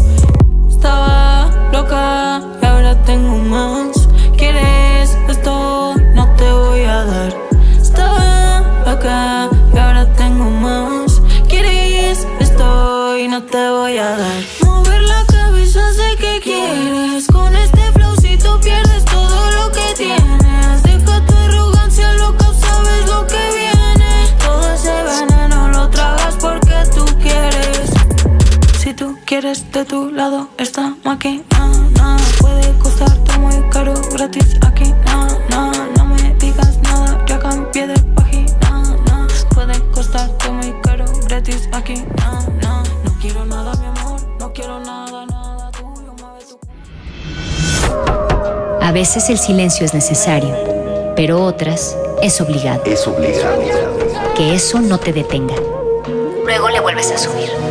Estaba 0.69 1.69
loca 1.73 2.43
y 2.61 2.67
ahora 2.67 3.01
tengo 3.05 3.39
más. 3.39 3.86
De 29.77 29.85
tu 29.85 30.11
lado 30.11 30.49
esta 30.57 30.95
máquina, 31.05 31.45
no 31.99 32.17
puede 32.41 32.73
costarte 32.79 33.39
muy 33.39 33.57
caro, 33.69 33.93
gratis 34.11 34.57
aquí, 34.67 34.95
no, 35.05 35.27
no, 35.51 35.71
no 35.99 36.05
me 36.07 36.35
digas 36.41 36.79
nada, 36.79 37.23
ya 37.27 37.39
cambié 37.39 37.87
de 37.87 37.99
página, 38.15 38.97
no, 39.07 39.27
puede 39.55 39.79
costarte 39.91 40.51
muy 40.51 40.75
caro, 40.81 41.05
gratis 41.29 41.69
aquí, 41.73 41.97
no, 42.23 42.41
no, 42.63 42.83
no 43.05 43.19
quiero 43.21 43.45
nada, 43.45 43.75
mi 43.75 43.87
amor, 43.87 44.19
no 44.41 44.51
quiero 44.51 44.81
nada, 44.81 45.27
nada 45.27 45.71
tuyo, 45.73 46.15
mueve 46.23 46.43
tu 46.49 46.59
A 48.83 48.93
veces 48.93 49.29
el 49.29 49.37
silencio 49.37 49.85
es 49.85 49.93
necesario, 49.93 50.57
pero 51.17 51.45
otras 51.45 51.95
es 52.23 52.41
obligado. 52.41 52.83
Es 52.87 53.07
obligado. 53.07 53.61
Que 54.35 54.55
eso 54.55 54.81
no 54.81 54.97
te 54.97 55.13
detenga. 55.13 55.55
Luego 56.47 56.71
le 56.71 56.81
vuelves 56.81 57.11
a 57.11 57.19
subir. 57.19 57.66